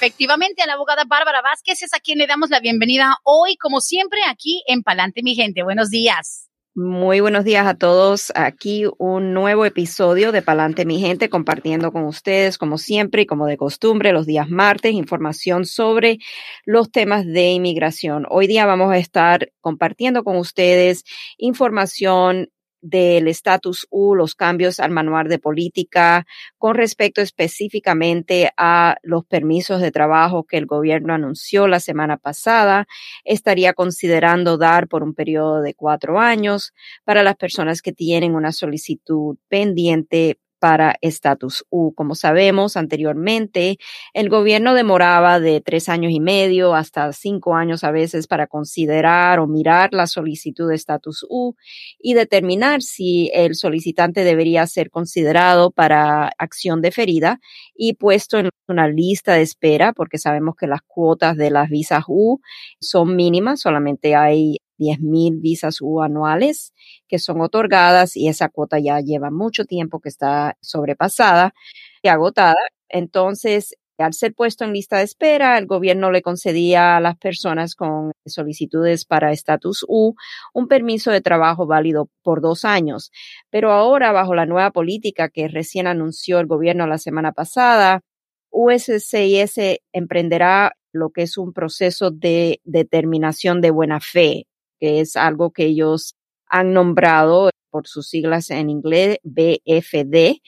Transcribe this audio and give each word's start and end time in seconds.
Efectivamente, 0.00 0.62
a 0.62 0.66
la 0.68 0.74
abogada 0.74 1.02
Bárbara 1.04 1.42
Vázquez 1.42 1.82
es 1.82 1.92
a 1.92 1.98
quien 1.98 2.18
le 2.18 2.28
damos 2.28 2.50
la 2.50 2.60
bienvenida 2.60 3.16
hoy, 3.24 3.56
como 3.56 3.80
siempre, 3.80 4.20
aquí 4.30 4.62
en 4.68 4.84
Palante, 4.84 5.24
mi 5.24 5.34
gente. 5.34 5.64
Buenos 5.64 5.90
días. 5.90 6.48
Muy 6.76 7.18
buenos 7.18 7.44
días 7.44 7.66
a 7.66 7.74
todos. 7.74 8.30
Aquí 8.36 8.84
un 8.98 9.34
nuevo 9.34 9.64
episodio 9.64 10.30
de 10.30 10.40
Palante 10.40 10.84
mi 10.84 11.00
gente 11.00 11.28
compartiendo 11.28 11.90
con 11.90 12.04
ustedes 12.04 12.58
como 12.58 12.78
siempre 12.78 13.22
y 13.22 13.26
como 13.26 13.46
de 13.46 13.56
costumbre 13.56 14.12
los 14.12 14.24
días 14.24 14.48
martes 14.48 14.92
información 14.92 15.64
sobre 15.64 16.18
los 16.64 16.92
temas 16.92 17.26
de 17.26 17.48
inmigración. 17.50 18.24
Hoy 18.30 18.46
día 18.46 18.66
vamos 18.66 18.92
a 18.92 18.98
estar 18.98 19.50
compartiendo 19.60 20.22
con 20.22 20.36
ustedes 20.36 21.02
información 21.38 22.50
del 22.80 23.28
estatus 23.28 23.86
U, 23.90 24.14
los 24.14 24.34
cambios 24.34 24.80
al 24.80 24.90
manual 24.90 25.28
de 25.28 25.38
política 25.38 26.26
con 26.58 26.74
respecto 26.74 27.20
específicamente 27.20 28.50
a 28.56 28.96
los 29.02 29.24
permisos 29.24 29.80
de 29.80 29.90
trabajo 29.90 30.44
que 30.44 30.56
el 30.58 30.66
gobierno 30.66 31.14
anunció 31.14 31.66
la 31.66 31.80
semana 31.80 32.16
pasada, 32.16 32.86
estaría 33.24 33.72
considerando 33.72 34.58
dar 34.58 34.88
por 34.88 35.02
un 35.02 35.14
periodo 35.14 35.60
de 35.62 35.74
cuatro 35.74 36.18
años 36.20 36.72
para 37.04 37.22
las 37.22 37.36
personas 37.36 37.82
que 37.82 37.92
tienen 37.92 38.34
una 38.34 38.52
solicitud 38.52 39.36
pendiente 39.48 40.38
para 40.58 40.96
estatus 41.00 41.64
U. 41.70 41.92
Como 41.94 42.14
sabemos 42.14 42.76
anteriormente, 42.76 43.78
el 44.14 44.28
gobierno 44.28 44.74
demoraba 44.74 45.40
de 45.40 45.60
tres 45.60 45.88
años 45.88 46.12
y 46.12 46.20
medio 46.20 46.74
hasta 46.74 47.12
cinco 47.12 47.54
años 47.54 47.84
a 47.84 47.90
veces 47.90 48.26
para 48.26 48.46
considerar 48.46 49.40
o 49.40 49.46
mirar 49.46 49.90
la 49.92 50.06
solicitud 50.06 50.68
de 50.68 50.74
estatus 50.76 51.24
U 51.28 51.54
y 51.98 52.14
determinar 52.14 52.82
si 52.82 53.30
el 53.34 53.54
solicitante 53.54 54.24
debería 54.24 54.66
ser 54.66 54.90
considerado 54.90 55.70
para 55.70 56.30
acción 56.38 56.82
deferida 56.82 57.40
y 57.74 57.94
puesto 57.94 58.38
en 58.38 58.50
una 58.68 58.88
lista 58.88 59.34
de 59.34 59.42
espera, 59.42 59.92
porque 59.92 60.18
sabemos 60.18 60.54
que 60.56 60.66
las 60.66 60.80
cuotas 60.86 61.36
de 61.36 61.50
las 61.50 61.68
visas 61.70 62.04
U 62.08 62.40
son 62.80 63.16
mínimas, 63.16 63.60
solamente 63.60 64.14
hay 64.14 64.58
10.000 64.78 65.40
visas 65.40 65.80
U 65.80 66.02
anuales 66.02 66.72
que 67.08 67.18
son 67.18 67.40
otorgadas 67.40 68.16
y 68.16 68.28
esa 68.28 68.48
cuota 68.48 68.78
ya 68.78 69.00
lleva 69.00 69.30
mucho 69.30 69.64
tiempo 69.64 70.00
que 70.00 70.08
está 70.08 70.56
sobrepasada 70.60 71.54
y 72.02 72.08
agotada. 72.08 72.56
Entonces, 72.88 73.74
al 73.98 74.14
ser 74.14 74.32
puesto 74.34 74.64
en 74.64 74.72
lista 74.72 74.98
de 74.98 75.04
espera, 75.04 75.58
el 75.58 75.66
gobierno 75.66 76.10
le 76.12 76.22
concedía 76.22 76.96
a 76.96 77.00
las 77.00 77.16
personas 77.18 77.74
con 77.74 78.12
solicitudes 78.26 79.04
para 79.04 79.32
estatus 79.32 79.84
U 79.88 80.14
un 80.54 80.68
permiso 80.68 81.10
de 81.10 81.20
trabajo 81.20 81.66
válido 81.66 82.08
por 82.22 82.40
dos 82.40 82.64
años. 82.64 83.10
Pero 83.50 83.72
ahora, 83.72 84.12
bajo 84.12 84.34
la 84.34 84.46
nueva 84.46 84.70
política 84.70 85.28
que 85.28 85.48
recién 85.48 85.86
anunció 85.88 86.38
el 86.38 86.46
gobierno 86.46 86.86
la 86.86 86.98
semana 86.98 87.32
pasada, 87.32 88.02
USCIS 88.50 89.80
emprenderá 89.92 90.72
lo 90.92 91.10
que 91.10 91.22
es 91.22 91.36
un 91.36 91.52
proceso 91.52 92.10
de 92.10 92.60
determinación 92.64 93.60
de 93.60 93.70
buena 93.70 94.00
fe 94.00 94.46
que 94.78 95.00
es 95.00 95.16
algo 95.16 95.50
que 95.50 95.64
ellos 95.64 96.16
han 96.46 96.72
nombrado 96.72 97.50
por 97.70 97.86
sus 97.86 98.08
siglas 98.08 98.50
en 98.50 98.70
inglés 98.70 99.18
BFD. 99.22 100.40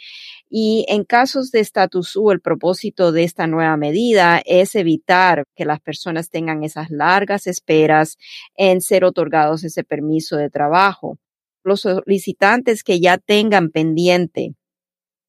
Y 0.49 0.85
en 0.89 1.05
casos 1.05 1.51
de 1.51 1.61
status 1.61 2.17
U, 2.17 2.31
el 2.33 2.41
propósito 2.41 3.13
de 3.13 3.25
esta 3.25 3.47
nueva 3.47 3.77
medida 3.77 4.43
es 4.45 4.75
evitar 4.75 5.45
que 5.55 5.65
las 5.65 5.81
personas 5.81 6.31
tengan 6.31 6.65
esas 6.65 6.91
largas 6.91 7.47
esperas 7.47 8.17
en 8.57 8.81
ser 8.81 9.05
otorgados 9.05 9.63
ese 9.63 9.85
permiso 9.85 10.37
de 10.37 10.51
trabajo. 10.51 11.19
Los 11.63 11.83
solicitantes 11.83 12.83
que 12.83 13.01
ya 13.01 13.19
tengan 13.19 13.71
pendiente 13.71 14.55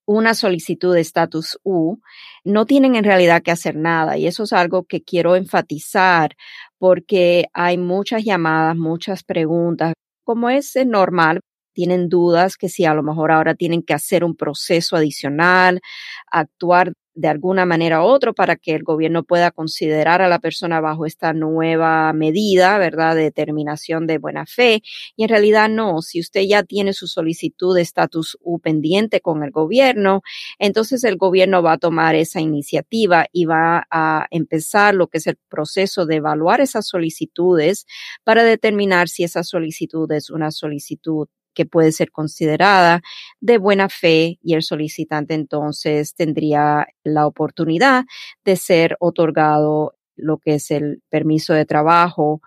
una 0.06 0.34
solicitud 0.34 0.94
de 0.94 1.02
estatus 1.02 1.58
U, 1.64 1.98
no 2.44 2.66
tienen 2.66 2.96
en 2.96 3.04
realidad 3.04 3.42
que 3.44 3.52
hacer 3.52 3.76
nada. 3.76 4.18
Y 4.18 4.28
eso 4.28 4.44
es 4.44 4.54
algo 4.54 4.84
que 4.84 5.04
quiero 5.04 5.36
enfatizar 5.36 6.36
porque 6.78 7.46
hay 7.54 7.78
muchas 7.78 8.24
llamadas, 8.24 8.76
muchas 8.76 9.24
preguntas. 9.24 9.94
Como 10.24 10.50
es 10.50 10.76
normal, 10.86 11.42
tienen 11.74 12.10
dudas 12.10 12.58
que 12.58 12.70
si 12.70 12.86
a 12.86 12.94
lo 12.94 13.04
mejor 13.04 13.32
ahora 13.32 13.56
tienen 13.56 13.84
que 13.84 13.94
hacer 13.94 14.24
un 14.24 14.36
proceso 14.36 14.96
adicional, 14.96 15.82
actuar 16.28 16.94
de 17.14 17.28
alguna 17.28 17.66
manera 17.66 18.02
u 18.02 18.06
otra 18.06 18.34
para 18.34 18.56
que 18.56 18.74
el 18.74 18.84
gobierno 18.84 19.24
pueda 19.24 19.52
considerar 19.52 20.22
a 20.22 20.30
la 20.30 20.40
persona 20.40 20.80
bajo 20.82 21.06
esta 21.06 21.34
nueva 21.34 22.14
medida, 22.14 22.78
¿verdad?, 22.78 23.16
de 23.16 23.24
determinación 23.24 24.08
de 24.08 24.18
buena 24.18 24.46
fe. 24.46 24.82
Y 25.16 25.24
en 25.24 25.30
realidad 25.30 25.70
no, 25.70 26.02
si 26.02 26.20
usted 26.20 26.42
ya 26.42 26.64
tiene 26.64 26.94
su 26.94 27.08
solicitud 27.08 27.76
de 27.76 27.82
estatus 27.82 28.38
U 28.42 28.60
pendiente 28.60 29.22
con 29.22 29.44
el 29.44 29.52
gobierno, 29.52 30.22
entonces 30.60 31.04
el 31.04 31.18
gobierno 31.18 31.62
va 31.64 31.74
a 31.74 31.78
tomar 31.78 32.16
esa 32.16 32.40
iniciativa 32.42 33.26
y 33.32 33.46
va 33.46 33.86
a 33.92 34.28
empezar 34.32 34.96
lo 34.96 35.08
que 35.08 35.18
es 35.20 35.28
el 35.28 35.38
proceso 35.50 36.06
de 36.06 36.16
evaluar 36.18 36.62
esas 36.62 36.88
solicitudes 36.88 37.86
para 38.24 38.44
determinar 38.44 39.10
si 39.10 39.24
esa 39.24 39.44
solicitud 39.44 40.12
es 40.12 40.30
una 40.30 40.52
solicitud 40.52 41.28
que 41.54 41.66
puede 41.66 41.92
ser 41.92 42.12
considerada 42.12 43.02
de 43.40 43.58
buena 43.58 43.90
fe 43.90 44.40
y 44.42 44.54
el 44.54 44.64
solicitante 44.64 45.34
entonces 45.34 46.16
tendría 46.16 46.88
la 47.04 47.28
oportunidad 47.28 48.06
de 48.46 48.56
ser 48.56 48.98
otorgado 49.00 49.96
lo 50.16 50.38
que 50.38 50.56
es 50.56 50.72
el 50.72 51.02
permiso 51.10 51.54
de 51.54 51.66
trabajo 51.66 52.42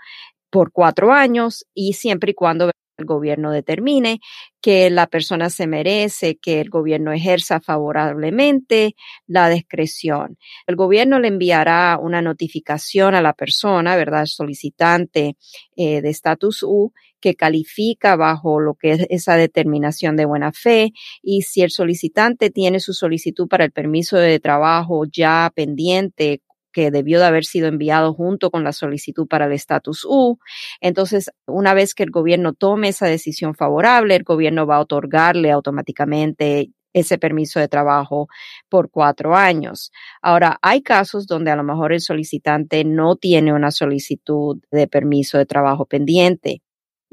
por 0.50 0.72
cuatro 0.72 1.12
años 1.12 1.66
y 1.74 1.94
siempre 1.94 2.30
y 2.32 2.34
cuando 2.34 2.70
el 2.96 3.06
gobierno 3.06 3.50
determine 3.50 4.20
que 4.60 4.88
la 4.90 5.06
persona 5.08 5.50
se 5.50 5.66
merece, 5.66 6.36
que 6.36 6.60
el 6.60 6.70
gobierno 6.70 7.12
ejerza 7.12 7.60
favorablemente 7.60 8.94
la 9.26 9.48
discreción. 9.48 10.38
El 10.66 10.76
gobierno 10.76 11.18
le 11.18 11.28
enviará 11.28 11.98
una 12.00 12.22
notificación 12.22 13.14
a 13.14 13.22
la 13.22 13.32
persona, 13.32 13.96
¿verdad? 13.96 14.26
Solicitante 14.26 15.36
eh, 15.76 16.00
de 16.00 16.10
estatus 16.10 16.62
U 16.62 16.92
que 17.24 17.36
califica 17.36 18.16
bajo 18.16 18.60
lo 18.60 18.74
que 18.74 18.90
es 18.92 19.06
esa 19.08 19.36
determinación 19.36 20.14
de 20.14 20.26
buena 20.26 20.52
fe 20.52 20.92
y 21.22 21.40
si 21.40 21.62
el 21.62 21.70
solicitante 21.70 22.50
tiene 22.50 22.80
su 22.80 22.92
solicitud 22.92 23.48
para 23.48 23.64
el 23.64 23.72
permiso 23.72 24.18
de 24.18 24.38
trabajo 24.40 25.06
ya 25.10 25.50
pendiente 25.54 26.42
que 26.70 26.90
debió 26.90 27.18
de 27.20 27.24
haber 27.24 27.46
sido 27.46 27.68
enviado 27.68 28.12
junto 28.12 28.50
con 28.50 28.62
la 28.62 28.74
solicitud 28.74 29.26
para 29.26 29.46
el 29.46 29.52
estatus 29.52 30.04
U. 30.04 30.38
Entonces, 30.82 31.30
una 31.46 31.72
vez 31.72 31.94
que 31.94 32.02
el 32.02 32.10
gobierno 32.10 32.52
tome 32.52 32.88
esa 32.88 33.06
decisión 33.06 33.54
favorable, 33.54 34.16
el 34.16 34.24
gobierno 34.24 34.66
va 34.66 34.76
a 34.76 34.80
otorgarle 34.80 35.50
automáticamente 35.50 36.72
ese 36.92 37.16
permiso 37.16 37.58
de 37.58 37.68
trabajo 37.68 38.28
por 38.68 38.90
cuatro 38.90 39.34
años. 39.34 39.92
Ahora, 40.20 40.58
hay 40.60 40.82
casos 40.82 41.26
donde 41.26 41.50
a 41.50 41.56
lo 41.56 41.64
mejor 41.64 41.94
el 41.94 42.00
solicitante 42.00 42.84
no 42.84 43.16
tiene 43.16 43.54
una 43.54 43.70
solicitud 43.70 44.60
de 44.70 44.88
permiso 44.88 45.38
de 45.38 45.46
trabajo 45.46 45.86
pendiente 45.86 46.63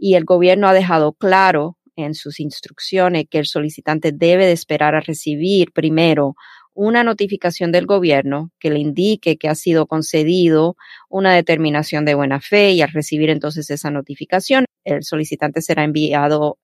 y 0.01 0.15
el 0.15 0.25
gobierno 0.25 0.67
ha 0.67 0.73
dejado 0.73 1.13
claro 1.13 1.77
en 1.95 2.15
sus 2.15 2.39
instrucciones 2.39 3.25
que 3.29 3.37
el 3.37 3.45
solicitante 3.45 4.11
debe 4.11 4.47
de 4.47 4.51
esperar 4.51 4.95
a 4.95 4.99
recibir 4.99 5.71
primero 5.73 6.33
una 6.73 7.03
notificación 7.03 7.71
del 7.71 7.85
gobierno 7.85 8.49
que 8.59 8.71
le 8.71 8.79
indique 8.79 9.37
que 9.37 9.47
ha 9.47 9.53
sido 9.53 9.85
concedido 9.85 10.75
una 11.07 11.35
determinación 11.35 12.03
de 12.03 12.15
buena 12.15 12.41
fe 12.41 12.71
y 12.71 12.81
al 12.81 12.89
recibir 12.89 13.29
entonces 13.29 13.69
esa 13.69 13.91
notificación, 13.91 14.65
el 14.85 15.03
solicitante 15.03 15.61
será 15.61 15.83
enviado 15.83 16.57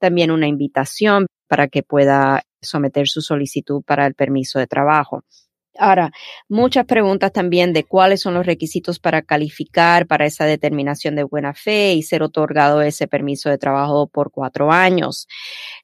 también 0.00 0.32
una 0.32 0.48
invitación 0.48 1.26
para 1.46 1.68
que 1.68 1.84
pueda 1.84 2.42
someter 2.60 3.06
su 3.06 3.22
solicitud 3.22 3.82
para 3.86 4.04
el 4.04 4.14
permiso 4.14 4.58
de 4.58 4.66
trabajo. 4.66 5.22
Ahora, 5.78 6.10
muchas 6.48 6.84
preguntas 6.84 7.32
también 7.32 7.72
de 7.72 7.84
cuáles 7.84 8.20
son 8.20 8.34
los 8.34 8.44
requisitos 8.44 8.98
para 8.98 9.22
calificar 9.22 10.06
para 10.06 10.26
esa 10.26 10.44
determinación 10.44 11.14
de 11.14 11.22
buena 11.22 11.54
fe 11.54 11.94
y 11.94 12.02
ser 12.02 12.22
otorgado 12.22 12.82
ese 12.82 13.06
permiso 13.06 13.48
de 13.48 13.58
trabajo 13.58 14.08
por 14.08 14.32
cuatro 14.32 14.72
años. 14.72 15.28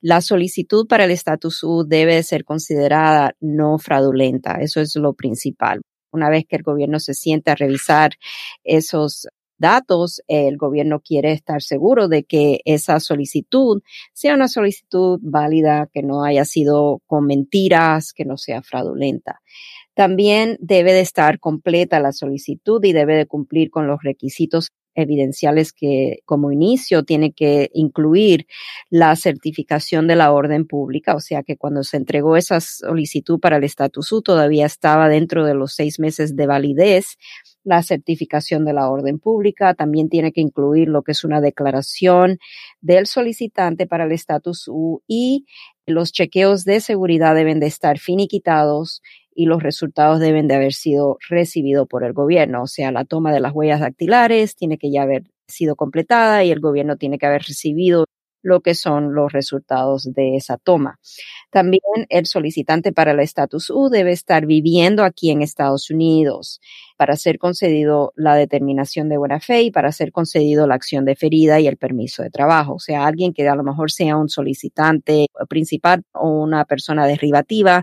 La 0.01 0.21
solicitud 0.21 0.87
para 0.89 1.05
el 1.05 1.13
estatus 1.13 1.63
U 1.63 1.85
debe 1.87 2.23
ser 2.25 2.45
considerada 2.45 3.37
no 3.41 3.79
fraudulenta. 3.79 4.59
Eso 4.61 4.81
es 4.81 4.97
lo 4.97 5.15
principal. 5.15 5.83
Una 6.11 6.31
vez 6.31 6.45
que 6.49 6.57
el 6.57 6.63
gobierno 6.63 6.99
se 6.99 7.15
siente 7.15 7.51
a 7.51 7.55
revisar 7.55 8.13
esos 8.65 9.29
datos, 9.59 10.23
el 10.29 10.57
gobierno 10.57 11.01
quiere 11.01 11.33
estar 11.33 11.63
seguro 11.63 12.09
de 12.09 12.25
que 12.25 12.61
esa 12.65 13.01
solicitud 13.01 13.83
sea 14.13 14.35
una 14.35 14.49
solicitud 14.49 15.19
válida, 15.23 15.89
que 15.93 16.03
no 16.03 16.25
haya 16.25 16.45
sido 16.45 17.03
con 17.07 17.27
mentiras, 17.27 18.13
que 18.13 18.25
no 18.25 18.37
sea 18.37 18.63
fraudulenta. 18.63 19.41
También 19.95 20.59
debe 20.61 20.93
de 20.93 21.01
estar 21.01 21.41
completa 21.41 22.01
la 22.01 22.13
solicitud 22.13 22.85
y 22.85 22.93
debe 22.93 23.17
de 23.17 23.27
cumplir 23.27 23.71
con 23.71 23.87
los 23.87 24.03
requisitos 24.03 24.71
evidenciales 24.97 25.73
que 25.73 26.19
como 26.25 26.51
inicio 26.51 27.05
tiene 27.05 27.33
que 27.33 27.71
incluir 27.75 28.47
la 28.91 29.15
certificación 29.15 30.09
de 30.09 30.17
la 30.17 30.33
orden 30.33 30.67
pública, 30.67 31.15
o 31.15 31.21
sea 31.21 31.43
que 31.43 31.57
cuando 31.57 31.85
se 31.85 31.99
entregó 31.99 32.37
esa 32.37 32.61
solicitud 32.61 33.39
para 33.39 33.59
el 33.59 33.65
estatus 33.65 34.11
U 34.13 34.23
todavía 34.23 34.67
estaba 34.67 35.09
dentro 35.09 35.45
de 35.45 35.55
los 35.55 35.75
seis 35.75 36.01
meses 36.01 36.35
de 36.35 36.47
validez 36.47 37.19
la 37.67 37.83
certificación 37.83 38.65
de 38.65 38.73
la 38.73 38.89
orden 38.89 39.19
pública, 39.19 39.75
también 39.75 40.09
tiene 40.09 40.33
que 40.33 40.41
incluir 40.41 40.89
lo 40.89 41.03
que 41.03 41.13
es 41.13 41.25
una 41.25 41.41
declaración 41.41 42.39
del 42.81 43.07
solicitante 43.07 43.89
para 43.89 44.05
el 44.05 44.13
estatus 44.13 44.69
U 44.69 45.03
y 45.09 45.47
los 45.85 46.13
chequeos 46.13 46.65
de 46.65 46.81
seguridad 46.81 47.35
deben 47.35 47.59
de 47.59 47.67
estar 47.67 47.99
finiquitados 47.99 49.03
y 49.35 49.47
los 49.47 49.63
resultados 49.65 50.21
deben 50.21 50.47
de 50.47 50.55
haber 50.55 50.75
sido 50.75 51.19
recibidos 51.29 51.89
por 51.89 52.05
el 52.05 52.13
gobierno. 52.13 52.63
O 52.63 52.67
sea, 52.69 52.93
la 52.93 53.05
toma 53.05 53.33
de 53.33 53.41
las 53.41 53.53
huellas 53.53 53.81
dactilares 53.81 54.55
tiene 54.55 54.79
que 54.79 54.93
ya 54.93 55.03
haber 55.03 55.25
sido 55.49 55.75
completada 55.75 56.45
y 56.45 56.53
el 56.53 56.61
gobierno 56.61 56.97
tiene 56.97 57.19
que 57.19 57.27
haber 57.27 57.43
recibido 57.43 58.07
lo 58.47 58.61
que 58.61 58.75
son 58.75 59.13
los 59.13 59.33
resultados 59.33 60.05
de 60.05 60.37
esa 60.37 60.57
toma. 60.57 61.01
También 61.51 61.83
el 62.11 62.27
solicitante 62.27 62.93
para 62.93 63.11
el 63.11 63.19
estatus 63.19 63.71
U 63.71 63.89
debe 63.91 64.13
estar 64.13 64.47
viviendo 64.47 65.03
aquí 65.03 65.31
en 65.33 65.43
Estados 65.43 65.91
Unidos 65.91 66.61
para 66.97 67.17
ser 67.17 67.39
concedido 67.39 68.13
la 68.15 68.37
determinación 68.37 69.09
de 69.09 69.19
buena 69.19 69.41
fe 69.41 69.63
y 69.63 69.71
para 69.73 69.91
ser 69.91 70.13
concedido 70.13 70.69
la 70.69 70.77
acción 70.77 71.05
deferida 71.05 71.59
y 71.59 71.67
el 71.67 71.77
permiso 71.77 72.23
de 72.23 72.31
trabajo. 72.31 72.75
O 72.75 72.79
sea, 72.79 73.05
alguien 73.05 73.35
que 73.35 73.49
a 73.49 73.57
lo 73.57 73.65
mejor 73.65 73.91
sea 73.91 74.17
un 74.17 74.29
solicitante 74.29 75.27
principal 75.49 76.05
o 76.13 76.29
una 76.29 76.65
persona 76.67 77.05
derivativa 77.07 77.83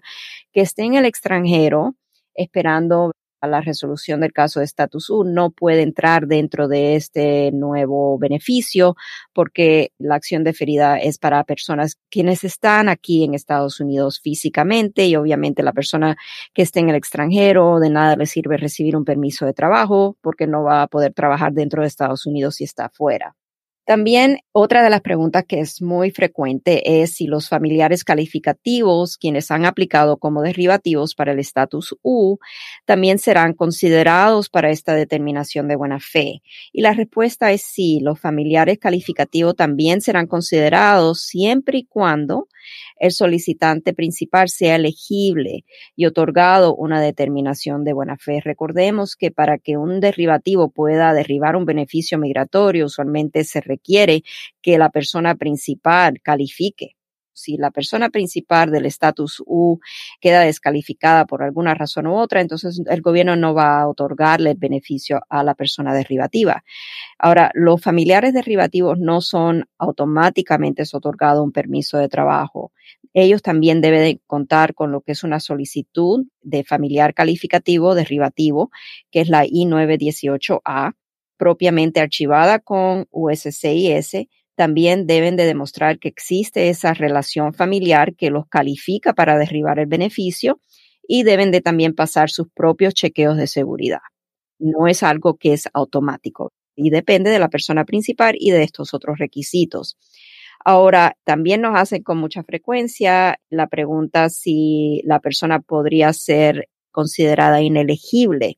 que 0.54 0.62
esté 0.62 0.84
en 0.84 0.96
el 0.96 1.04
extranjero 1.04 1.96
esperando 2.36 3.12
la 3.48 3.62
resolución 3.62 4.22
del 4.22 4.34
caso 4.34 4.60
de 4.60 4.66
estatus 4.66 5.10
U 5.10 5.24
no 5.24 5.52
puede 5.52 5.82
entrar 5.82 6.28
dentro 6.28 6.68
de 6.68 6.96
este 6.96 7.52
nuevo 7.52 8.18
beneficio 8.18 8.96
porque 9.34 9.92
la 9.98 10.16
acción 10.16 10.44
deferida 10.44 10.98
es 10.98 11.18
para 11.18 11.44
personas 11.44 11.98
quienes 12.10 12.44
están 12.44 12.90
aquí 12.90 13.24
en 13.24 13.34
Estados 13.34 13.80
Unidos 13.80 14.20
físicamente 14.22 15.06
y 15.06 15.16
obviamente 15.16 15.64
la 15.64 15.74
persona 15.74 16.16
que 16.54 16.62
esté 16.62 16.80
en 16.80 16.90
el 16.90 16.96
extranjero 16.96 17.80
de 17.80 17.90
nada 17.90 18.16
le 18.16 18.26
sirve 18.26 18.58
recibir 18.58 18.96
un 18.96 19.06
permiso 19.06 19.46
de 19.46 19.54
trabajo 19.54 20.18
porque 20.22 20.48
no 20.48 20.64
va 20.64 20.84
a 20.84 20.88
poder 20.88 21.14
trabajar 21.14 21.54
dentro 21.54 21.82
de 21.82 21.88
Estados 21.88 22.26
Unidos 22.26 22.56
si 22.56 22.64
está 22.64 22.90
fuera. 22.90 23.36
También 23.86 24.40
otra 24.54 24.82
de 24.82 24.90
las 24.90 25.02
preguntas 25.02 25.44
que 25.46 25.60
es 25.60 25.82
muy 25.82 26.12
frecuente 26.12 27.02
es 27.02 27.16
si 27.16 27.28
los 27.28 27.50
familiares 27.50 28.06
calificativos, 28.06 29.18
quienes 29.18 29.52
han 29.52 29.66
aplicado 29.66 30.18
como 30.18 30.42
derivativos 30.42 31.16
para 31.16 31.34
el 31.34 31.40
estatus 31.40 31.94
U, 32.02 32.38
también 32.86 33.20
serán 33.20 33.54
considerados 33.54 34.50
para 34.50 34.70
esta 34.70 34.96
determinación 34.96 35.68
de 35.68 35.76
buena 35.76 36.00
fe. 36.00 36.42
Y 36.72 36.82
la 36.82 36.94
respuesta 36.94 37.52
es 37.52 37.64
sí, 37.64 38.00
los 38.02 38.20
familiares 38.20 38.78
calificativos 38.80 39.56
también 39.56 40.00
serán 40.00 40.28
considerados 40.28 41.22
siempre 41.22 41.80
y 41.80 41.86
cuando 41.86 42.48
el 42.98 43.12
solicitante 43.12 43.94
principal 43.94 44.50
sea 44.50 44.76
elegible 44.76 45.66
y 45.96 46.06
otorgado 46.06 46.76
una 46.76 47.02
determinación 47.02 47.84
de 47.84 47.94
buena 47.94 48.18
fe. 48.18 48.40
Recordemos 48.42 49.16
que 49.16 49.32
para 49.32 49.58
que 49.58 49.78
un 49.78 50.00
derivativo 50.00 50.70
pueda 50.70 51.14
derribar 51.14 51.56
un 51.56 51.66
beneficio 51.66 52.18
migratorio, 52.18 52.86
usualmente 52.86 53.44
se 53.44 53.62
requiere 53.74 54.24
que 54.62 54.78
la 54.78 54.90
persona 54.90 55.36
principal 55.36 56.22
califique 56.22 56.96
si 57.34 57.58
la 57.58 57.72
persona 57.72 58.10
principal 58.10 58.72
del 58.72 58.86
estatus 58.86 59.42
U 59.46 59.80
queda 60.22 60.42
descalificada 60.42 61.26
por 61.26 61.44
alguna 61.44 61.74
razón 61.74 62.08
u 62.08 62.16
otra, 62.16 62.42
entonces 62.42 62.82
el 62.88 63.02
gobierno 63.02 63.36
no 63.36 63.54
va 63.54 63.82
a 63.82 63.88
otorgarle 63.88 64.52
el 64.52 64.58
beneficio 64.58 65.22
a 65.30 65.44
la 65.44 65.56
persona 65.56 65.94
derivativa. 65.94 66.64
Ahora, 67.18 67.52
los 67.54 67.82
familiares 67.82 68.34
derivativos 68.34 69.00
no 69.00 69.22
son 69.22 69.66
automáticamente 69.78 70.84
otorgados 70.94 71.44
un 71.44 71.52
permiso 71.52 71.98
de 71.98 72.08
trabajo. 72.08 72.72
Ellos 73.14 73.42
también 73.42 73.82
deben 73.82 74.22
contar 74.28 74.74
con 74.74 74.92
lo 74.92 75.02
que 75.02 75.14
es 75.14 75.24
una 75.24 75.40
solicitud 75.40 76.26
de 76.42 76.64
familiar 76.64 77.14
calificativo 77.14 77.96
derivativo, 77.96 78.72
que 79.12 79.22
es 79.22 79.30
la 79.30 79.46
I-918A, 79.46 80.94
propiamente 81.44 82.00
archivada 82.00 82.60
con 82.60 83.06
USCIS 83.12 84.30
también 84.56 85.08
deben 85.08 85.36
de 85.36 85.44
demostrar 85.44 86.00
que 86.00 86.08
existe 86.08 86.70
esa 86.70 86.94
relación 86.94 87.54
familiar 87.54 88.16
que 88.16 88.30
los 88.30 88.48
califica 88.48 89.12
para 89.12 89.38
derribar 89.38 89.78
el 89.78 89.88
beneficio 89.88 90.62
y 91.06 91.24
deben 91.24 91.52
de 91.52 91.60
también 91.60 91.96
pasar 91.96 92.30
sus 92.30 92.48
propios 92.56 92.94
chequeos 92.94 93.36
de 93.36 93.48
seguridad. 93.48 94.00
No 94.58 94.88
es 94.88 95.04
algo 95.04 95.36
que 95.36 95.52
es 95.52 95.68
automático 95.74 96.54
y 96.78 96.92
depende 96.92 97.30
de 97.30 97.40
la 97.40 97.50
persona 97.50 97.84
principal 97.84 98.36
y 98.40 98.52
de 98.52 98.64
estos 98.64 98.94
otros 98.94 99.18
requisitos. 99.20 99.98
Ahora, 100.64 101.18
también 101.26 101.60
nos 101.60 101.78
hacen 101.78 102.04
con 102.04 102.20
mucha 102.20 102.44
frecuencia 102.44 103.38
la 103.50 103.68
pregunta 103.68 104.30
si 104.30 105.02
la 105.04 105.20
persona 105.20 105.60
podría 105.60 106.14
ser 106.14 106.70
considerada 106.94 107.62
inelegible 107.62 108.58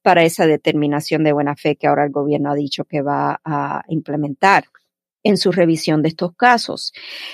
para 0.00 0.24
esa 0.24 0.46
determinación 0.46 1.24
de 1.24 1.32
buena 1.32 1.56
fe 1.56 1.76
que 1.76 1.86
ahora 1.86 2.04
el 2.04 2.10
gobierno 2.10 2.50
ha 2.50 2.54
dicho 2.54 2.84
que 2.84 3.02
va 3.02 3.42
a 3.44 3.82
implementar 3.88 4.64
en 5.22 5.36
su 5.36 5.52
revisión 5.52 6.02
de 6.02 6.08
estos 6.08 6.34
casos. 6.34 6.92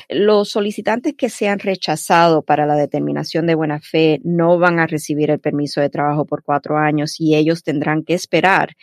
Los 0.09 0.51
solicitantes 0.51 1.15
que 1.17 1.31
sean 1.31 1.59
rechazados 1.59 2.45
para 2.45 2.67
la 2.67 2.77
determinación 2.77 3.47
de 3.47 3.55
buena 3.55 3.81
fe 3.81 4.21
no 4.25 4.59
van 4.59 4.79
a 4.79 4.87
recibir 4.87 5.31
el 5.31 5.41
permiso 5.41 5.81
de 5.81 5.91
trabajo 5.91 6.27
por 6.27 6.43
cuatro 6.43 6.77
años 6.77 7.21
y 7.21 7.35
ellos 7.35 7.63
tendrán 7.63 8.05
que 8.05 8.15
esperar 8.15 8.77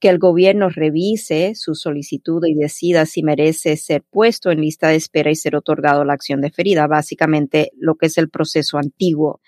que 0.00 0.08
el 0.08 0.18
gobierno 0.18 0.68
revise 0.68 1.54
su 1.54 1.74
solicitud 1.74 2.44
y 2.46 2.54
decida 2.54 3.06
si 3.06 3.22
merece 3.22 3.76
ser 3.76 4.02
puesto 4.02 4.50
en 4.50 4.60
lista 4.60 4.88
de 4.88 4.96
espera 4.96 5.30
y 5.30 5.36
ser 5.36 5.56
otorgado 5.56 6.04
la 6.04 6.14
acción 6.14 6.40
deferida, 6.40 6.86
básicamente 6.86 7.72
lo 7.76 7.96
que 7.96 8.06
es 8.06 8.18
el 8.18 8.30
proceso 8.30 8.78
antiguo. 8.78 9.40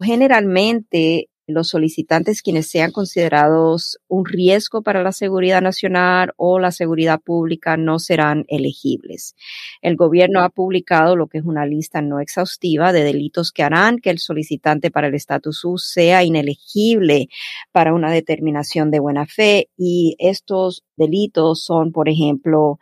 Generalmente 0.00 1.28
los 1.48 1.68
solicitantes 1.68 2.42
quienes 2.42 2.68
sean 2.68 2.92
considerados 2.92 3.98
un 4.06 4.26
riesgo 4.26 4.82
para 4.82 5.02
la 5.02 5.12
seguridad 5.12 5.62
nacional 5.62 6.34
o 6.36 6.58
la 6.58 6.70
seguridad 6.70 7.20
pública 7.20 7.76
no 7.78 7.98
serán 7.98 8.44
elegibles. 8.48 9.34
El 9.80 9.96
gobierno 9.96 10.40
ha 10.40 10.50
publicado 10.50 11.16
lo 11.16 11.26
que 11.26 11.38
es 11.38 11.44
una 11.44 11.64
lista 11.64 12.02
no 12.02 12.20
exhaustiva 12.20 12.92
de 12.92 13.02
delitos 13.02 13.50
que 13.50 13.62
harán 13.62 13.98
que 13.98 14.10
el 14.10 14.18
solicitante 14.18 14.90
para 14.90 15.08
el 15.08 15.14
estatus 15.14 15.64
U 15.64 15.78
sea 15.78 16.22
inelegible 16.22 17.28
para 17.72 17.94
una 17.94 18.12
determinación 18.12 18.90
de 18.90 19.00
buena 19.00 19.26
fe 19.26 19.70
y 19.76 20.16
estos 20.18 20.84
delitos 20.96 21.64
son, 21.64 21.92
por 21.92 22.10
ejemplo, 22.10 22.78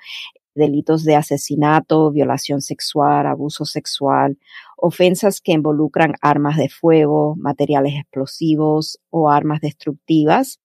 delitos 0.56 1.04
de 1.04 1.14
asesinato, 1.14 2.10
violación 2.10 2.60
sexual, 2.60 3.26
abuso 3.26 3.64
sexual, 3.64 4.38
ofensas 4.76 5.40
que 5.40 5.52
involucran 5.52 6.14
armas 6.20 6.56
de 6.56 6.68
fuego, 6.68 7.36
materiales 7.36 7.94
explosivos 7.94 8.98
o 9.10 9.30
armas 9.30 9.60
destructivas, 9.60 10.58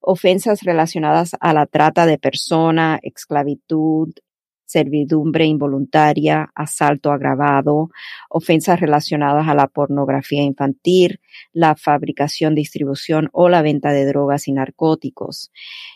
ofensas 0.00 0.62
relacionadas 0.62 1.32
a 1.40 1.52
la 1.52 1.66
trata 1.66 2.06
de 2.06 2.18
persona, 2.18 2.98
esclavitud, 3.02 4.12
servidumbre 4.70 5.46
involuntaria, 5.46 6.50
asalto 6.54 7.10
agravado, 7.10 7.90
ofensas 8.28 8.78
relacionadas 8.78 9.48
a 9.48 9.54
la 9.54 9.66
pornografía 9.66 10.42
infantil, 10.42 11.20
la 11.52 11.74
fabricación, 11.74 12.54
distribución 12.54 13.28
o 13.32 13.48
la 13.48 13.62
venta 13.62 13.90
de 13.90 14.06
drogas 14.06 14.46
y 14.46 14.52
narcóticos. 14.52 15.50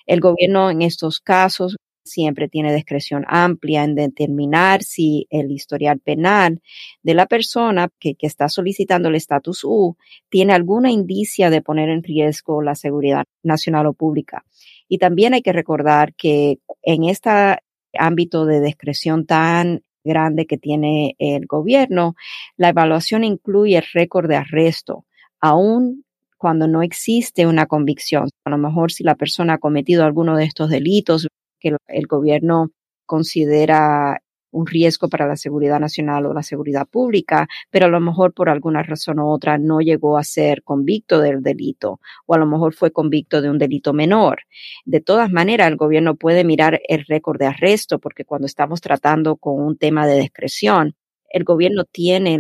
El 0.07 0.21
gobierno 0.21 0.71
en 0.71 0.83
estos 0.83 1.21
casos 1.21 1.77
siempre 2.05 2.49
tiene 2.49 2.75
discreción 2.75 3.25
amplia 3.27 3.83
en 3.83 3.95
determinar 3.95 4.83
si 4.83 5.27
el 5.31 5.51
historial 5.51 6.01
penal 6.01 6.61
de 7.03 7.15
la 7.15 7.27
persona 7.27 7.89
que, 7.99 8.17
está 8.21 8.49
solicitando 8.49 9.09
el 9.09 9.17
estatus 9.17 9.65
U 9.65 9.97
tiene 10.29 10.53
alguna 10.55 10.91
indicia 10.91 11.51
de 11.51 11.63
poner 11.63 11.89
en 11.89 12.03
riesgo 12.03 12.63
la 12.63 12.75
seguridad 12.75 13.25
nacional 13.43 13.87
o 13.87 13.93
pública. 13.93 14.45
Y 14.89 14.99
también 14.99 15.35
hay 15.35 15.43
que 15.43 15.53
recordar 15.53 16.15
que 16.15 16.59
en 16.83 17.05
este 17.05 17.59
ámbito 17.99 18.47
de 18.47 18.61
discreción 18.61 19.27
tan 19.27 19.83
grande 20.05 20.47
que 20.47 20.59
tiene 20.59 21.17
el 21.19 21.47
gobierno, 21.47 22.15
la 22.57 22.71
evaluación 22.71 23.25
incluye 23.25 23.79
el 23.79 23.85
récord 23.93 24.29
de 24.29 24.37
arresto, 24.37 25.07
aún 25.41 26.05
cuando 26.37 26.67
no 26.67 26.83
existe 26.83 27.47
una 27.47 27.67
convicción. 27.67 28.29
A 28.45 28.51
lo 28.51 28.59
mejor 28.59 28.93
si 28.93 29.03
la 29.03 29.15
persona 29.15 29.55
ha 29.55 29.59
cometido 29.59 30.05
alguno 30.05 30.37
de 30.37 30.45
estos 30.45 30.69
delitos, 30.69 31.29
que 31.65 31.77
el 31.89 32.07
gobierno 32.07 32.71
considera 33.07 34.21
un 34.55 34.67
riesgo 34.67 35.09
para 35.09 35.27
la 35.27 35.37
seguridad 35.37 35.81
nacional 35.81 36.27
o 36.27 36.33
la 36.33 36.43
seguridad 36.43 36.87
pública, 36.87 37.49
pero 37.71 37.87
a 37.87 37.89
lo 37.89 38.01
mejor 38.01 38.33
por 38.33 38.49
alguna 38.49 38.83
razón 38.83 39.19
u 39.19 39.29
otra 39.29 39.59
no 39.59 39.81
llegó 39.81 40.17
a 40.17 40.23
ser 40.23 40.63
convicto 40.63 41.21
del 41.21 41.43
delito 41.43 42.01
o 42.27 42.35
a 42.35 42.39
lo 42.39 42.47
mejor 42.47 42.73
fue 42.73 42.93
convicto 42.93 43.43
de 43.43 43.51
un 43.51 43.59
delito 43.59 43.93
menor. 43.93 44.43
De 44.85 45.01
todas 45.01 45.31
maneras, 45.31 45.69
el 45.69 45.77
gobierno 45.77 46.15
puede 46.15 46.45
mirar 46.45 46.81
el 46.89 47.05
récord 47.05 47.39
de 47.39 47.47
arresto 47.47 47.99
porque 47.99 48.25
cuando 48.25 48.47
estamos 48.47 48.81
tratando 48.81 49.37
con 49.37 49.61
un 49.61 49.77
tema 49.77 50.07
de 50.07 50.21
discreción, 50.21 50.95
el 51.35 51.45
gobierno 51.45 51.85
tiene 51.85 52.39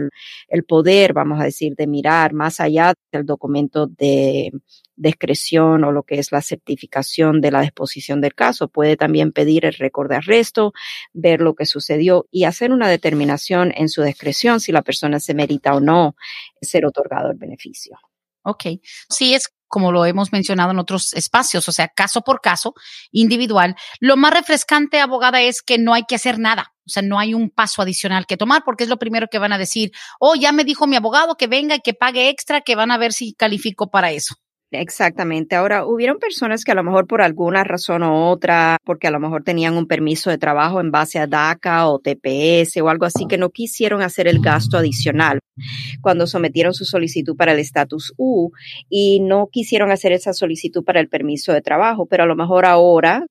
el, 0.48 0.64
poder, 0.64 1.12
vamos 1.12 1.40
a 1.40 1.44
decir, 1.44 1.74
de 1.74 1.86
mirar 1.88 2.32
más 2.32 2.60
allá 2.60 2.94
del 3.10 3.26
documento 3.26 3.88
de 3.88 4.52
discreción 4.96 5.82
o 5.82 5.90
lo 5.90 6.04
que 6.04 6.20
es 6.20 6.30
la 6.30 6.40
certificación 6.40 7.40
de 7.40 7.50
la 7.50 7.62
disposición 7.62 8.20
del 8.20 8.34
caso. 8.34 8.68
Puede 8.68 8.96
también 8.96 9.32
pedir 9.32 9.64
el 9.66 9.74
récord 9.74 10.08
de 10.08 10.16
arresto, 10.16 10.72
ver 11.12 11.40
lo 11.40 11.54
que 11.54 11.66
sucedió 11.66 12.26
y 12.30 12.44
hacer 12.44 12.70
una 12.70 12.88
determinación 12.88 13.72
en 13.76 13.88
su 13.88 14.02
discreción 14.02 14.60
si 14.60 14.70
la 14.70 14.82
persona 14.82 15.18
se 15.18 15.34
merita 15.34 15.74
o 15.74 15.80
no 15.80 16.14
ser 16.62 16.86
otorgado 16.86 17.32
el 17.32 17.36
beneficio. 17.36 17.98
Ok. 18.44 18.64
Sí, 19.08 19.34
es 19.34 19.48
como 19.66 19.90
lo 19.90 20.06
hemos 20.06 20.30
mencionado 20.30 20.70
en 20.70 20.78
otros 20.78 21.12
espacios, 21.14 21.68
o 21.68 21.72
sea, 21.72 21.88
caso 21.88 22.20
por 22.20 22.40
caso, 22.40 22.74
individual. 23.10 23.74
Lo 23.98 24.16
más 24.16 24.32
refrescante, 24.32 25.00
abogada, 25.00 25.42
es 25.42 25.62
que 25.62 25.78
no 25.78 25.94
hay 25.94 26.04
que 26.04 26.14
hacer 26.14 26.38
nada. 26.38 26.72
O 26.86 26.90
sea, 26.90 27.02
no 27.02 27.18
hay 27.18 27.34
un 27.34 27.50
paso 27.50 27.82
adicional 27.82 28.26
que 28.26 28.36
tomar 28.36 28.62
porque 28.64 28.84
es 28.84 28.90
lo 28.90 28.98
primero 28.98 29.26
que 29.28 29.40
van 29.40 29.52
a 29.52 29.58
decir. 29.58 29.90
Oh, 30.20 30.36
ya 30.36 30.52
me 30.52 30.62
dijo 30.62 30.86
mi 30.86 30.94
abogado 30.94 31.36
que 31.36 31.48
venga 31.48 31.74
y 31.74 31.80
que 31.80 31.92
pague 31.92 32.28
extra, 32.28 32.60
que 32.60 32.76
van 32.76 32.92
a 32.92 32.98
ver 32.98 33.12
si 33.12 33.34
califico 33.34 33.90
para 33.90 34.12
eso. 34.12 34.36
Exactamente. 34.70 35.54
Ahora, 35.54 35.86
hubieron 35.86 36.18
personas 36.18 36.64
que 36.64 36.72
a 36.72 36.74
lo 36.74 36.82
mejor 36.82 37.06
por 37.06 37.22
alguna 37.22 37.62
razón 37.62 38.02
u 38.02 38.12
otra, 38.12 38.78
porque 38.84 39.06
a 39.06 39.10
lo 39.10 39.20
mejor 39.20 39.44
tenían 39.44 39.76
un 39.76 39.86
permiso 39.86 40.30
de 40.30 40.38
trabajo 40.38 40.80
en 40.80 40.90
base 40.90 41.18
a 41.18 41.26
DACA 41.26 41.86
o 41.88 42.00
TPS 42.00 42.78
o 42.82 42.88
algo 42.88 43.04
así, 43.06 43.26
que 43.28 43.38
no 43.38 43.50
quisieron 43.50 44.02
hacer 44.02 44.26
el 44.26 44.40
gasto 44.40 44.76
adicional 44.76 45.38
cuando 46.00 46.26
sometieron 46.26 46.74
su 46.74 46.84
solicitud 46.84 47.36
para 47.36 47.52
el 47.52 47.60
estatus 47.60 48.12
U 48.16 48.50
y 48.88 49.20
no 49.20 49.48
quisieron 49.52 49.92
hacer 49.92 50.12
esa 50.12 50.32
solicitud 50.32 50.82
para 50.84 51.00
el 51.00 51.08
permiso 51.08 51.52
de 51.52 51.62
trabajo, 51.62 52.06
pero 52.06 52.24
a 52.24 52.26
lo 52.26 52.34
mejor 52.36 52.66
ahora 52.66 53.26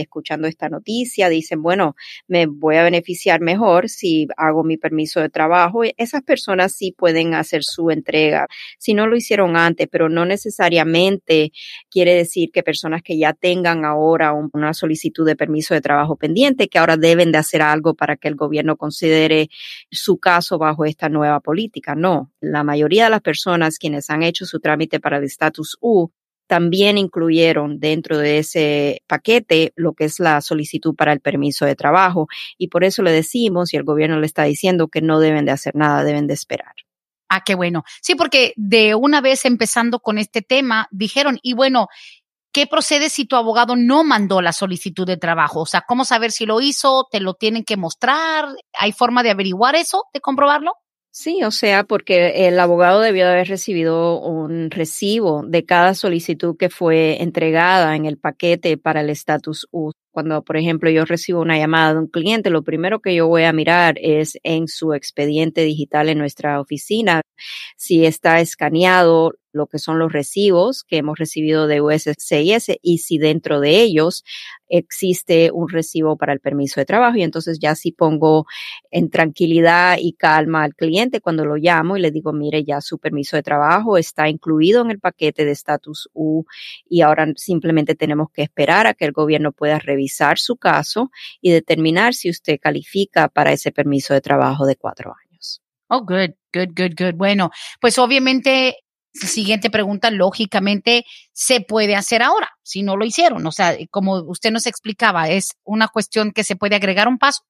escuchando 0.00 0.48
esta 0.48 0.68
noticia 0.68 1.28
dicen, 1.28 1.62
bueno, 1.62 1.96
me 2.28 2.46
voy 2.46 2.76
a 2.76 2.84
beneficiar 2.84 3.40
mejor 3.40 3.88
si 3.88 4.26
hago 4.36 4.64
mi 4.64 4.76
permiso 4.76 5.20
de 5.20 5.28
trabajo. 5.28 5.82
Esas 5.96 6.22
personas 6.22 6.74
sí 6.74 6.94
pueden 6.96 7.34
hacer 7.34 7.64
su 7.64 7.90
entrega 7.90 8.46
si 8.78 8.94
no 8.94 9.06
lo 9.06 9.16
hicieron 9.16 9.56
antes, 9.56 9.88
pero 9.90 10.08
no 10.08 10.24
necesariamente 10.24 11.52
quiere 11.90 12.14
decir 12.14 12.50
que 12.52 12.62
personas 12.62 13.02
que 13.02 13.18
ya 13.18 13.32
tengan 13.32 13.84
ahora 13.84 14.32
una 14.32 14.74
solicitud 14.74 15.26
de 15.26 15.36
permiso 15.36 15.74
de 15.74 15.80
trabajo 15.80 16.16
pendiente, 16.16 16.68
que 16.68 16.78
ahora 16.78 16.96
deben 16.96 17.32
de 17.32 17.38
hacer 17.38 17.62
algo 17.62 17.94
para 17.94 18.16
que 18.16 18.28
el 18.28 18.36
gobierno 18.36 18.76
considere 18.76 19.48
su 19.90 20.18
caso 20.18 20.58
bajo 20.58 20.84
esta 20.84 21.08
nueva 21.08 21.40
política. 21.40 21.94
No, 21.94 22.32
la 22.40 22.64
mayoría 22.64 23.04
de 23.04 23.10
las 23.10 23.20
personas 23.20 23.78
quienes 23.78 24.10
han 24.10 24.22
hecho 24.22 24.46
su 24.46 24.60
trámite 24.60 25.00
para 25.00 25.18
el 25.18 25.24
estatus 25.24 25.76
U 25.80 26.10
también 26.46 26.98
incluyeron 26.98 27.80
dentro 27.80 28.18
de 28.18 28.38
ese 28.38 29.02
paquete 29.06 29.72
lo 29.76 29.94
que 29.94 30.04
es 30.04 30.20
la 30.20 30.40
solicitud 30.40 30.94
para 30.94 31.12
el 31.12 31.20
permiso 31.20 31.64
de 31.64 31.76
trabajo 31.76 32.28
y 32.58 32.68
por 32.68 32.84
eso 32.84 33.02
le 33.02 33.12
decimos 33.12 33.72
y 33.72 33.76
el 33.76 33.84
gobierno 33.84 34.18
le 34.18 34.26
está 34.26 34.44
diciendo 34.44 34.88
que 34.88 35.00
no 35.00 35.20
deben 35.20 35.44
de 35.44 35.52
hacer 35.52 35.74
nada, 35.74 36.04
deben 36.04 36.26
de 36.26 36.34
esperar. 36.34 36.74
Ah, 37.28 37.42
qué 37.44 37.54
bueno. 37.54 37.84
Sí, 38.02 38.14
porque 38.14 38.52
de 38.56 38.94
una 38.94 39.20
vez 39.20 39.44
empezando 39.44 39.98
con 40.00 40.18
este 40.18 40.42
tema, 40.42 40.88
dijeron, 40.90 41.38
y 41.42 41.54
bueno, 41.54 41.88
¿qué 42.52 42.66
procede 42.66 43.08
si 43.08 43.24
tu 43.24 43.36
abogado 43.36 43.74
no 43.74 44.04
mandó 44.04 44.40
la 44.40 44.52
solicitud 44.52 45.06
de 45.06 45.16
trabajo? 45.16 45.62
O 45.62 45.66
sea, 45.66 45.82
¿cómo 45.86 46.04
saber 46.04 46.30
si 46.30 46.46
lo 46.46 46.60
hizo? 46.60 47.08
¿Te 47.10 47.20
lo 47.20 47.34
tienen 47.34 47.64
que 47.64 47.76
mostrar? 47.76 48.48
¿Hay 48.78 48.92
forma 48.92 49.22
de 49.22 49.30
averiguar 49.30 49.74
eso, 49.74 50.04
de 50.12 50.20
comprobarlo? 50.20 50.74
Sí, 51.16 51.44
o 51.44 51.52
sea, 51.52 51.84
porque 51.84 52.48
el 52.48 52.58
abogado 52.58 53.00
debió 53.00 53.24
de 53.26 53.30
haber 53.34 53.46
recibido 53.46 54.20
un 54.20 54.68
recibo 54.72 55.44
de 55.46 55.64
cada 55.64 55.94
solicitud 55.94 56.56
que 56.56 56.70
fue 56.70 57.22
entregada 57.22 57.94
en 57.94 58.04
el 58.04 58.18
paquete 58.18 58.76
para 58.78 59.00
el 59.00 59.10
estatus 59.10 59.68
U. 59.70 59.92
Cuando, 60.10 60.42
por 60.42 60.56
ejemplo, 60.56 60.90
yo 60.90 61.04
recibo 61.04 61.40
una 61.40 61.56
llamada 61.56 61.92
de 61.94 62.00
un 62.00 62.08
cliente, 62.08 62.50
lo 62.50 62.62
primero 62.64 62.98
que 63.00 63.14
yo 63.14 63.28
voy 63.28 63.44
a 63.44 63.52
mirar 63.52 63.94
es 64.00 64.38
en 64.42 64.66
su 64.66 64.92
expediente 64.92 65.60
digital 65.62 66.08
en 66.08 66.18
nuestra 66.18 66.60
oficina 66.60 67.20
si 67.76 68.04
está 68.04 68.40
escaneado 68.40 69.34
lo 69.54 69.68
que 69.68 69.78
son 69.78 69.98
los 69.98 70.12
recibos 70.12 70.84
que 70.84 70.98
hemos 70.98 71.16
recibido 71.16 71.66
de 71.66 71.80
USCIS 71.80 72.72
y 72.82 72.98
si 72.98 73.18
dentro 73.18 73.60
de 73.60 73.80
ellos 73.80 74.24
existe 74.68 75.50
un 75.52 75.68
recibo 75.68 76.16
para 76.16 76.32
el 76.32 76.40
permiso 76.40 76.80
de 76.80 76.86
trabajo. 76.86 77.16
Y 77.16 77.22
entonces 77.22 77.60
ya 77.60 77.76
si 77.76 77.92
pongo 77.92 78.46
en 78.90 79.10
tranquilidad 79.10 79.96
y 80.00 80.14
calma 80.14 80.64
al 80.64 80.74
cliente 80.74 81.20
cuando 81.20 81.44
lo 81.44 81.56
llamo 81.56 81.96
y 81.96 82.00
le 82.00 82.10
digo, 82.10 82.32
mire, 82.32 82.64
ya 82.64 82.80
su 82.80 82.98
permiso 82.98 83.36
de 83.36 83.44
trabajo 83.44 83.96
está 83.96 84.28
incluido 84.28 84.82
en 84.82 84.90
el 84.90 84.98
paquete 84.98 85.44
de 85.44 85.52
estatus 85.52 86.08
U 86.12 86.44
y 86.88 87.02
ahora 87.02 87.28
simplemente 87.36 87.94
tenemos 87.94 88.30
que 88.32 88.42
esperar 88.42 88.88
a 88.88 88.94
que 88.94 89.04
el 89.04 89.12
gobierno 89.12 89.52
pueda 89.52 89.78
revisar 89.78 90.38
su 90.38 90.56
caso 90.56 91.10
y 91.40 91.52
determinar 91.52 92.14
si 92.14 92.28
usted 92.28 92.58
califica 92.60 93.28
para 93.28 93.52
ese 93.52 93.70
permiso 93.70 94.14
de 94.14 94.20
trabajo 94.20 94.66
de 94.66 94.74
cuatro 94.74 95.10
años. 95.10 95.23
Oh, 95.94 96.04
good, 96.04 96.34
good, 96.52 96.74
good, 96.76 96.94
good. 96.98 97.14
Bueno, 97.16 97.50
pues 97.80 97.98
obviamente 97.98 98.76
siguiente 99.14 99.70
pregunta, 99.70 100.10
lógicamente, 100.10 101.04
se 101.32 101.60
puede 101.60 101.94
hacer 101.96 102.22
ahora, 102.22 102.50
si 102.62 102.82
no 102.82 102.96
lo 102.96 103.04
hicieron. 103.04 103.46
O 103.46 103.52
sea, 103.52 103.76
como 103.90 104.16
usted 104.22 104.50
nos 104.50 104.66
explicaba, 104.66 105.28
es 105.28 105.50
una 105.64 105.88
cuestión 105.88 106.32
que 106.32 106.44
se 106.44 106.56
puede 106.56 106.76
agregar 106.76 107.08
un 107.08 107.18
paso. 107.18 107.42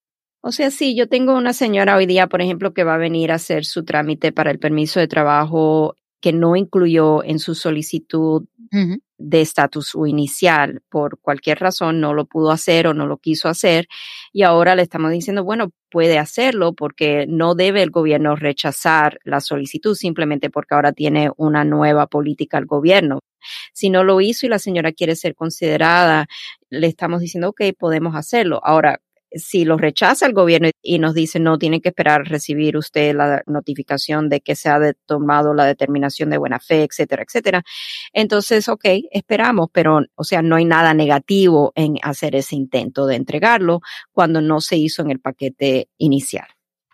O 0.42 0.52
sea, 0.52 0.70
sí, 0.70 0.94
yo 0.94 1.08
tengo 1.08 1.34
una 1.34 1.54
señora 1.54 1.96
hoy 1.96 2.04
día, 2.06 2.26
por 2.26 2.42
ejemplo, 2.42 2.74
que 2.74 2.84
va 2.84 2.94
a 2.94 2.98
venir 2.98 3.32
a 3.32 3.36
hacer 3.36 3.64
su 3.64 3.84
trámite 3.84 4.30
para 4.30 4.50
el 4.50 4.58
permiso 4.58 5.00
de 5.00 5.08
trabajo 5.08 5.96
que 6.20 6.32
no 6.32 6.56
incluyó 6.56 7.22
en 7.24 7.38
su 7.38 7.54
solicitud 7.54 8.44
de 8.70 9.40
estatus 9.40 9.94
inicial. 10.06 10.82
Por 10.88 11.18
cualquier 11.20 11.60
razón 11.60 12.00
no 12.00 12.14
lo 12.14 12.26
pudo 12.26 12.50
hacer 12.50 12.86
o 12.86 12.94
no 12.94 13.06
lo 13.06 13.18
quiso 13.18 13.48
hacer. 13.48 13.86
Y 14.32 14.42
ahora 14.42 14.74
le 14.74 14.82
estamos 14.82 15.10
diciendo, 15.10 15.44
bueno, 15.44 15.70
puede 15.90 16.18
hacerlo 16.18 16.72
porque 16.72 17.26
no 17.28 17.54
debe 17.54 17.82
el 17.82 17.90
gobierno 17.90 18.36
rechazar 18.36 19.18
la 19.24 19.40
solicitud 19.40 19.94
simplemente 19.94 20.50
porque 20.50 20.74
ahora 20.74 20.92
tiene 20.92 21.30
una 21.36 21.64
nueva 21.64 22.06
política 22.06 22.58
el 22.58 22.66
gobierno. 22.66 23.20
Si 23.72 23.90
no 23.90 24.04
lo 24.04 24.20
hizo 24.20 24.46
y 24.46 24.48
la 24.48 24.58
señora 24.58 24.92
quiere 24.92 25.16
ser 25.16 25.34
considerada, 25.34 26.26
le 26.70 26.86
estamos 26.86 27.20
diciendo, 27.20 27.50
ok, 27.50 27.62
podemos 27.78 28.16
hacerlo. 28.16 28.60
Ahora, 28.64 29.00
si 29.34 29.64
lo 29.64 29.76
rechaza 29.76 30.26
el 30.26 30.32
gobierno 30.32 30.70
y 30.82 30.98
nos 30.98 31.14
dice 31.14 31.38
no, 31.38 31.58
tiene 31.58 31.80
que 31.80 31.90
esperar 31.90 32.24
recibir 32.24 32.76
usted 32.76 33.14
la 33.14 33.42
notificación 33.46 34.28
de 34.28 34.40
que 34.40 34.56
se 34.56 34.68
ha 34.68 34.78
tomado 35.06 35.54
la 35.54 35.64
determinación 35.64 36.30
de 36.30 36.38
buena 36.38 36.60
fe, 36.60 36.82
etcétera, 36.84 37.24
etcétera. 37.26 37.62
Entonces, 38.12 38.68
ok, 38.68 38.84
esperamos, 39.10 39.68
pero, 39.72 40.00
o 40.14 40.24
sea, 40.24 40.42
no 40.42 40.56
hay 40.56 40.64
nada 40.64 40.94
negativo 40.94 41.72
en 41.74 41.96
hacer 42.02 42.34
ese 42.36 42.56
intento 42.56 43.06
de 43.06 43.16
entregarlo 43.16 43.80
cuando 44.12 44.40
no 44.40 44.60
se 44.60 44.76
hizo 44.76 45.02
en 45.02 45.10
el 45.10 45.20
paquete 45.20 45.88
inicial. 45.98 46.46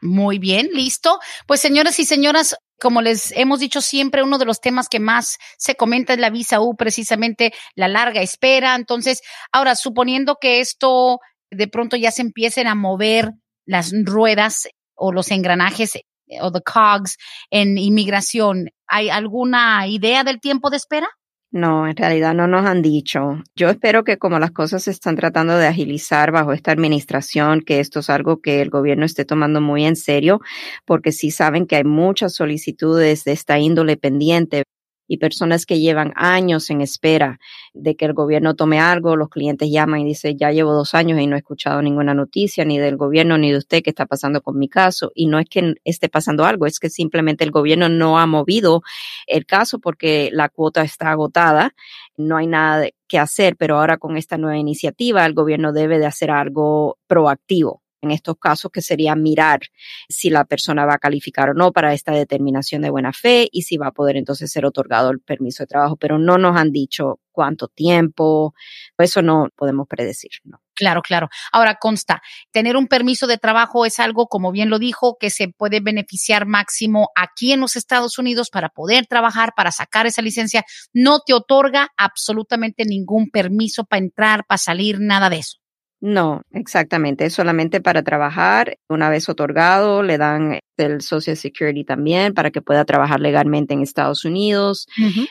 Muy 0.02 0.38
bien, 0.38 0.70
listo. 0.72 1.18
Pues 1.46 1.60
señoras 1.60 1.98
y 1.98 2.06
señoras, 2.06 2.56
como 2.80 3.02
les 3.02 3.32
hemos 3.32 3.60
dicho 3.60 3.82
siempre, 3.82 4.22
uno 4.22 4.38
de 4.38 4.46
los 4.46 4.60
temas 4.60 4.88
que 4.88 4.98
más 4.98 5.36
se 5.58 5.74
comenta 5.74 6.14
es 6.14 6.18
la 6.18 6.30
visa 6.30 6.60
U, 6.60 6.74
precisamente 6.74 7.52
la 7.74 7.88
larga 7.88 8.22
espera. 8.22 8.74
Entonces, 8.76 9.20
ahora, 9.52 9.76
suponiendo 9.76 10.36
que 10.40 10.60
esto 10.60 11.18
de 11.50 11.68
pronto 11.68 11.96
ya 11.96 12.10
se 12.10 12.22
empiecen 12.22 12.66
a 12.66 12.74
mover 12.74 13.32
las 13.66 13.92
ruedas 14.04 14.68
o 14.94 15.12
los 15.12 15.30
engranajes 15.30 15.96
eh, 15.96 16.02
o 16.40 16.52
the 16.52 16.60
cogs 16.60 17.16
en 17.50 17.78
inmigración. 17.78 18.70
¿Hay 18.86 19.10
alguna 19.10 19.86
idea 19.86 20.24
del 20.24 20.40
tiempo 20.40 20.70
de 20.70 20.76
espera? 20.76 21.08
No, 21.52 21.88
en 21.88 21.96
realidad 21.96 22.32
no 22.32 22.46
nos 22.46 22.64
han 22.64 22.80
dicho. 22.80 23.42
Yo 23.56 23.70
espero 23.70 24.04
que 24.04 24.18
como 24.18 24.38
las 24.38 24.52
cosas 24.52 24.84
se 24.84 24.92
están 24.92 25.16
tratando 25.16 25.56
de 25.58 25.66
agilizar 25.66 26.30
bajo 26.30 26.52
esta 26.52 26.70
administración, 26.70 27.62
que 27.62 27.80
esto 27.80 28.00
es 28.00 28.10
algo 28.10 28.40
que 28.40 28.62
el 28.62 28.70
gobierno 28.70 29.04
esté 29.04 29.24
tomando 29.24 29.60
muy 29.60 29.84
en 29.84 29.96
serio, 29.96 30.40
porque 30.84 31.10
sí 31.10 31.32
saben 31.32 31.66
que 31.66 31.74
hay 31.74 31.84
muchas 31.84 32.34
solicitudes 32.36 33.24
de 33.24 33.32
esta 33.32 33.58
índole 33.58 33.96
pendiente 33.96 34.62
y 35.10 35.16
personas 35.16 35.66
que 35.66 35.80
llevan 35.80 36.12
años 36.14 36.70
en 36.70 36.80
espera 36.80 37.40
de 37.74 37.96
que 37.96 38.04
el 38.04 38.12
gobierno 38.12 38.54
tome 38.54 38.78
algo, 38.78 39.16
los 39.16 39.28
clientes 39.28 39.68
llaman 39.68 40.02
y 40.02 40.04
dicen, 40.04 40.38
ya 40.38 40.52
llevo 40.52 40.72
dos 40.72 40.94
años 40.94 41.18
y 41.18 41.26
no 41.26 41.34
he 41.34 41.40
escuchado 41.40 41.82
ninguna 41.82 42.14
noticia 42.14 42.64
ni 42.64 42.78
del 42.78 42.96
gobierno 42.96 43.36
ni 43.36 43.50
de 43.50 43.58
usted 43.58 43.82
que 43.82 43.90
está 43.90 44.06
pasando 44.06 44.40
con 44.40 44.56
mi 44.56 44.68
caso. 44.68 45.10
Y 45.12 45.26
no 45.26 45.40
es 45.40 45.48
que 45.50 45.74
esté 45.82 46.08
pasando 46.08 46.44
algo, 46.44 46.64
es 46.64 46.78
que 46.78 46.90
simplemente 46.90 47.42
el 47.42 47.50
gobierno 47.50 47.88
no 47.88 48.20
ha 48.20 48.26
movido 48.26 48.82
el 49.26 49.46
caso 49.46 49.80
porque 49.80 50.30
la 50.32 50.48
cuota 50.48 50.82
está 50.82 51.10
agotada, 51.10 51.74
no 52.16 52.36
hay 52.36 52.46
nada 52.46 52.86
que 53.08 53.18
hacer, 53.18 53.56
pero 53.56 53.80
ahora 53.80 53.98
con 53.98 54.16
esta 54.16 54.38
nueva 54.38 54.58
iniciativa 54.58 55.26
el 55.26 55.34
gobierno 55.34 55.72
debe 55.72 55.98
de 55.98 56.06
hacer 56.06 56.30
algo 56.30 56.98
proactivo 57.08 57.82
en 58.02 58.10
estos 58.10 58.36
casos, 58.38 58.70
que 58.70 58.82
sería 58.82 59.14
mirar 59.14 59.60
si 60.08 60.30
la 60.30 60.44
persona 60.44 60.86
va 60.86 60.94
a 60.94 60.98
calificar 60.98 61.50
o 61.50 61.54
no 61.54 61.72
para 61.72 61.94
esta 61.94 62.12
determinación 62.12 62.82
de 62.82 62.90
buena 62.90 63.12
fe 63.12 63.48
y 63.50 63.62
si 63.62 63.76
va 63.76 63.88
a 63.88 63.92
poder 63.92 64.16
entonces 64.16 64.50
ser 64.50 64.64
otorgado 64.64 65.10
el 65.10 65.20
permiso 65.20 65.62
de 65.62 65.68
trabajo. 65.68 65.96
Pero 65.96 66.18
no 66.18 66.38
nos 66.38 66.56
han 66.56 66.72
dicho 66.72 67.20
cuánto 67.32 67.68
tiempo, 67.68 68.54
eso 68.98 69.22
no 69.22 69.48
podemos 69.56 69.86
predecir, 69.88 70.30
¿no? 70.44 70.60
Claro, 70.74 71.02
claro. 71.02 71.28
Ahora 71.52 71.76
consta, 71.76 72.22
tener 72.52 72.76
un 72.76 72.86
permiso 72.86 73.26
de 73.26 73.36
trabajo 73.36 73.84
es 73.84 74.00
algo, 74.00 74.28
como 74.28 74.50
bien 74.50 74.70
lo 74.70 74.78
dijo, 74.78 75.16
que 75.20 75.28
se 75.28 75.48
puede 75.48 75.80
beneficiar 75.80 76.46
máximo 76.46 77.10
aquí 77.14 77.52
en 77.52 77.60
los 77.60 77.76
Estados 77.76 78.18
Unidos 78.18 78.48
para 78.50 78.70
poder 78.70 79.06
trabajar, 79.06 79.52
para 79.54 79.72
sacar 79.72 80.06
esa 80.06 80.22
licencia. 80.22 80.64
No 80.94 81.20
te 81.20 81.34
otorga 81.34 81.88
absolutamente 81.96 82.84
ningún 82.86 83.30
permiso 83.30 83.84
para 83.84 84.02
entrar, 84.02 84.46
para 84.46 84.58
salir, 84.58 84.98
nada 85.00 85.28
de 85.28 85.38
eso. 85.38 85.59
No, 86.00 86.42
exactamente. 86.52 87.26
Es 87.26 87.34
solamente 87.34 87.82
para 87.82 88.02
trabajar. 88.02 88.78
Una 88.88 89.10
vez 89.10 89.28
otorgado, 89.28 90.02
le 90.02 90.16
dan 90.16 90.58
el 90.78 91.02
Social 91.02 91.36
Security 91.36 91.84
también 91.84 92.32
para 92.32 92.50
que 92.50 92.62
pueda 92.62 92.86
trabajar 92.86 93.20
legalmente 93.20 93.74
en 93.74 93.82
Estados 93.82 94.24
Unidos, 94.24 94.86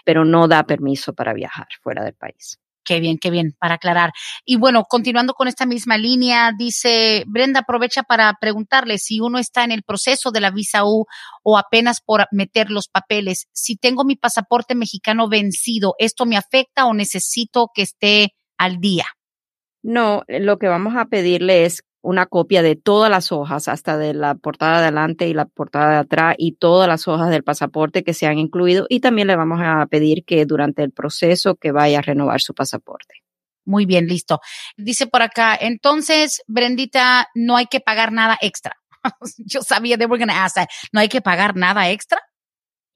pero 0.05 0.25
no 0.25 0.47
da 0.47 0.63
permiso 0.65 1.13
para 1.13 1.33
viajar 1.33 1.67
fuera 1.81 2.03
del 2.03 2.13
país. 2.13 2.59
Qué 2.85 2.99
bien, 2.99 3.17
qué 3.19 3.29
bien, 3.29 3.55
para 3.59 3.75
aclarar. 3.75 4.11
Y 4.45 4.55
bueno, 4.57 4.83
continuando 4.83 5.33
con 5.33 5.47
esta 5.47 5.65
misma 5.65 5.97
línea, 5.97 6.51
dice 6.57 7.23
Brenda, 7.27 7.61
aprovecha 7.61 8.03
para 8.03 8.33
preguntarle 8.39 8.97
si 8.99 9.19
uno 9.19 9.37
está 9.37 9.63
en 9.63 9.71
el 9.71 9.83
proceso 9.83 10.31
de 10.31 10.41
la 10.41 10.51
visa 10.51 10.85
U 10.85 11.05
o 11.43 11.57
apenas 11.57 11.99
por 12.01 12.25
meter 12.31 12.71
los 12.71 12.87
papeles. 12.87 13.47
Si 13.53 13.75
tengo 13.75 14.05
mi 14.05 14.15
pasaporte 14.15 14.75
mexicano 14.75 15.29
vencido, 15.29 15.95
¿esto 15.97 16.25
me 16.25 16.37
afecta 16.37 16.85
o 16.85 16.93
necesito 16.93 17.69
que 17.73 17.83
esté 17.83 18.29
al 18.57 18.79
día? 18.79 19.05
No, 19.89 20.21
lo 20.27 20.59
que 20.59 20.67
vamos 20.67 20.95
a 20.95 21.05
pedirle 21.05 21.65
es 21.65 21.83
una 22.01 22.27
copia 22.27 22.61
de 22.61 22.75
todas 22.75 23.09
las 23.09 23.31
hojas, 23.31 23.67
hasta 23.67 23.97
de 23.97 24.13
la 24.13 24.35
portada 24.35 24.73
de 24.73 24.83
adelante 24.83 25.27
y 25.27 25.33
la 25.33 25.45
portada 25.45 25.93
de 25.93 25.97
atrás 25.97 26.35
y 26.37 26.51
todas 26.51 26.87
las 26.87 27.07
hojas 27.07 27.31
del 27.31 27.43
pasaporte 27.43 28.03
que 28.03 28.13
se 28.13 28.27
han 28.27 28.37
incluido 28.37 28.85
y 28.87 28.99
también 28.99 29.27
le 29.27 29.35
vamos 29.35 29.59
a 29.63 29.83
pedir 29.87 30.25
que 30.25 30.45
durante 30.45 30.83
el 30.83 30.91
proceso 30.91 31.55
que 31.55 31.71
vaya 31.71 31.97
a 31.97 32.01
renovar 32.03 32.39
su 32.39 32.53
pasaporte. 32.53 33.15
Muy 33.65 33.87
bien, 33.87 34.05
listo. 34.05 34.41
Dice 34.77 35.07
por 35.07 35.23
acá, 35.23 35.57
entonces, 35.59 36.43
Brendita, 36.45 37.27
no 37.33 37.57
hay 37.57 37.65
que 37.65 37.79
pagar 37.79 38.11
nada 38.11 38.37
extra. 38.41 38.75
Yo 39.39 39.63
sabía 39.63 39.97
de 39.97 40.05
were 40.05 40.23
going 40.23 40.29
to 40.29 40.39
ask 40.39 40.53
that. 40.53 40.67
No 40.91 40.99
hay 40.99 41.09
que 41.09 41.21
pagar 41.21 41.55
nada 41.55 41.89
extra 41.89 42.19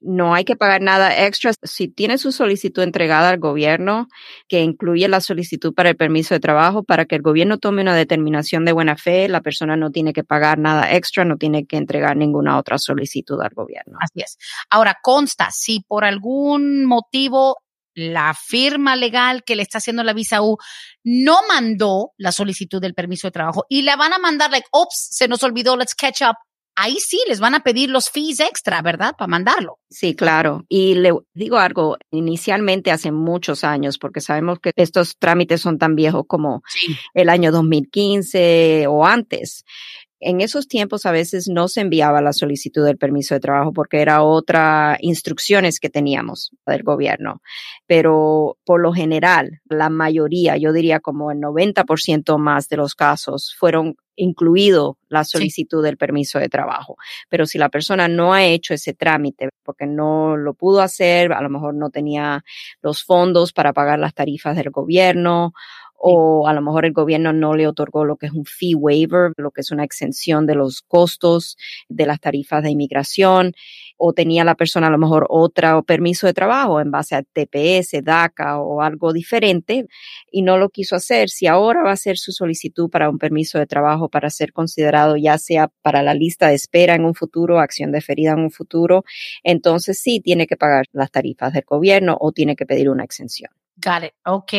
no 0.04 0.34
hay 0.34 0.44
que 0.44 0.56
pagar 0.56 0.82
nada 0.82 1.24
extra. 1.26 1.52
Si 1.62 1.88
tiene 1.88 2.18
su 2.18 2.32
solicitud 2.32 2.82
entregada 2.82 3.30
al 3.30 3.38
gobierno, 3.38 4.08
que 4.48 4.60
incluye 4.60 5.08
la 5.08 5.20
solicitud 5.20 5.74
para 5.74 5.90
el 5.90 5.96
permiso 5.96 6.34
de 6.34 6.40
trabajo, 6.40 6.82
para 6.84 7.06
que 7.06 7.16
el 7.16 7.22
gobierno 7.22 7.58
tome 7.58 7.82
una 7.82 7.94
determinación 7.94 8.64
de 8.64 8.72
buena 8.72 8.96
fe, 8.96 9.28
la 9.28 9.40
persona 9.40 9.76
no 9.76 9.90
tiene 9.90 10.12
que 10.12 10.24
pagar 10.24 10.58
nada 10.58 10.92
extra, 10.94 11.24
no 11.24 11.36
tiene 11.36 11.66
que 11.66 11.76
entregar 11.76 12.16
ninguna 12.16 12.58
otra 12.58 12.78
solicitud 12.78 13.40
al 13.40 13.54
gobierno. 13.54 13.98
Así 14.00 14.20
es. 14.20 14.36
Ahora, 14.70 14.98
consta, 15.02 15.48
si 15.50 15.80
por 15.80 16.04
algún 16.04 16.84
motivo 16.84 17.56
la 17.94 18.34
firma 18.34 18.96
legal 18.96 19.44
que 19.44 19.54
le 19.54 19.62
está 19.62 19.78
haciendo 19.78 20.02
la 20.02 20.12
visa 20.12 20.42
U 20.42 20.58
no 21.04 21.38
mandó 21.48 22.12
la 22.16 22.32
solicitud 22.32 22.80
del 22.80 22.92
permiso 22.92 23.28
de 23.28 23.32
trabajo 23.32 23.66
y 23.68 23.82
la 23.82 23.96
van 23.96 24.12
a 24.12 24.18
mandar, 24.18 24.50
like, 24.50 24.66
oops, 24.72 25.10
se 25.12 25.28
nos 25.28 25.42
olvidó, 25.42 25.76
let's 25.76 25.94
catch 25.94 26.22
up 26.22 26.36
ahí 26.76 26.96
sí 26.98 27.18
les 27.28 27.40
van 27.40 27.54
a 27.54 27.62
pedir 27.62 27.90
los 27.90 28.10
fees 28.10 28.40
extra, 28.40 28.82
¿verdad? 28.82 29.14
Para 29.16 29.28
mandarlo. 29.28 29.78
Sí, 29.88 30.14
claro. 30.14 30.64
Y 30.68 30.94
le 30.94 31.12
digo 31.34 31.58
algo, 31.58 31.96
inicialmente 32.10 32.90
hace 32.90 33.12
muchos 33.12 33.64
años, 33.64 33.98
porque 33.98 34.20
sabemos 34.20 34.58
que 34.58 34.72
estos 34.76 35.16
trámites 35.18 35.60
son 35.60 35.78
tan 35.78 35.94
viejos 35.94 36.24
como 36.26 36.62
el 37.14 37.28
año 37.28 37.52
2015 37.52 38.86
o 38.88 39.06
antes 39.06 39.64
en 40.20 40.40
esos 40.40 40.68
tiempos 40.68 41.06
a 41.06 41.12
veces 41.12 41.48
no 41.48 41.68
se 41.68 41.80
enviaba 41.80 42.22
la 42.22 42.32
solicitud 42.32 42.84
del 42.84 42.96
permiso 42.96 43.34
de 43.34 43.40
trabajo 43.40 43.72
porque 43.72 44.00
era 44.00 44.22
otra 44.22 44.96
instrucciones 45.00 45.80
que 45.80 45.90
teníamos 45.90 46.50
del 46.66 46.82
gobierno. 46.82 47.42
Pero 47.86 48.56
por 48.64 48.80
lo 48.80 48.92
general, 48.92 49.60
la 49.68 49.90
mayoría, 49.90 50.56
yo 50.56 50.72
diría 50.72 51.00
como 51.00 51.30
el 51.30 51.38
90% 51.38 52.38
más 52.38 52.68
de 52.68 52.76
los 52.76 52.94
casos 52.94 53.54
fueron 53.58 53.96
incluido 54.16 54.96
la 55.08 55.24
solicitud 55.24 55.82
del 55.82 55.96
permiso 55.96 56.38
de 56.38 56.48
trabajo. 56.48 56.96
Pero 57.28 57.46
si 57.46 57.58
la 57.58 57.68
persona 57.68 58.08
no 58.08 58.32
ha 58.32 58.44
hecho 58.44 58.74
ese 58.74 58.94
trámite 58.94 59.48
porque 59.64 59.86
no 59.86 60.36
lo 60.36 60.54
pudo 60.54 60.80
hacer, 60.80 61.32
a 61.32 61.42
lo 61.42 61.50
mejor 61.50 61.74
no 61.74 61.90
tenía 61.90 62.44
los 62.80 63.02
fondos 63.02 63.52
para 63.52 63.72
pagar 63.72 63.98
las 63.98 64.14
tarifas 64.14 64.56
del 64.56 64.70
gobierno 64.70 65.52
o 66.06 66.46
a 66.46 66.52
lo 66.52 66.60
mejor 66.60 66.84
el 66.84 66.92
gobierno 66.92 67.32
no 67.32 67.54
le 67.54 67.66
otorgó 67.66 68.04
lo 68.04 68.16
que 68.16 68.26
es 68.26 68.32
un 68.32 68.44
fee 68.44 68.74
waiver, 68.74 69.32
lo 69.38 69.50
que 69.50 69.62
es 69.62 69.70
una 69.70 69.84
exención 69.84 70.46
de 70.46 70.54
los 70.54 70.82
costos 70.82 71.56
de 71.88 72.04
las 72.04 72.20
tarifas 72.20 72.62
de 72.62 72.70
inmigración, 72.70 73.54
o 73.96 74.12
tenía 74.12 74.44
la 74.44 74.54
persona 74.54 74.88
a 74.88 74.90
lo 74.90 74.98
mejor 74.98 75.26
otro 75.30 75.82
permiso 75.82 76.26
de 76.26 76.34
trabajo 76.34 76.78
en 76.78 76.90
base 76.90 77.14
a 77.14 77.22
TPS, 77.22 78.04
DACA 78.04 78.58
o 78.60 78.82
algo 78.82 79.14
diferente 79.14 79.86
y 80.30 80.42
no 80.42 80.58
lo 80.58 80.68
quiso 80.68 80.94
hacer. 80.94 81.30
Si 81.30 81.46
ahora 81.46 81.82
va 81.82 81.90
a 81.90 81.94
hacer 81.94 82.18
su 82.18 82.32
solicitud 82.32 82.90
para 82.90 83.08
un 83.08 83.18
permiso 83.18 83.58
de 83.58 83.66
trabajo 83.66 84.10
para 84.10 84.28
ser 84.28 84.52
considerado 84.52 85.16
ya 85.16 85.38
sea 85.38 85.68
para 85.80 86.02
la 86.02 86.12
lista 86.12 86.48
de 86.48 86.54
espera 86.54 86.96
en 86.96 87.06
un 87.06 87.14
futuro, 87.14 87.60
acción 87.60 87.92
deferida 87.92 88.32
en 88.32 88.40
un 88.40 88.50
futuro, 88.50 89.04
entonces 89.42 89.98
sí 89.98 90.20
tiene 90.20 90.46
que 90.46 90.58
pagar 90.58 90.84
las 90.92 91.10
tarifas 91.10 91.54
del 91.54 91.64
gobierno 91.66 92.18
o 92.20 92.32
tiene 92.32 92.56
que 92.56 92.66
pedir 92.66 92.90
una 92.90 93.04
exención. 93.04 93.50
Got 93.76 94.04
it. 94.04 94.12
Ok. 94.24 94.52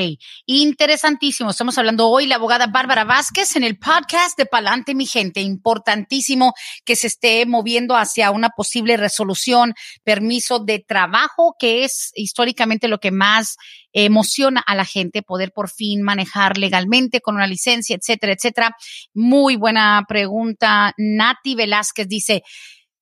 Interesantísimo. 0.46 1.52
Estamos 1.52 1.78
hablando 1.78 2.10
hoy 2.10 2.28
la 2.28 2.36
abogada 2.36 2.68
Bárbara 2.68 3.06
Vázquez 3.06 3.56
en 3.56 3.64
el 3.64 3.80
podcast 3.80 4.38
de 4.38 4.46
Palante, 4.46 4.94
mi 4.94 5.06
gente. 5.06 5.40
Importantísimo 5.40 6.54
que 6.84 6.98
se 6.98 7.08
esté 7.08 7.46
moviendo 7.46 7.96
hacia 7.96 8.32
una 8.32 8.50
posible 8.50 8.98
resolución, 8.98 9.74
permiso 10.04 10.60
de 10.60 10.80
trabajo, 10.80 11.56
que 11.58 11.86
es 11.86 12.12
históricamente 12.16 12.90
lo 12.90 13.00
que 13.00 13.12
más 13.12 13.56
emociona 13.94 14.62
a 14.68 14.76
la 14.76 14.84
gente, 14.84 15.22
poder 15.22 15.54
por 15.54 15.70
fin 15.70 16.02
manejar 16.02 16.58
legalmente 16.58 17.22
con 17.22 17.36
una 17.36 17.48
licencia, 17.48 17.96
etcétera, 17.96 18.34
etcétera. 18.34 18.76
Muy 19.14 19.56
buena 19.56 20.04
pregunta. 20.10 20.94
Nati 20.98 21.56
Velázquez 21.56 22.10
dice, 22.10 22.44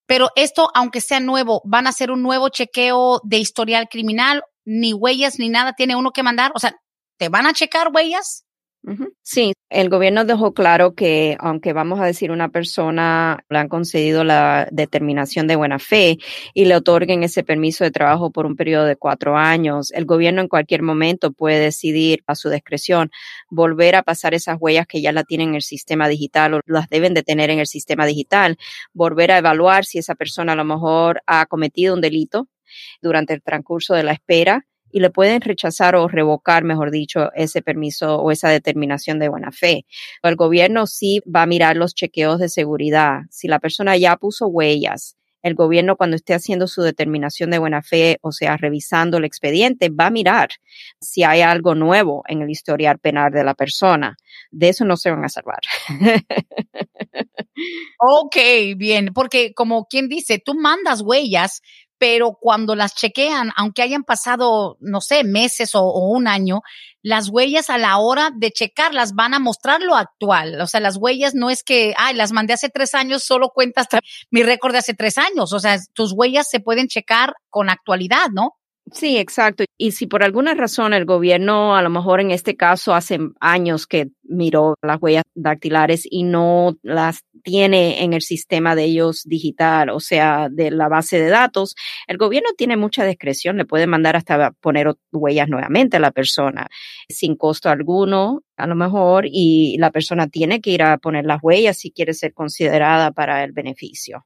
pero 0.06 0.30
esto, 0.36 0.70
aunque 0.76 1.02
sea 1.02 1.20
nuevo, 1.20 1.64
¿van 1.66 1.88
a 1.88 1.90
hacer 1.90 2.12
un 2.12 2.22
nuevo 2.22 2.50
chequeo 2.50 3.20
de 3.24 3.38
historial 3.38 3.88
criminal 3.90 4.44
ni 4.66 4.94
huellas 4.94 5.40
ni 5.40 5.50
nada 5.50 5.74
tiene 5.74 5.96
uno 5.96 6.12
que 6.12 6.24
mandar? 6.24 6.52
O 6.56 6.60
sea, 6.60 6.76
¿te 7.18 7.30
van 7.30 7.46
a 7.48 7.54
checar 7.54 7.90
huellas? 7.94 8.46
Sí, 9.22 9.54
el 9.70 9.88
gobierno 9.88 10.26
dejó 10.26 10.54
claro 10.54 10.94
que 10.94 11.38
aunque 11.40 11.72
vamos 11.72 12.02
a 12.02 12.06
decir 12.06 12.32
una 12.32 12.50
persona 12.50 13.40
le 13.50 13.60
han 13.60 13.70
concedido 13.70 14.26
la 14.26 14.68
determinación 14.72 15.48
de 15.48 15.56
buena 15.56 15.80
fe 15.80 16.18
y 16.54 16.66
le 16.66 16.76
otorguen 16.76 17.24
ese 17.24 17.44
permiso 17.44 17.86
de 17.86 17.92
trabajo 17.92 18.30
por 18.32 18.46
un 18.46 18.58
periodo 18.58 18.84
de 18.84 18.98
cuatro 18.98 19.38
años, 19.38 19.92
el 19.94 20.04
gobierno 20.04 20.42
en 20.42 20.50
cualquier 20.50 20.82
momento 20.82 21.32
puede 21.32 21.60
decidir 21.60 22.24
a 22.28 22.36
su 22.36 22.50
discreción 22.50 23.10
volver 23.50 23.96
a 23.96 24.04
pasar 24.04 24.34
esas 24.34 24.58
huellas 24.60 24.86
que 24.86 25.02
ya 25.02 25.14
la 25.14 25.24
tienen 25.24 25.50
en 25.50 25.56
el 25.56 25.62
sistema 25.62 26.10
digital 26.10 26.56
o 26.56 26.60
las 26.66 26.90
deben 26.90 27.14
de 27.14 27.24
tener 27.24 27.50
en 27.52 27.60
el 27.60 27.68
sistema 27.68 28.06
digital, 28.06 28.58
volver 28.92 29.32
a 29.32 29.38
evaluar 29.38 29.86
si 29.86 29.98
esa 29.98 30.16
persona 30.16 30.54
a 30.54 30.58
lo 30.58 30.66
mejor 30.66 31.22
ha 31.26 31.46
cometido 31.46 31.94
un 31.94 32.02
delito 32.02 32.50
durante 33.02 33.34
el 33.34 33.42
transcurso 33.42 33.94
de 33.94 34.04
la 34.04 34.14
espera 34.14 34.66
y 34.94 35.00
le 35.00 35.10
pueden 35.10 35.42
rechazar 35.42 35.96
o 35.96 36.08
revocar, 36.08 36.64
mejor 36.64 36.92
dicho, 36.92 37.32
ese 37.34 37.62
permiso 37.62 38.18
o 38.18 38.32
esa 38.32 38.50
determinación 38.50 39.20
de 39.20 39.28
buena 39.28 39.52
fe. 39.52 39.86
El 40.22 40.36
gobierno 40.36 40.86
sí 40.86 41.22
va 41.26 41.42
a 41.42 41.48
mirar 41.48 41.76
los 41.76 41.96
chequeos 41.96 42.40
de 42.40 42.48
seguridad. 42.48 43.22
Si 43.32 43.48
la 43.48 43.60
persona 43.60 43.98
ya 43.98 44.16
puso 44.18 44.48
huellas, 44.48 45.18
el 45.42 45.56
gobierno 45.56 45.98
cuando 45.98 46.16
esté 46.16 46.34
haciendo 46.34 46.68
su 46.68 46.82
determinación 46.84 47.52
de 47.52 47.60
buena 47.60 47.82
fe, 47.82 48.18
o 48.22 48.32
sea, 48.32 48.56
revisando 48.56 49.18
el 49.18 49.26
expediente, 49.26 49.90
va 49.90 50.08
a 50.08 50.12
mirar 50.12 50.50
si 51.02 51.24
hay 51.24 51.42
algo 51.42 51.76
nuevo 51.76 52.24
en 52.28 52.42
el 52.42 52.50
historial 52.50 52.98
penal 52.98 53.32
de 53.32 53.44
la 53.44 53.54
persona. 53.54 54.16
De 54.52 54.70
eso 54.70 54.86
no 54.86 54.96
se 54.96 55.12
van 55.12 55.26
a 55.26 55.30
salvar. 55.30 55.60
Ok, 58.00 58.36
bien, 58.76 59.12
porque 59.14 59.54
como 59.54 59.86
quien 59.86 60.10
dice, 60.10 60.42
tú 60.44 60.56
mandas 60.56 61.02
huellas, 61.02 61.62
pero 62.04 62.38
cuando 62.38 62.76
las 62.76 62.96
chequean, 62.96 63.52
aunque 63.56 63.82
hayan 63.82 64.04
pasado, 64.04 64.76
no 64.82 65.00
sé, 65.00 65.24
meses 65.24 65.74
o, 65.74 65.86
un 66.10 66.28
año, 66.28 66.60
las 67.02 67.30
huellas 67.30 67.70
a 67.70 67.78
la 67.78 67.98
hora 67.98 68.30
de 68.36 68.52
checarlas 68.52 69.14
van 69.14 69.34
a 69.34 69.40
mostrar 69.40 69.82
lo 69.82 69.96
actual. 69.96 70.60
O 70.60 70.68
sea, 70.68 70.82
las 70.82 70.98
huellas 70.98 71.34
no 71.34 71.50
es 71.50 71.64
que, 71.64 71.94
ay, 71.96 72.14
las 72.14 72.34
mandé 72.34 72.52
hace 72.52 72.68
tres 72.68 72.94
años, 72.94 73.24
solo 73.24 73.52
cuenta 73.56 73.80
hasta 73.80 74.02
mi 74.32 74.44
récord 74.44 74.74
de 74.74 74.80
hace 74.80 74.94
tres 74.94 75.18
años. 75.18 75.54
O 75.54 75.60
sea, 75.60 75.78
tus 75.94 76.12
huellas 76.12 76.50
se 76.50 76.60
pueden 76.60 76.90
checar 76.90 77.36
con 77.50 77.70
actualidad, 77.70 78.28
¿no? 78.34 78.58
Sí, 78.92 79.18
exacto. 79.18 79.64
Y 79.78 79.92
si 79.92 80.06
por 80.06 80.24
alguna 80.24 80.56
razón 80.56 80.94
el 80.94 81.06
gobierno, 81.06 81.78
a 81.78 81.82
lo 81.82 81.90
mejor 81.90 82.20
en 82.20 82.32
este 82.32 82.58
caso 82.58 82.94
hace 82.94 83.18
años 83.40 83.88
que 83.88 84.10
miró 84.24 84.76
las 84.82 85.02
huellas 85.02 85.24
dactilares 85.36 86.06
y 86.10 86.24
no 86.24 86.76
las 86.82 87.22
tiene 87.44 88.04
en 88.04 88.14
el 88.14 88.22
sistema 88.22 88.76
de 88.76 88.86
ellos 88.86 89.24
digital, 89.26 89.90
o 89.90 90.00
sea, 90.00 90.48
de 90.50 90.72
la 90.72 90.88
base 90.88 91.20
de 91.20 91.30
datos, 91.30 91.76
el 92.08 92.18
gobierno 92.18 92.50
tiene 92.58 92.78
mucha 92.78 93.06
discreción, 93.06 93.58
le 93.58 93.66
puede 93.66 93.88
mandar 93.88 94.16
hasta 94.16 94.52
poner 94.52 94.96
huellas 95.12 95.50
nuevamente 95.50 95.98
a 95.98 96.00
la 96.00 96.12
persona 96.12 96.68
sin 97.10 97.36
costo 97.36 97.70
alguno, 97.70 98.42
a 98.58 98.68
lo 98.68 98.76
mejor, 98.76 99.26
y 99.28 99.78
la 99.78 99.92
persona 99.92 100.28
tiene 100.28 100.62
que 100.62 100.72
ir 100.72 100.84
a 100.84 100.98
poner 100.98 101.26
las 101.26 101.40
huellas 101.44 101.78
si 101.78 101.92
quiere 101.92 102.14
ser 102.14 102.34
considerada 102.34 103.12
para 103.12 103.44
el 103.44 103.52
beneficio. 103.52 104.26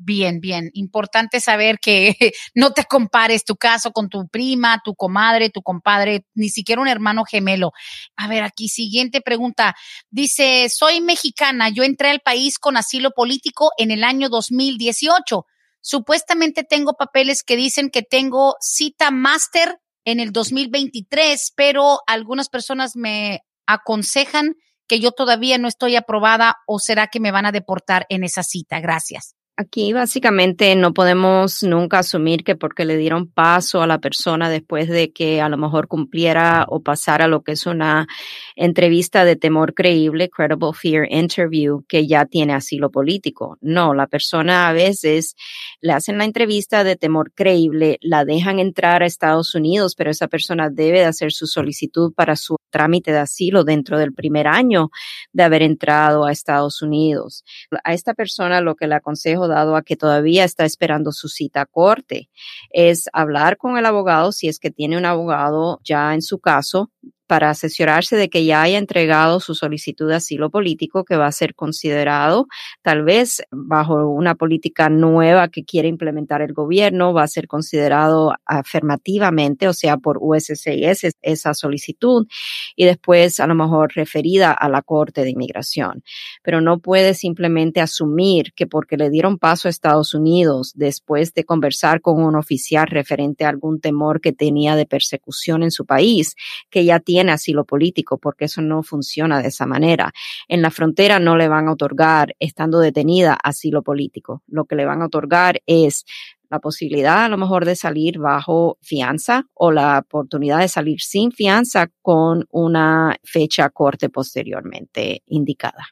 Bien, 0.00 0.40
bien. 0.40 0.70
Importante 0.74 1.40
saber 1.40 1.80
que 1.80 2.14
no 2.54 2.72
te 2.72 2.84
compares 2.84 3.44
tu 3.44 3.56
caso 3.56 3.90
con 3.90 4.08
tu 4.08 4.28
prima, 4.28 4.80
tu 4.84 4.94
comadre, 4.94 5.50
tu 5.50 5.60
compadre, 5.60 6.24
ni 6.34 6.50
siquiera 6.50 6.80
un 6.80 6.86
hermano 6.86 7.24
gemelo. 7.24 7.72
A 8.16 8.28
ver, 8.28 8.44
aquí 8.44 8.68
siguiente 8.68 9.20
pregunta. 9.20 9.74
Dice, 10.08 10.68
soy 10.70 11.00
mexicana, 11.00 11.68
yo 11.68 11.82
entré 11.82 12.10
al 12.10 12.20
país 12.20 12.60
con 12.60 12.76
asilo 12.76 13.10
político 13.10 13.70
en 13.76 13.90
el 13.90 14.04
año 14.04 14.28
2018. 14.28 15.44
Supuestamente 15.80 16.62
tengo 16.62 16.92
papeles 16.94 17.42
que 17.42 17.56
dicen 17.56 17.90
que 17.90 18.02
tengo 18.02 18.54
cita 18.60 19.10
máster 19.10 19.78
en 20.04 20.20
el 20.20 20.30
2023, 20.30 21.52
pero 21.56 21.98
algunas 22.06 22.48
personas 22.48 22.94
me 22.94 23.40
aconsejan 23.66 24.54
que 24.86 25.00
yo 25.00 25.10
todavía 25.10 25.58
no 25.58 25.66
estoy 25.66 25.96
aprobada 25.96 26.56
o 26.66 26.78
será 26.78 27.08
que 27.08 27.20
me 27.20 27.32
van 27.32 27.46
a 27.46 27.52
deportar 27.52 28.06
en 28.08 28.22
esa 28.22 28.42
cita? 28.42 28.80
Gracias. 28.80 29.37
Aquí 29.60 29.92
básicamente 29.92 30.72
no 30.76 30.94
podemos 30.94 31.64
nunca 31.64 31.98
asumir 31.98 32.44
que 32.44 32.54
porque 32.54 32.84
le 32.84 32.96
dieron 32.96 33.26
paso 33.26 33.82
a 33.82 33.88
la 33.88 33.98
persona 33.98 34.48
después 34.48 34.88
de 34.88 35.10
que 35.10 35.40
a 35.40 35.48
lo 35.48 35.56
mejor 35.56 35.88
cumpliera 35.88 36.64
o 36.68 36.80
pasara 36.80 37.26
lo 37.26 37.42
que 37.42 37.50
es 37.52 37.66
una 37.66 38.06
entrevista 38.54 39.24
de 39.24 39.34
temor 39.34 39.74
creíble, 39.74 40.30
credible 40.30 40.70
fear 40.74 41.08
interview, 41.10 41.82
que 41.88 42.06
ya 42.06 42.24
tiene 42.26 42.54
asilo 42.54 42.92
político. 42.92 43.58
No, 43.60 43.94
la 43.94 44.06
persona 44.06 44.68
a 44.68 44.72
veces 44.72 45.34
le 45.80 45.92
hacen 45.92 46.18
la 46.18 46.24
entrevista 46.24 46.84
de 46.84 46.94
temor 46.94 47.32
creíble, 47.34 47.98
la 48.00 48.24
dejan 48.24 48.60
entrar 48.60 49.02
a 49.02 49.06
Estados 49.06 49.56
Unidos, 49.56 49.96
pero 49.96 50.12
esa 50.12 50.28
persona 50.28 50.70
debe 50.70 51.00
de 51.00 51.06
hacer 51.06 51.32
su 51.32 51.48
solicitud 51.48 52.12
para 52.14 52.36
su 52.36 52.58
trámite 52.70 53.10
de 53.10 53.18
asilo 53.18 53.64
dentro 53.64 53.98
del 53.98 54.12
primer 54.12 54.46
año 54.46 54.90
de 55.32 55.42
haber 55.42 55.62
entrado 55.62 56.24
a 56.24 56.30
Estados 56.30 56.80
Unidos. 56.80 57.42
A 57.82 57.92
esta 57.92 58.14
persona 58.14 58.60
lo 58.60 58.76
que 58.76 58.86
le 58.86 58.94
aconsejo 58.94 59.47
dado 59.48 59.76
a 59.76 59.82
que 59.82 59.96
todavía 59.96 60.44
está 60.44 60.64
esperando 60.64 61.12
su 61.12 61.28
cita 61.28 61.62
a 61.62 61.66
corte, 61.66 62.30
es 62.70 63.08
hablar 63.12 63.56
con 63.56 63.76
el 63.76 63.86
abogado 63.86 64.32
si 64.32 64.48
es 64.48 64.58
que 64.58 64.70
tiene 64.70 64.96
un 64.96 65.04
abogado 65.04 65.80
ya 65.82 66.14
en 66.14 66.22
su 66.22 66.38
caso 66.38 66.90
para 67.28 67.50
asesorarse 67.50 68.16
de 68.16 68.28
que 68.28 68.44
ya 68.44 68.62
haya 68.62 68.78
entregado 68.78 69.38
su 69.38 69.54
solicitud 69.54 70.08
de 70.08 70.16
asilo 70.16 70.50
político 70.50 71.04
que 71.04 71.16
va 71.16 71.26
a 71.26 71.32
ser 71.32 71.54
considerado 71.54 72.48
tal 72.82 73.04
vez 73.04 73.42
bajo 73.50 74.08
una 74.08 74.34
política 74.34 74.88
nueva 74.88 75.48
que 75.48 75.64
quiere 75.64 75.88
implementar 75.88 76.42
el 76.42 76.54
gobierno, 76.54 77.12
va 77.12 77.22
a 77.22 77.28
ser 77.28 77.46
considerado 77.46 78.32
afirmativamente, 78.46 79.68
o 79.68 79.74
sea, 79.74 79.98
por 79.98 80.18
USCIS 80.20 81.16
esa 81.22 81.54
solicitud 81.54 82.26
y 82.74 82.86
después 82.86 83.40
a 83.40 83.46
lo 83.46 83.54
mejor 83.54 83.92
referida 83.94 84.52
a 84.52 84.68
la 84.68 84.82
Corte 84.82 85.22
de 85.22 85.30
Inmigración. 85.30 86.02
Pero 86.42 86.60
no 86.62 86.78
puede 86.78 87.12
simplemente 87.12 87.80
asumir 87.80 88.54
que 88.54 88.66
porque 88.66 88.96
le 88.96 89.10
dieron 89.10 89.38
paso 89.38 89.68
a 89.68 89.70
Estados 89.70 90.14
Unidos 90.14 90.72
después 90.74 91.34
de 91.34 91.44
conversar 91.44 92.00
con 92.00 92.22
un 92.22 92.36
oficial 92.36 92.86
referente 92.86 93.44
a 93.44 93.50
algún 93.50 93.80
temor 93.80 94.22
que 94.22 94.32
tenía 94.32 94.76
de 94.76 94.86
persecución 94.86 95.62
en 95.62 95.70
su 95.70 95.84
país, 95.84 96.34
que 96.70 96.84
ya 96.84 97.00
tiene 97.00 97.17
asilo 97.28 97.64
político, 97.64 98.18
porque 98.18 98.46
eso 98.46 98.62
no 98.62 98.82
funciona 98.82 99.42
de 99.42 99.48
esa 99.48 99.66
manera. 99.66 100.12
En 100.48 100.62
la 100.62 100.70
frontera 100.70 101.18
no 101.18 101.36
le 101.36 101.48
van 101.48 101.68
a 101.68 101.72
otorgar, 101.72 102.34
estando 102.38 102.78
detenida, 102.80 103.34
asilo 103.34 103.82
político. 103.82 104.42
Lo 104.46 104.64
que 104.64 104.76
le 104.76 104.86
van 104.86 105.02
a 105.02 105.06
otorgar 105.06 105.60
es 105.66 106.04
la 106.50 106.60
posibilidad 106.60 107.24
a 107.24 107.28
lo 107.28 107.36
mejor 107.36 107.64
de 107.64 107.76
salir 107.76 108.18
bajo 108.18 108.78
fianza 108.80 109.44
o 109.54 109.70
la 109.70 109.98
oportunidad 109.98 110.60
de 110.60 110.68
salir 110.68 111.00
sin 111.00 111.32
fianza 111.32 111.88
con 112.00 112.46
una 112.50 113.16
fecha 113.22 113.68
corte 113.70 114.08
posteriormente 114.08 115.22
indicada. 115.26 115.88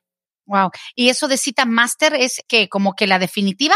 Wow. 0.46 0.70
¿Y 0.94 1.08
eso 1.08 1.28
de 1.28 1.36
cita 1.36 1.64
máster 1.64 2.14
es 2.14 2.42
que 2.48 2.68
como 2.68 2.94
que 2.94 3.06
la 3.06 3.18
definitiva? 3.18 3.74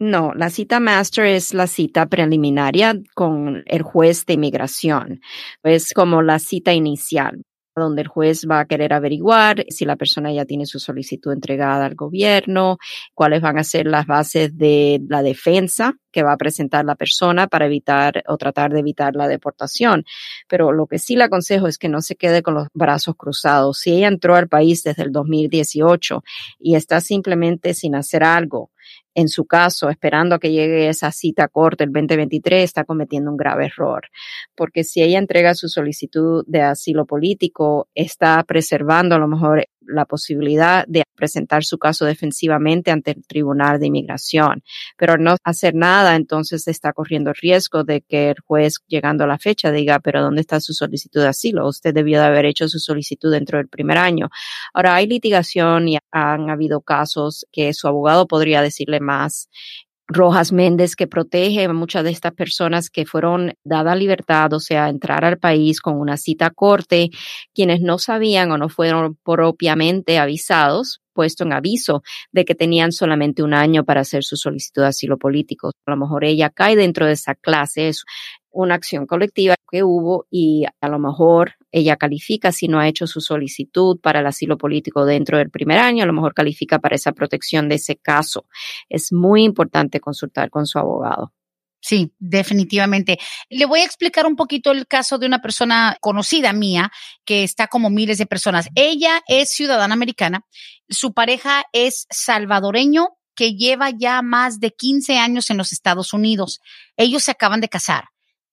No, 0.00 0.32
la 0.34 0.48
cita 0.48 0.78
master 0.78 1.26
es 1.26 1.54
la 1.54 1.66
cita 1.66 2.06
preliminaria 2.06 2.94
con 3.14 3.64
el 3.66 3.82
juez 3.82 4.24
de 4.26 4.34
inmigración. 4.34 5.20
Es 5.64 5.92
como 5.92 6.22
la 6.22 6.38
cita 6.38 6.72
inicial 6.72 7.42
donde 7.78 8.02
el 8.02 8.08
juez 8.08 8.46
va 8.50 8.60
a 8.60 8.66
querer 8.66 8.92
averiguar 8.92 9.64
si 9.68 9.84
la 9.84 9.96
persona 9.96 10.32
ya 10.32 10.44
tiene 10.44 10.66
su 10.66 10.78
solicitud 10.78 11.32
entregada 11.32 11.86
al 11.86 11.94
gobierno, 11.94 12.78
cuáles 13.14 13.40
van 13.40 13.58
a 13.58 13.64
ser 13.64 13.86
las 13.86 14.06
bases 14.06 14.56
de 14.56 15.00
la 15.08 15.22
defensa 15.22 15.94
que 16.10 16.22
va 16.22 16.32
a 16.32 16.36
presentar 16.36 16.84
la 16.84 16.96
persona 16.96 17.46
para 17.46 17.66
evitar 17.66 18.22
o 18.26 18.36
tratar 18.36 18.72
de 18.72 18.80
evitar 18.80 19.14
la 19.14 19.28
deportación. 19.28 20.04
Pero 20.48 20.72
lo 20.72 20.86
que 20.86 20.98
sí 20.98 21.16
le 21.16 21.24
aconsejo 21.24 21.68
es 21.68 21.78
que 21.78 21.88
no 21.88 22.00
se 22.00 22.16
quede 22.16 22.42
con 22.42 22.54
los 22.54 22.68
brazos 22.74 23.14
cruzados. 23.16 23.78
Si 23.78 23.92
ella 23.92 24.08
entró 24.08 24.34
al 24.34 24.48
país 24.48 24.82
desde 24.82 25.04
el 25.04 25.12
2018 25.12 26.22
y 26.58 26.74
está 26.74 27.00
simplemente 27.00 27.74
sin 27.74 27.94
hacer 27.94 28.24
algo, 28.24 28.70
en 29.18 29.26
su 29.26 29.46
caso, 29.46 29.90
esperando 29.90 30.36
a 30.36 30.38
que 30.38 30.52
llegue 30.52 30.88
esa 30.88 31.10
cita 31.10 31.48
corta 31.48 31.82
el 31.82 31.90
2023, 31.90 32.62
está 32.62 32.84
cometiendo 32.84 33.32
un 33.32 33.36
grave 33.36 33.66
error. 33.66 34.06
Porque 34.54 34.84
si 34.84 35.02
ella 35.02 35.18
entrega 35.18 35.56
su 35.56 35.68
solicitud 35.68 36.44
de 36.46 36.62
asilo 36.62 37.04
político, 37.04 37.88
está 37.96 38.44
preservando 38.44 39.16
a 39.16 39.18
lo 39.18 39.26
mejor 39.26 39.66
la 39.88 40.04
posibilidad 40.04 40.84
de 40.86 41.04
presentar 41.14 41.64
su 41.64 41.78
caso 41.78 42.04
defensivamente 42.04 42.90
ante 42.90 43.12
el 43.12 43.26
Tribunal 43.26 43.80
de 43.80 43.86
Inmigración. 43.86 44.62
Pero 44.96 45.18
no 45.18 45.36
hacer 45.42 45.74
nada, 45.74 46.16
entonces 46.16 46.68
está 46.68 46.92
corriendo 46.92 47.30
el 47.30 47.36
riesgo 47.36 47.84
de 47.84 48.02
que 48.02 48.30
el 48.30 48.36
juez, 48.46 48.76
llegando 48.86 49.24
a 49.24 49.26
la 49.26 49.38
fecha, 49.38 49.72
diga, 49.72 49.98
pero 49.98 50.22
¿dónde 50.22 50.40
está 50.40 50.60
su 50.60 50.72
solicitud 50.72 51.20
de 51.20 51.28
asilo? 51.28 51.66
Usted 51.66 51.92
debió 51.92 52.20
de 52.20 52.26
haber 52.26 52.46
hecho 52.46 52.68
su 52.68 52.78
solicitud 52.78 53.32
dentro 53.32 53.58
del 53.58 53.68
primer 53.68 53.98
año. 53.98 54.30
Ahora 54.72 54.94
hay 54.94 55.06
litigación 55.06 55.88
y 55.88 55.98
han 56.10 56.50
habido 56.50 56.80
casos 56.80 57.46
que 57.52 57.72
su 57.74 57.88
abogado 57.88 58.28
podría 58.28 58.62
decirle 58.62 59.00
más 59.00 59.48
Rojas 60.08 60.52
Méndez, 60.52 60.96
que 60.96 61.06
protege 61.06 61.64
a 61.64 61.72
muchas 61.72 62.02
de 62.02 62.10
estas 62.10 62.32
personas 62.32 62.88
que 62.88 63.04
fueron 63.04 63.52
dadas 63.62 63.98
libertad, 63.98 64.52
o 64.54 64.60
sea, 64.60 64.88
entrar 64.88 65.24
al 65.24 65.38
país 65.38 65.80
con 65.80 66.00
una 66.00 66.16
cita 66.16 66.50
corte, 66.50 67.10
quienes 67.54 67.82
no 67.82 67.98
sabían 67.98 68.50
o 68.50 68.56
no 68.56 68.70
fueron 68.70 69.18
propiamente 69.22 70.18
avisados, 70.18 71.02
puesto 71.12 71.44
en 71.44 71.52
aviso 71.52 72.02
de 72.32 72.44
que 72.44 72.54
tenían 72.54 72.92
solamente 72.92 73.42
un 73.42 73.52
año 73.52 73.84
para 73.84 74.02
hacer 74.02 74.24
su 74.24 74.36
solicitud 74.36 74.82
de 74.82 74.88
asilo 74.88 75.18
político. 75.18 75.72
A 75.84 75.90
lo 75.90 75.96
mejor 75.96 76.24
ella 76.24 76.48
cae 76.48 76.76
dentro 76.76 77.06
de 77.06 77.12
esa 77.12 77.34
clase, 77.34 77.88
es 77.88 78.04
una 78.50 78.74
acción 78.74 79.06
colectiva 79.06 79.54
que 79.70 79.82
hubo 79.82 80.26
y 80.30 80.64
a 80.80 80.88
lo 80.88 80.98
mejor 80.98 81.54
ella 81.70 81.96
califica 81.96 82.52
si 82.52 82.68
no 82.68 82.80
ha 82.80 82.88
hecho 82.88 83.06
su 83.06 83.20
solicitud 83.20 84.00
para 84.00 84.20
el 84.20 84.26
asilo 84.26 84.56
político 84.56 85.04
dentro 85.04 85.38
del 85.38 85.50
primer 85.50 85.78
año, 85.78 86.02
a 86.02 86.06
lo 86.06 86.12
mejor 86.12 86.34
califica 86.34 86.78
para 86.78 86.96
esa 86.96 87.12
protección 87.12 87.68
de 87.68 87.76
ese 87.76 87.96
caso. 87.96 88.46
Es 88.88 89.12
muy 89.12 89.44
importante 89.44 90.00
consultar 90.00 90.50
con 90.50 90.66
su 90.66 90.78
abogado. 90.78 91.32
Sí, 91.80 92.12
definitivamente. 92.18 93.18
Le 93.50 93.64
voy 93.66 93.80
a 93.80 93.84
explicar 93.84 94.26
un 94.26 94.34
poquito 94.34 94.72
el 94.72 94.86
caso 94.88 95.18
de 95.18 95.26
una 95.26 95.40
persona 95.40 95.96
conocida 96.00 96.52
mía 96.52 96.90
que 97.24 97.44
está 97.44 97.68
como 97.68 97.88
miles 97.88 98.18
de 98.18 98.26
personas. 98.26 98.68
Ella 98.74 99.22
es 99.28 99.50
ciudadana 99.50 99.94
americana, 99.94 100.44
su 100.88 101.12
pareja 101.12 101.64
es 101.72 102.06
salvadoreño 102.10 103.10
que 103.36 103.54
lleva 103.54 103.90
ya 103.90 104.20
más 104.22 104.58
de 104.58 104.72
15 104.72 105.18
años 105.18 105.50
en 105.50 105.58
los 105.58 105.72
Estados 105.72 106.12
Unidos. 106.12 106.60
Ellos 106.96 107.22
se 107.22 107.30
acaban 107.30 107.60
de 107.60 107.68
casar. 107.68 108.06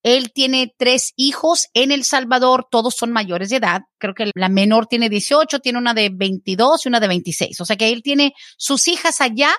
Él 0.05 0.31
tiene 0.31 0.71
tres 0.77 1.13
hijos 1.15 1.69
en 1.73 1.91
El 1.91 2.03
Salvador, 2.03 2.67
todos 2.69 2.93
son 2.93 3.11
mayores 3.11 3.49
de 3.49 3.55
edad. 3.55 3.81
Creo 3.97 4.13
que 4.13 4.29
la 4.35 4.49
menor 4.49 4.85
tiene 4.85 5.09
18, 5.09 5.61
tiene 5.61 5.79
una 5.79 5.95
de 5.95 6.11
22 6.13 6.85
y 6.85 6.89
una 6.89 6.99
de 6.99 7.07
26. 7.07 7.59
O 7.59 7.65
sea 7.65 7.75
que 7.75 7.89
él 7.89 8.03
tiene 8.03 8.35
sus 8.55 8.87
hijas 8.87 9.19
allá. 9.19 9.49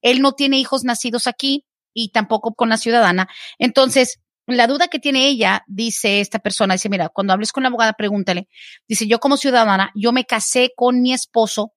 Él 0.00 0.22
no 0.22 0.34
tiene 0.34 0.56
hijos 0.56 0.84
nacidos 0.84 1.26
aquí 1.26 1.66
y 1.92 2.10
tampoco 2.10 2.54
con 2.54 2.68
la 2.68 2.76
ciudadana. 2.76 3.28
Entonces, 3.58 4.20
la 4.46 4.68
duda 4.68 4.86
que 4.86 5.00
tiene 5.00 5.26
ella, 5.26 5.64
dice 5.66 6.20
esta 6.20 6.38
persona, 6.38 6.74
dice, 6.74 6.88
mira, 6.88 7.08
cuando 7.08 7.32
hables 7.32 7.50
con 7.50 7.64
la 7.64 7.68
abogada, 7.68 7.94
pregúntale. 7.94 8.46
Dice, 8.86 9.08
yo 9.08 9.18
como 9.18 9.36
ciudadana, 9.36 9.90
yo 9.96 10.12
me 10.12 10.26
casé 10.26 10.70
con 10.76 11.02
mi 11.02 11.12
esposo 11.12 11.72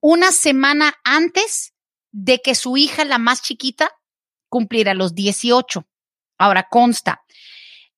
una 0.00 0.32
semana 0.32 0.94
antes 1.04 1.74
de 2.10 2.40
que 2.40 2.56
su 2.56 2.76
hija, 2.76 3.04
la 3.04 3.18
más 3.18 3.40
chiquita, 3.40 3.88
cumpliera 4.48 4.94
los 4.94 5.14
18. 5.14 5.86
Ahora 6.42 6.66
consta, 6.68 7.22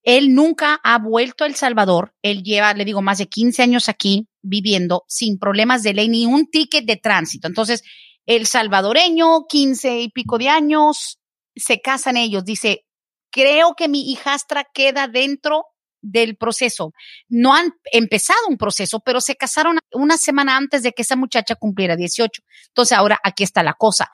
él 0.04 0.34
nunca 0.34 0.78
ha 0.84 0.98
vuelto 0.98 1.44
a 1.44 1.46
El 1.46 1.54
Salvador. 1.54 2.14
Él 2.22 2.42
lleva, 2.42 2.74
le 2.74 2.84
digo, 2.84 3.00
más 3.00 3.18
de 3.18 3.26
15 3.26 3.62
años 3.62 3.88
aquí 3.88 4.28
viviendo 4.42 5.04
sin 5.08 5.38
problemas 5.38 5.82
de 5.82 5.94
ley 5.94 6.08
ni 6.08 6.26
un 6.26 6.46
ticket 6.46 6.84
de 6.84 6.96
tránsito. 6.96 7.48
Entonces, 7.48 7.82
el 8.26 8.46
salvadoreño, 8.46 9.46
15 9.48 10.00
y 10.00 10.10
pico 10.10 10.36
de 10.36 10.50
años, 10.50 11.18
se 11.56 11.80
casan 11.80 12.18
ellos. 12.18 12.44
Dice, 12.44 12.84
creo 13.30 13.74
que 13.74 13.88
mi 13.88 14.12
hijastra 14.12 14.66
queda 14.74 15.08
dentro 15.08 15.64
del 16.02 16.36
proceso. 16.36 16.92
No 17.28 17.54
han 17.54 17.72
empezado 17.90 18.40
un 18.50 18.58
proceso, 18.58 19.00
pero 19.00 19.22
se 19.22 19.36
casaron 19.36 19.78
una 19.90 20.18
semana 20.18 20.58
antes 20.58 20.82
de 20.82 20.92
que 20.92 21.00
esa 21.00 21.16
muchacha 21.16 21.54
cumpliera 21.54 21.96
18. 21.96 22.42
Entonces, 22.68 22.98
ahora 22.98 23.18
aquí 23.24 23.42
está 23.42 23.62
la 23.62 23.72
cosa. 23.72 24.10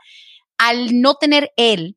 Al 0.57 1.01
no 1.01 1.15
tener 1.17 1.51
él 1.57 1.97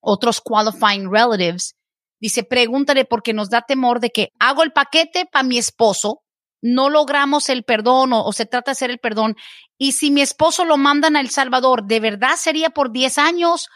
otros 0.00 0.40
qualifying 0.40 1.10
relatives, 1.10 1.74
Dice, 2.20 2.42
pregúntale 2.42 3.04
porque 3.04 3.32
nos 3.32 3.48
da 3.48 3.62
temor 3.62 4.00
de 4.00 4.10
que 4.10 4.32
hago 4.38 4.62
el 4.62 4.72
paquete 4.72 5.26
para 5.30 5.44
mi 5.44 5.58
esposo, 5.58 6.22
no 6.60 6.90
logramos 6.90 7.48
el 7.48 7.62
perdón 7.62 8.12
o, 8.12 8.32
se 8.32 8.44
trata 8.44 8.70
de 8.70 8.72
hacer 8.72 8.90
el 8.90 8.98
perdón. 8.98 9.36
Y 9.78 9.92
si 9.92 10.10
mi 10.10 10.22
esposo 10.22 10.64
lo 10.64 10.76
mandan 10.76 11.14
a 11.14 11.20
El 11.20 11.30
Salvador, 11.30 11.84
¿de 11.86 12.00
verdad 12.00 12.34
sería 12.36 12.70
por 12.70 12.90
10 12.90 13.18
años? 13.18 13.68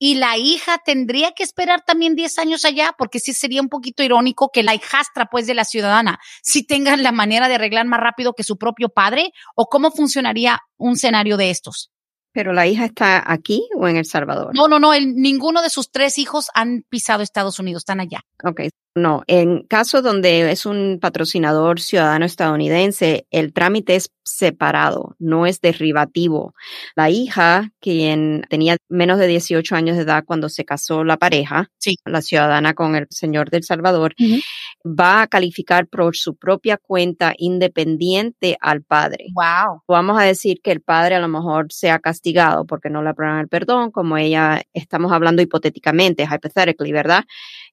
Y 0.00 0.14
la 0.14 0.36
hija 0.36 0.78
tendría 0.78 1.32
que 1.32 1.42
esperar 1.42 1.82
también 1.84 2.14
10 2.14 2.38
años 2.38 2.64
allá, 2.64 2.94
porque 2.96 3.18
sí 3.18 3.32
sería 3.32 3.60
un 3.60 3.68
poquito 3.68 4.04
irónico 4.04 4.50
que 4.52 4.62
la 4.62 4.76
hijastra, 4.76 5.26
pues, 5.26 5.48
de 5.48 5.54
la 5.54 5.64
ciudadana, 5.64 6.20
si 6.40 6.64
tengan 6.64 7.02
la 7.02 7.10
manera 7.10 7.48
de 7.48 7.56
arreglar 7.56 7.86
más 7.86 7.98
rápido 7.98 8.34
que 8.34 8.44
su 8.44 8.56
propio 8.56 8.90
padre, 8.90 9.32
o 9.56 9.66
cómo 9.66 9.90
funcionaría 9.90 10.60
un 10.76 10.92
escenario 10.92 11.36
de 11.36 11.50
estos. 11.50 11.90
¿Pero 12.32 12.52
la 12.52 12.66
hija 12.66 12.84
está 12.84 13.30
aquí 13.30 13.68
o 13.74 13.88
en 13.88 13.96
El 13.96 14.04
Salvador? 14.04 14.54
No, 14.54 14.68
no, 14.68 14.78
no. 14.78 14.92
ninguno 15.00 15.62
de 15.62 15.70
sus 15.70 15.90
tres 15.90 16.18
hijos 16.18 16.48
han 16.54 16.84
pisado 16.88 17.22
Estados 17.22 17.58
Unidos, 17.58 17.80
están 17.80 18.00
allá. 18.00 18.20
Ok. 18.44 18.62
No, 18.98 19.22
en 19.26 19.62
caso 19.62 20.02
donde 20.02 20.50
es 20.50 20.66
un 20.66 20.98
patrocinador 21.00 21.80
ciudadano 21.80 22.24
estadounidense, 22.24 23.26
el 23.30 23.52
trámite 23.52 23.94
es 23.94 24.10
separado, 24.24 25.14
no 25.18 25.46
es 25.46 25.60
derivativo. 25.60 26.54
La 26.94 27.10
hija, 27.10 27.70
quien 27.80 28.44
tenía 28.48 28.76
menos 28.88 29.18
de 29.18 29.26
18 29.26 29.74
años 29.74 29.96
de 29.96 30.02
edad 30.02 30.24
cuando 30.26 30.48
se 30.48 30.64
casó 30.64 31.04
la 31.04 31.16
pareja, 31.16 31.70
la 32.04 32.22
ciudadana 32.22 32.74
con 32.74 32.94
el 32.94 33.06
señor 33.10 33.50
del 33.50 33.64
Salvador, 33.64 34.14
va 34.84 35.22
a 35.22 35.26
calificar 35.26 35.86
por 35.88 36.16
su 36.16 36.36
propia 36.36 36.76
cuenta 36.76 37.34
independiente 37.36 38.56
al 38.60 38.82
padre. 38.82 39.26
Wow. 39.32 39.82
Vamos 39.88 40.20
a 40.20 40.24
decir 40.24 40.60
que 40.62 40.72
el 40.72 40.80
padre 40.80 41.14
a 41.14 41.20
lo 41.20 41.28
mejor 41.28 41.72
sea 41.72 41.98
castigado 41.98 42.66
porque 42.66 42.90
no 42.90 43.02
le 43.02 43.10
aprueban 43.10 43.40
el 43.40 43.48
perdón, 43.48 43.90
como 43.90 44.16
ella, 44.16 44.62
estamos 44.72 45.12
hablando 45.12 45.42
hipotéticamente, 45.42 46.24
hypothetically, 46.24 46.92
¿verdad? 46.92 47.24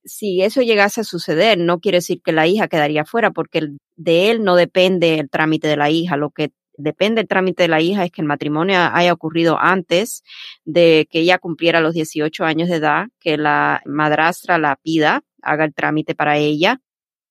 Si 0.03 0.41
eso 0.41 0.61
llegase 0.61 1.01
a 1.01 1.03
suceder, 1.19 1.57
no 1.57 1.79
quiere 1.79 1.97
decir 1.97 2.21
que 2.23 2.31
la 2.31 2.47
hija 2.47 2.67
quedaría 2.67 3.05
fuera 3.05 3.31
porque 3.31 3.69
de 3.95 4.31
él 4.31 4.43
no 4.43 4.55
depende 4.55 5.19
el 5.19 5.29
trámite 5.29 5.67
de 5.67 5.77
la 5.77 5.89
hija, 5.89 6.17
lo 6.17 6.29
que 6.31 6.51
depende 6.77 7.21
del 7.21 7.27
trámite 7.27 7.63
de 7.63 7.69
la 7.69 7.81
hija 7.81 8.03
es 8.03 8.11
que 8.11 8.21
el 8.21 8.27
matrimonio 8.27 8.77
haya 8.91 9.13
ocurrido 9.13 9.57
antes 9.59 10.23
de 10.65 11.07
que 11.09 11.19
ella 11.19 11.37
cumpliera 11.37 11.79
los 11.79 11.93
18 11.93 12.43
años 12.43 12.69
de 12.69 12.75
edad, 12.75 13.05
que 13.19 13.37
la 13.37 13.81
madrastra 13.85 14.57
la 14.57 14.75
pida, 14.75 15.21
haga 15.41 15.63
el 15.63 15.73
trámite 15.73 16.15
para 16.15 16.37
ella 16.37 16.81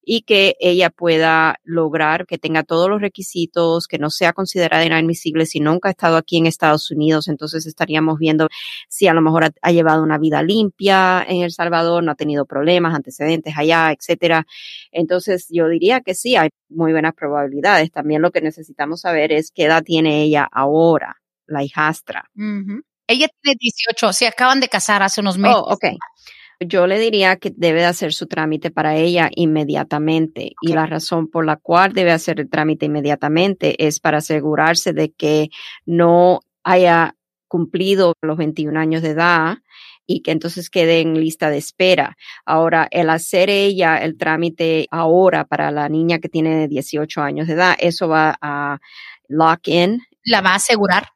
y 0.06 0.22
que 0.22 0.56
ella 0.60 0.90
pueda 0.90 1.60
lograr 1.64 2.26
que 2.26 2.38
tenga 2.38 2.62
todos 2.62 2.88
los 2.88 3.00
requisitos, 3.00 3.86
que 3.86 3.98
no 3.98 4.10
sea 4.10 4.32
considerada 4.32 4.84
inadmisible 4.84 5.46
si 5.46 5.60
nunca 5.60 5.88
ha 5.88 5.92
estado 5.92 6.16
aquí 6.16 6.36
en 6.36 6.46
Estados 6.46 6.90
Unidos. 6.90 7.28
Entonces 7.28 7.66
estaríamos 7.66 8.18
viendo 8.18 8.48
si 8.88 9.08
a 9.08 9.14
lo 9.14 9.22
mejor 9.22 9.52
ha, 9.60 9.72
llevado 9.72 10.02
una 10.02 10.18
vida 10.18 10.42
limpia 10.42 11.24
en 11.26 11.42
El 11.42 11.50
Salvador, 11.50 12.02
no 12.02 12.12
ha 12.12 12.16
tenido 12.16 12.46
problemas, 12.46 12.94
antecedentes 12.94 13.54
allá, 13.56 13.92
etcétera. 13.92 14.46
Entonces 14.92 15.46
yo 15.50 15.68
diría 15.68 16.00
que 16.00 16.14
sí, 16.14 16.36
hay 16.36 16.50
muy 16.68 16.92
buenas 16.92 17.14
probabilidades. 17.14 17.90
También 17.90 18.22
lo 18.22 18.30
que 18.30 18.40
necesitamos 18.40 19.00
saber 19.00 19.32
es 19.32 19.50
qué 19.52 19.64
edad 19.64 19.82
tiene 19.82 20.22
ella 20.22 20.48
ahora, 20.50 21.16
la 21.46 21.62
hijastra. 21.62 22.30
Ella 23.06 23.28
tiene 23.42 23.56
18, 23.60 24.12
se 24.12 24.26
acaban 24.26 24.60
de 24.60 24.68
casar 24.68 25.02
hace 25.02 25.20
unos 25.20 25.38
meses. 25.38 25.56
Oh, 25.58 25.74
ok. 25.74 25.84
Yo 26.60 26.86
le 26.86 26.98
diría 26.98 27.36
que 27.36 27.52
debe 27.54 27.80
de 27.80 27.86
hacer 27.86 28.12
su 28.12 28.26
trámite 28.26 28.70
para 28.70 28.96
ella 28.96 29.30
inmediatamente 29.34 30.52
y 30.60 30.72
la 30.72 30.86
razón 30.86 31.28
por 31.28 31.44
la 31.44 31.56
cual 31.56 31.92
debe 31.92 32.12
hacer 32.12 32.40
el 32.40 32.48
trámite 32.48 32.86
inmediatamente 32.86 33.86
es 33.86 34.00
para 34.00 34.18
asegurarse 34.18 34.92
de 34.92 35.12
que 35.12 35.48
no 35.84 36.40
haya 36.62 37.16
cumplido 37.48 38.14
los 38.22 38.36
21 38.36 38.78
años 38.78 39.02
de 39.02 39.10
edad 39.10 39.58
y 40.06 40.22
que 40.22 40.32
entonces 40.32 40.70
quede 40.70 41.00
en 41.00 41.14
lista 41.14 41.50
de 41.50 41.58
espera. 41.58 42.16
Ahora, 42.44 42.88
el 42.90 43.10
hacer 43.10 43.48
ella 43.50 43.96
el 43.98 44.16
trámite 44.18 44.86
ahora 44.90 45.44
para 45.44 45.70
la 45.70 45.88
niña 45.88 46.18
que 46.18 46.28
tiene 46.28 46.68
18 46.68 47.22
años 47.22 47.46
de 47.46 47.54
edad, 47.54 47.76
eso 47.78 48.08
va 48.08 48.36
a 48.40 48.78
lock 49.28 49.68
in. 49.68 50.00
La 50.24 50.40
va 50.40 50.50
a 50.50 50.56
asegurar 50.56 51.08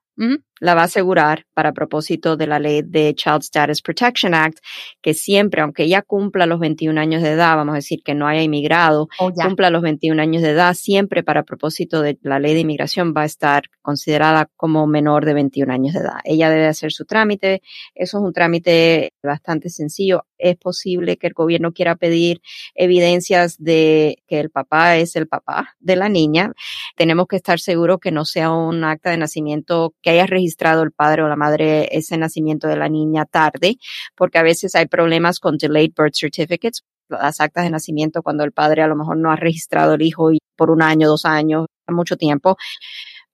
la 0.60 0.74
va 0.74 0.82
a 0.82 0.84
asegurar 0.84 1.44
para 1.54 1.72
propósito 1.72 2.36
de 2.36 2.46
la 2.46 2.58
ley 2.58 2.82
de 2.84 3.14
Child 3.14 3.42
Status 3.42 3.82
Protection 3.82 4.34
Act, 4.34 4.58
que 5.02 5.14
siempre, 5.14 5.62
aunque 5.62 5.84
ella 5.84 6.02
cumpla 6.02 6.46
los 6.46 6.60
21 6.60 7.00
años 7.00 7.22
de 7.22 7.30
edad, 7.30 7.56
vamos 7.56 7.72
a 7.72 7.76
decir 7.76 8.00
que 8.04 8.14
no 8.14 8.26
haya 8.26 8.42
inmigrado, 8.42 9.08
oh, 9.18 9.32
cumpla 9.32 9.70
los 9.70 9.82
21 9.82 10.20
años 10.20 10.42
de 10.42 10.50
edad, 10.50 10.74
siempre 10.74 11.22
para 11.22 11.42
propósito 11.42 12.02
de 12.02 12.18
la 12.22 12.38
ley 12.38 12.54
de 12.54 12.60
inmigración 12.60 13.14
va 13.16 13.22
a 13.22 13.26
estar 13.26 13.64
considerada 13.82 14.50
como 14.56 14.86
menor 14.86 15.24
de 15.24 15.34
21 15.34 15.72
años 15.72 15.94
de 15.94 16.00
edad. 16.00 16.18
Ella 16.24 16.50
debe 16.50 16.66
hacer 16.66 16.92
su 16.92 17.04
trámite. 17.04 17.62
Eso 17.94 18.18
es 18.18 18.24
un 18.24 18.32
trámite 18.32 19.14
bastante 19.22 19.70
sencillo. 19.70 20.26
Es 20.36 20.56
posible 20.56 21.16
que 21.16 21.26
el 21.26 21.32
gobierno 21.32 21.72
quiera 21.72 21.96
pedir 21.96 22.40
evidencias 22.74 23.56
de 23.58 24.22
que 24.26 24.40
el 24.40 24.50
papá 24.50 24.96
es 24.96 25.16
el 25.16 25.26
papá 25.26 25.74
de 25.80 25.96
la 25.96 26.08
niña. 26.08 26.52
Tenemos 26.96 27.26
que 27.28 27.36
estar 27.36 27.60
seguros 27.60 27.98
que 28.00 28.12
no 28.12 28.24
sea 28.24 28.50
un 28.50 28.84
acta 28.84 29.10
de 29.10 29.16
nacimiento 29.16 29.94
que 30.02 30.10
haya 30.10 30.26
registrado 30.26 30.47
registrado 30.48 30.82
el 30.82 30.92
padre 30.92 31.22
o 31.22 31.28
la 31.28 31.36
madre 31.36 31.88
ese 31.92 32.16
nacimiento 32.16 32.68
de 32.68 32.76
la 32.76 32.88
niña 32.88 33.26
tarde, 33.26 33.76
porque 34.16 34.38
a 34.38 34.42
veces 34.42 34.74
hay 34.74 34.86
problemas 34.86 35.40
con 35.40 35.58
delayed 35.58 35.92
birth 35.94 36.14
certificates, 36.14 36.84
las 37.08 37.40
actas 37.40 37.64
de 37.64 37.70
nacimiento 37.70 38.22
cuando 38.22 38.44
el 38.44 38.52
padre 38.52 38.82
a 38.82 38.86
lo 38.86 38.96
mejor 38.96 39.18
no 39.18 39.30
ha 39.30 39.36
registrado 39.36 39.94
el 39.94 40.02
hijo 40.02 40.30
por 40.56 40.70
un 40.70 40.82
año, 40.82 41.06
dos 41.06 41.26
años, 41.26 41.66
mucho 41.86 42.16
tiempo, 42.16 42.56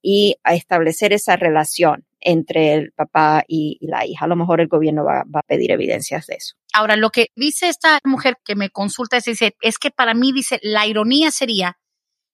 y 0.03 0.37
a 0.42 0.55
establecer 0.55 1.12
esa 1.12 1.37
relación 1.37 2.05
entre 2.20 2.74
el 2.74 2.92
papá 2.92 3.44
y, 3.46 3.79
la 3.81 4.05
hija. 4.05 4.24
A 4.24 4.29
lo 4.29 4.37
mejor 4.37 4.61
el 4.61 4.68
gobierno 4.68 5.05
va, 5.05 5.24
va, 5.24 5.40
a 5.40 5.46
pedir 5.46 5.70
evidencias 5.70 6.27
de 6.27 6.35
eso. 6.35 6.55
Ahora, 6.72 6.96
lo 6.96 7.11
que 7.11 7.29
dice 7.37 7.68
esta 7.68 8.00
mujer 8.05 8.37
que 8.44 8.57
me 8.57 8.70
consulta 8.70 9.18
es, 9.18 9.24
dice, 9.24 9.55
es 9.61 9.79
que 9.79 9.90
para 9.90 10.14
mí, 10.14 10.33
dice, 10.33 10.59
la 10.62 10.87
ironía 10.87 11.31
sería 11.31 11.79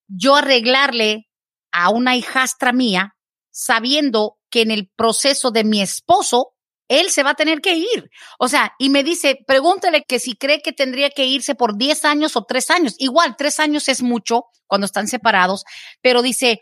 yo 0.09 0.37
arreglarle 0.37 1.29
a 1.73 1.91
una 1.91 2.17
hijastra 2.17 2.73
mía 2.73 3.17
sabiendo 3.51 4.40
que 4.51 4.63
en 4.63 4.71
el 4.71 4.89
proceso 4.97 5.51
de 5.51 5.65
mi 5.65 5.81
esposo, 5.81 6.55
él 6.89 7.11
se 7.11 7.23
va 7.23 7.31
a 7.31 7.35
tener 7.35 7.61
que 7.61 7.77
ir. 7.77 8.11
O 8.39 8.49
sea, 8.49 8.73
y 8.79 8.91
me 8.91 9.05
dice, 9.05 9.39
pregúntale 9.47 10.03
que 10.03 10.19
si 10.19 10.35
cree 10.35 10.61
que 10.61 10.73
tendría 10.73 11.11
que 11.11 11.25
irse 11.25 11.55
por 11.55 11.79
10 11.79 12.05
años 12.05 12.37
o 12.37 12.45
3 12.45 12.71
años. 12.71 12.95
Igual, 12.99 13.37
3 13.39 13.61
años 13.61 13.89
es 13.89 14.03
mucho 14.03 14.47
cuando 14.67 14.87
están 14.87 15.07
separados, 15.07 15.65
pero 16.03 16.23
dice, 16.23 16.61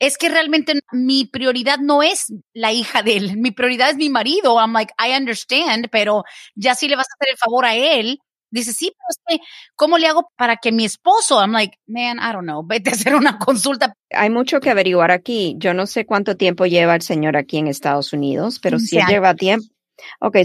es 0.00 0.16
que 0.18 0.28
realmente 0.28 0.72
mi 0.92 1.26
prioridad 1.26 1.78
no 1.78 2.02
es 2.02 2.32
la 2.54 2.72
hija 2.72 3.02
de 3.02 3.16
él, 3.16 3.36
mi 3.36 3.50
prioridad 3.52 3.90
es 3.90 3.96
mi 3.96 4.08
marido. 4.08 4.58
I'm 4.58 4.72
like, 4.72 4.92
I 4.98 5.14
understand, 5.16 5.88
pero 5.92 6.24
ya 6.54 6.74
si 6.74 6.88
le 6.88 6.96
vas 6.96 7.06
a 7.06 7.14
hacer 7.14 7.32
el 7.32 7.38
favor 7.38 7.64
a 7.64 7.74
él, 7.76 8.18
Dice, 8.50 8.72
sí, 8.72 8.92
pero 8.96 9.38
es 9.38 9.48
¿cómo 9.76 9.98
le 9.98 10.06
hago 10.06 10.30
para 10.36 10.56
que 10.56 10.72
mi 10.72 10.84
esposo? 10.84 11.40
I'm 11.40 11.52
like, 11.52 11.76
man, 11.86 12.18
I 12.18 12.32
don't 12.32 12.44
know, 12.44 12.64
vete 12.66 12.90
a 12.90 12.92
hacer 12.94 13.14
una 13.14 13.38
consulta. 13.38 13.94
Hay 14.10 14.30
mucho 14.30 14.60
que 14.60 14.70
averiguar 14.70 15.10
aquí. 15.10 15.54
Yo 15.58 15.74
no 15.74 15.86
sé 15.86 16.06
cuánto 16.06 16.36
tiempo 16.36 16.66
lleva 16.66 16.94
el 16.94 17.02
señor 17.02 17.36
aquí 17.36 17.58
en 17.58 17.68
Estados 17.68 18.12
Unidos, 18.12 18.58
pero 18.60 18.78
si 18.78 18.98
lleva 19.06 19.34
tiempo. 19.34 19.66
Ok, 20.20 20.38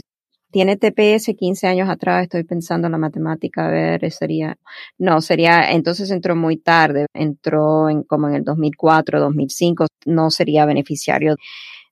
tiene 0.55 0.77
TPS 0.77 1.35
15 1.37 1.67
años 1.67 1.89
atrás, 1.89 2.23
estoy 2.23 2.45
pensando 2.45 2.87
en 2.87 2.93
la 2.93 2.97
matemática, 2.97 3.67
a 3.67 3.69
ver, 3.69 4.09
sería, 4.09 4.55
no, 4.97 5.19
sería, 5.19 5.71
entonces 5.71 6.11
entró 6.11 6.33
muy 6.33 6.55
tarde, 6.55 7.07
entró 7.13 7.89
en 7.89 8.03
como 8.03 8.29
en 8.29 8.35
el 8.35 8.45
2004, 8.45 9.19
2005, 9.19 9.87
no 10.05 10.31
sería 10.31 10.65
beneficiario 10.65 11.35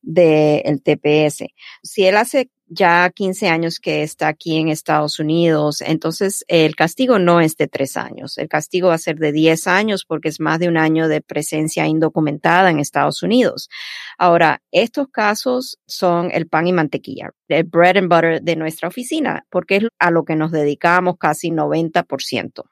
del 0.01 0.81
TPS. 0.81 1.47
Si 1.81 2.05
él 2.05 2.15
hace 2.15 2.51
ya 2.67 3.09
15 3.09 3.47
años 3.47 3.79
que 3.79 4.03
está 4.03 4.27
aquí 4.27 4.57
en 4.57 4.69
Estados 4.69 5.19
Unidos, 5.19 5.81
entonces 5.81 6.43
el 6.47 6.75
castigo 6.75 7.19
no 7.19 7.41
es 7.41 7.57
de 7.57 7.67
tres 7.67 7.97
años, 7.97 8.37
el 8.37 8.47
castigo 8.47 8.89
va 8.89 8.95
a 8.95 8.99
ser 8.99 9.17
de 9.17 9.31
10 9.31 9.67
años 9.67 10.05
porque 10.05 10.29
es 10.29 10.39
más 10.39 10.59
de 10.59 10.67
un 10.67 10.77
año 10.77 11.07
de 11.07 11.21
presencia 11.21 11.85
indocumentada 11.87 12.69
en 12.69 12.79
Estados 12.79 13.23
Unidos. 13.23 13.69
Ahora, 14.17 14.61
estos 14.71 15.07
casos 15.09 15.79
son 15.85 16.29
el 16.31 16.47
pan 16.47 16.67
y 16.67 16.73
mantequilla, 16.73 17.31
el 17.47 17.65
bread 17.65 17.97
and 17.97 18.09
butter 18.09 18.41
de 18.41 18.55
nuestra 18.55 18.87
oficina, 18.87 19.45
porque 19.49 19.77
es 19.77 19.83
a 19.99 20.11
lo 20.11 20.23
que 20.23 20.35
nos 20.35 20.51
dedicamos 20.51 21.15
casi 21.19 21.51
90%, 21.51 22.63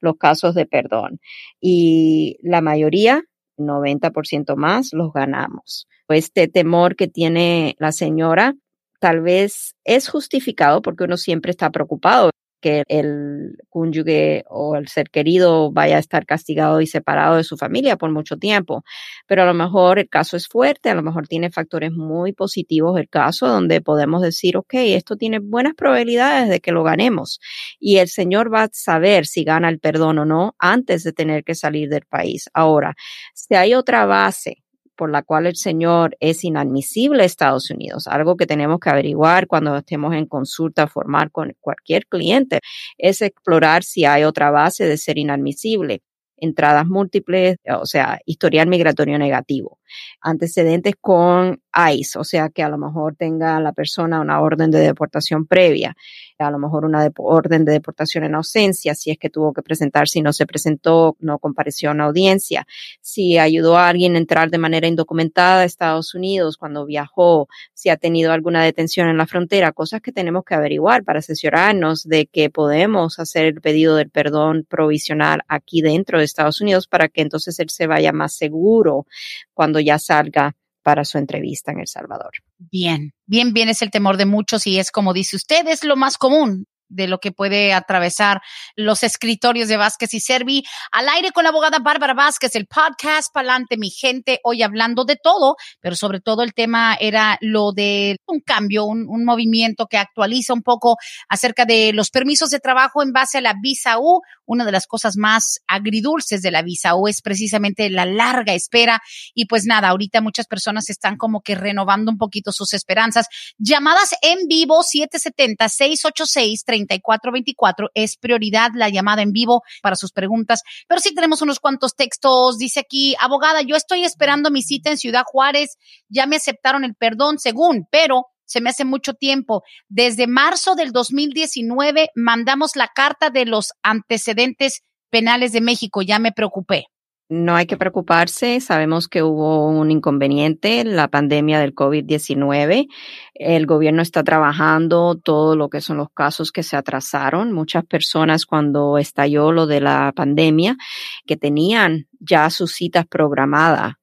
los 0.00 0.16
casos 0.16 0.54
de 0.54 0.66
perdón. 0.66 1.20
Y 1.60 2.36
la 2.42 2.60
mayoría 2.60 3.22
90% 3.58 4.56
más 4.56 4.92
los 4.92 5.12
ganamos. 5.12 5.86
Este 6.08 6.48
temor 6.48 6.96
que 6.96 7.08
tiene 7.08 7.76
la 7.78 7.92
señora 7.92 8.54
tal 8.98 9.20
vez 9.20 9.76
es 9.84 10.08
justificado 10.08 10.82
porque 10.82 11.04
uno 11.04 11.16
siempre 11.16 11.50
está 11.50 11.70
preocupado 11.70 12.30
que 12.60 12.82
el 12.88 13.56
cónyuge 13.68 14.44
o 14.48 14.76
el 14.76 14.88
ser 14.88 15.10
querido 15.10 15.70
vaya 15.72 15.96
a 15.96 16.00
estar 16.00 16.26
castigado 16.26 16.80
y 16.80 16.86
separado 16.86 17.36
de 17.36 17.44
su 17.44 17.56
familia 17.56 17.96
por 17.96 18.10
mucho 18.10 18.36
tiempo. 18.36 18.82
Pero 19.26 19.42
a 19.42 19.46
lo 19.46 19.54
mejor 19.54 19.98
el 19.98 20.08
caso 20.08 20.36
es 20.36 20.48
fuerte, 20.48 20.90
a 20.90 20.94
lo 20.94 21.02
mejor 21.02 21.28
tiene 21.28 21.50
factores 21.50 21.92
muy 21.92 22.32
positivos 22.32 22.98
el 22.98 23.08
caso 23.08 23.46
donde 23.46 23.80
podemos 23.80 24.22
decir, 24.22 24.56
ok, 24.56 24.74
esto 24.74 25.16
tiene 25.16 25.38
buenas 25.38 25.74
probabilidades 25.74 26.48
de 26.48 26.60
que 26.60 26.72
lo 26.72 26.82
ganemos. 26.82 27.38
Y 27.78 27.98
el 27.98 28.08
Señor 28.08 28.52
va 28.52 28.64
a 28.64 28.68
saber 28.72 29.26
si 29.26 29.44
gana 29.44 29.68
el 29.68 29.78
perdón 29.78 30.18
o 30.18 30.24
no 30.24 30.54
antes 30.58 31.04
de 31.04 31.12
tener 31.12 31.44
que 31.44 31.54
salir 31.54 31.88
del 31.88 32.06
país. 32.06 32.48
Ahora, 32.54 32.94
si 33.34 33.54
hay 33.54 33.74
otra 33.74 34.06
base 34.06 34.64
por 34.98 35.10
la 35.12 35.22
cual 35.22 35.46
el 35.46 35.54
señor 35.54 36.16
es 36.18 36.42
inadmisible 36.42 37.22
a 37.22 37.26
Estados 37.26 37.70
Unidos, 37.70 38.08
algo 38.08 38.36
que 38.36 38.46
tenemos 38.46 38.80
que 38.80 38.90
averiguar 38.90 39.46
cuando 39.46 39.76
estemos 39.76 40.12
en 40.14 40.26
consulta 40.26 40.88
formal 40.88 41.30
con 41.30 41.54
cualquier 41.60 42.06
cliente, 42.06 42.60
es 42.98 43.22
explorar 43.22 43.84
si 43.84 44.04
hay 44.04 44.24
otra 44.24 44.50
base 44.50 44.86
de 44.86 44.98
ser 44.98 45.16
inadmisible, 45.16 46.02
entradas 46.36 46.86
múltiples, 46.86 47.58
o 47.80 47.86
sea, 47.86 48.18
historial 48.26 48.66
migratorio 48.66 49.18
negativo. 49.18 49.77
Antecedentes 50.20 50.94
con 51.00 51.60
ICE, 51.92 52.18
o 52.18 52.24
sea 52.24 52.48
que 52.48 52.62
a 52.62 52.68
lo 52.68 52.78
mejor 52.78 53.16
tenga 53.16 53.60
la 53.60 53.72
persona 53.72 54.20
una 54.20 54.40
orden 54.40 54.70
de 54.70 54.80
deportación 54.80 55.46
previa, 55.46 55.96
a 56.38 56.50
lo 56.50 56.58
mejor 56.58 56.84
una 56.84 57.08
orden 57.16 57.64
de 57.64 57.72
deportación 57.72 58.24
en 58.24 58.34
ausencia, 58.34 58.94
si 58.94 59.10
es 59.10 59.18
que 59.18 59.30
tuvo 59.30 59.52
que 59.52 59.62
presentar, 59.62 60.08
si 60.08 60.22
no 60.22 60.32
se 60.32 60.46
presentó, 60.46 61.16
no 61.20 61.38
compareció 61.38 61.90
a 61.90 61.92
una 61.92 62.04
audiencia, 62.04 62.66
si 63.00 63.38
ayudó 63.38 63.76
a 63.76 63.88
alguien 63.88 64.14
a 64.14 64.18
entrar 64.18 64.50
de 64.50 64.58
manera 64.58 64.86
indocumentada 64.86 65.62
a 65.62 65.64
Estados 65.64 66.14
Unidos 66.14 66.56
cuando 66.56 66.86
viajó, 66.86 67.48
si 67.74 67.88
ha 67.88 67.96
tenido 67.96 68.32
alguna 68.32 68.62
detención 68.62 69.08
en 69.08 69.16
la 69.16 69.26
frontera, 69.26 69.72
cosas 69.72 70.00
que 70.00 70.12
tenemos 70.12 70.44
que 70.44 70.54
averiguar 70.54 71.04
para 71.04 71.18
asesorarnos 71.20 72.04
de 72.04 72.26
que 72.26 72.50
podemos 72.50 73.18
hacer 73.18 73.46
el 73.46 73.60
pedido 73.60 73.96
del 73.96 74.10
perdón 74.10 74.66
provisional 74.68 75.42
aquí 75.48 75.82
dentro 75.82 76.18
de 76.18 76.24
Estados 76.24 76.60
Unidos 76.60 76.86
para 76.86 77.08
que 77.08 77.22
entonces 77.22 77.58
él 77.58 77.70
se 77.70 77.86
vaya 77.86 78.12
más 78.12 78.34
seguro 78.34 79.06
cuando 79.54 79.77
ya 79.80 79.98
salga 79.98 80.56
para 80.82 81.04
su 81.04 81.18
entrevista 81.18 81.72
en 81.72 81.80
El 81.80 81.86
Salvador. 81.86 82.30
Bien, 82.56 83.12
bien, 83.26 83.52
bien 83.52 83.68
es 83.68 83.82
el 83.82 83.90
temor 83.90 84.16
de 84.16 84.26
muchos 84.26 84.66
y 84.66 84.78
es 84.78 84.90
como 84.90 85.12
dice 85.12 85.36
usted, 85.36 85.66
es 85.68 85.84
lo 85.84 85.96
más 85.96 86.16
común 86.16 86.66
de 86.88 87.06
lo 87.06 87.18
que 87.18 87.32
puede 87.32 87.72
atravesar 87.72 88.40
los 88.76 89.02
escritorios 89.02 89.68
de 89.68 89.76
Vázquez 89.76 90.14
y 90.14 90.20
Servi. 90.20 90.64
Al 90.92 91.08
aire 91.08 91.30
con 91.32 91.44
la 91.44 91.50
abogada 91.50 91.78
Bárbara 91.78 92.14
Vázquez, 92.14 92.54
el 92.54 92.66
podcast 92.66 93.32
Palante, 93.32 93.76
mi 93.76 93.90
gente, 93.90 94.40
hoy 94.44 94.62
hablando 94.62 95.04
de 95.04 95.16
todo, 95.16 95.56
pero 95.80 95.96
sobre 95.96 96.20
todo 96.20 96.42
el 96.42 96.54
tema 96.54 96.96
era 97.00 97.38
lo 97.40 97.72
de 97.72 98.18
un 98.26 98.40
cambio, 98.40 98.84
un, 98.84 99.06
un 99.08 99.24
movimiento 99.24 99.86
que 99.86 99.98
actualiza 99.98 100.52
un 100.52 100.62
poco 100.62 100.96
acerca 101.28 101.64
de 101.64 101.92
los 101.92 102.10
permisos 102.10 102.50
de 102.50 102.60
trabajo 102.60 103.02
en 103.02 103.12
base 103.12 103.38
a 103.38 103.40
la 103.40 103.54
visa 103.60 103.98
U. 103.98 104.20
Una 104.44 104.64
de 104.64 104.72
las 104.72 104.86
cosas 104.86 105.16
más 105.16 105.60
agridulces 105.66 106.40
de 106.40 106.50
la 106.50 106.62
visa 106.62 106.94
U 106.94 107.08
es 107.08 107.20
precisamente 107.20 107.90
la 107.90 108.06
larga 108.06 108.54
espera. 108.54 109.02
Y 109.34 109.46
pues 109.46 109.64
nada, 109.64 109.88
ahorita 109.88 110.20
muchas 110.20 110.46
personas 110.46 110.88
están 110.88 111.16
como 111.16 111.42
que 111.42 111.54
renovando 111.54 112.10
un 112.10 112.18
poquito 112.18 112.52
sus 112.52 112.72
esperanzas. 112.72 113.26
Llamadas 113.58 114.14
en 114.22 114.46
vivo 114.48 114.82
770 114.82 115.68
686 115.68 116.64
3424. 116.86 117.90
Es 117.94 118.16
prioridad 118.16 118.70
la 118.74 118.88
llamada 118.88 119.22
en 119.22 119.32
vivo 119.32 119.62
para 119.82 119.96
sus 119.96 120.12
preguntas. 120.12 120.62
Pero 120.86 121.00
sí 121.00 121.14
tenemos 121.14 121.42
unos 121.42 121.60
cuantos 121.60 121.94
textos. 121.94 122.58
Dice 122.58 122.80
aquí, 122.80 123.14
abogada, 123.20 123.62
yo 123.62 123.76
estoy 123.76 124.04
esperando 124.04 124.50
mi 124.50 124.62
cita 124.62 124.90
en 124.90 124.98
Ciudad 124.98 125.24
Juárez. 125.26 125.76
Ya 126.08 126.26
me 126.26 126.36
aceptaron 126.36 126.84
el 126.84 126.94
perdón, 126.94 127.38
según, 127.38 127.86
pero 127.90 128.26
se 128.44 128.60
me 128.60 128.70
hace 128.70 128.84
mucho 128.84 129.14
tiempo. 129.14 129.62
Desde 129.88 130.26
marzo 130.26 130.74
del 130.74 130.92
2019 130.92 132.10
mandamos 132.14 132.76
la 132.76 132.88
carta 132.88 133.30
de 133.30 133.44
los 133.44 133.72
antecedentes 133.82 134.80
penales 135.10 135.52
de 135.52 135.60
México. 135.60 136.02
Ya 136.02 136.18
me 136.18 136.32
preocupé. 136.32 136.86
No 137.30 137.56
hay 137.56 137.66
que 137.66 137.76
preocuparse, 137.76 138.58
sabemos 138.60 139.06
que 139.06 139.22
hubo 139.22 139.68
un 139.68 139.90
inconveniente, 139.90 140.82
la 140.84 141.08
pandemia 141.08 141.60
del 141.60 141.74
COVID-19. 141.74 142.88
El 143.34 143.66
gobierno 143.66 144.00
está 144.00 144.24
trabajando 144.24 145.14
todo 145.14 145.54
lo 145.54 145.68
que 145.68 145.82
son 145.82 145.98
los 145.98 146.08
casos 146.10 146.52
que 146.52 146.62
se 146.62 146.76
atrasaron. 146.76 147.52
Muchas 147.52 147.84
personas 147.84 148.46
cuando 148.46 148.96
estalló 148.96 149.52
lo 149.52 149.66
de 149.66 149.82
la 149.82 150.10
pandemia 150.16 150.78
que 151.26 151.36
tenían 151.36 152.06
ya 152.18 152.48
sus 152.48 152.72
citas 152.72 153.06
programadas 153.06 153.96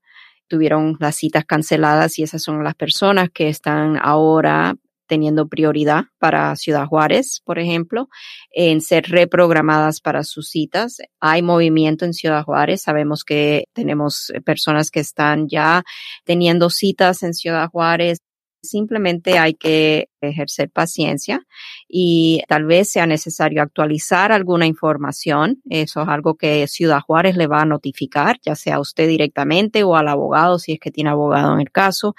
tuvieron 0.47 0.95
las 0.99 1.15
citas 1.15 1.45
canceladas 1.45 2.19
y 2.19 2.23
esas 2.23 2.43
son 2.43 2.63
las 2.63 2.75
personas 2.75 3.29
que 3.33 3.49
están 3.49 3.97
ahora 3.99 4.75
teniendo 5.07 5.47
prioridad 5.47 6.05
para 6.19 6.55
Ciudad 6.55 6.85
Juárez, 6.87 7.41
por 7.45 7.59
ejemplo, 7.59 8.09
en 8.51 8.81
ser 8.81 9.05
reprogramadas 9.09 10.01
para 10.01 10.23
sus 10.23 10.49
citas. 10.49 10.97
Hay 11.19 11.41
movimiento 11.41 12.05
en 12.05 12.13
Ciudad 12.13 12.43
Juárez. 12.43 12.81
Sabemos 12.81 13.23
que 13.23 13.65
tenemos 13.73 14.31
personas 14.45 14.91
que 14.91 14.99
están 14.99 15.47
ya 15.47 15.83
teniendo 16.23 16.69
citas 16.69 17.23
en 17.23 17.33
Ciudad 17.33 17.69
Juárez. 17.69 18.19
Simplemente 18.61 19.37
hay 19.37 19.53
que 19.53 20.09
ejercer 20.29 20.69
paciencia 20.69 21.45
y 21.87 22.41
tal 22.47 22.65
vez 22.65 22.91
sea 22.91 23.05
necesario 23.05 23.61
actualizar 23.61 24.31
alguna 24.31 24.65
información. 24.67 25.61
Eso 25.69 26.01
es 26.01 26.07
algo 26.07 26.35
que 26.35 26.67
Ciudad 26.67 27.01
Juárez 27.01 27.37
le 27.37 27.47
va 27.47 27.61
a 27.61 27.65
notificar, 27.65 28.39
ya 28.43 28.55
sea 28.55 28.75
a 28.75 28.79
usted 28.79 29.07
directamente 29.07 29.83
o 29.83 29.95
al 29.95 30.07
abogado, 30.07 30.59
si 30.59 30.73
es 30.73 30.79
que 30.79 30.91
tiene 30.91 31.09
abogado 31.09 31.53
en 31.53 31.61
el 31.61 31.71
caso, 31.71 32.15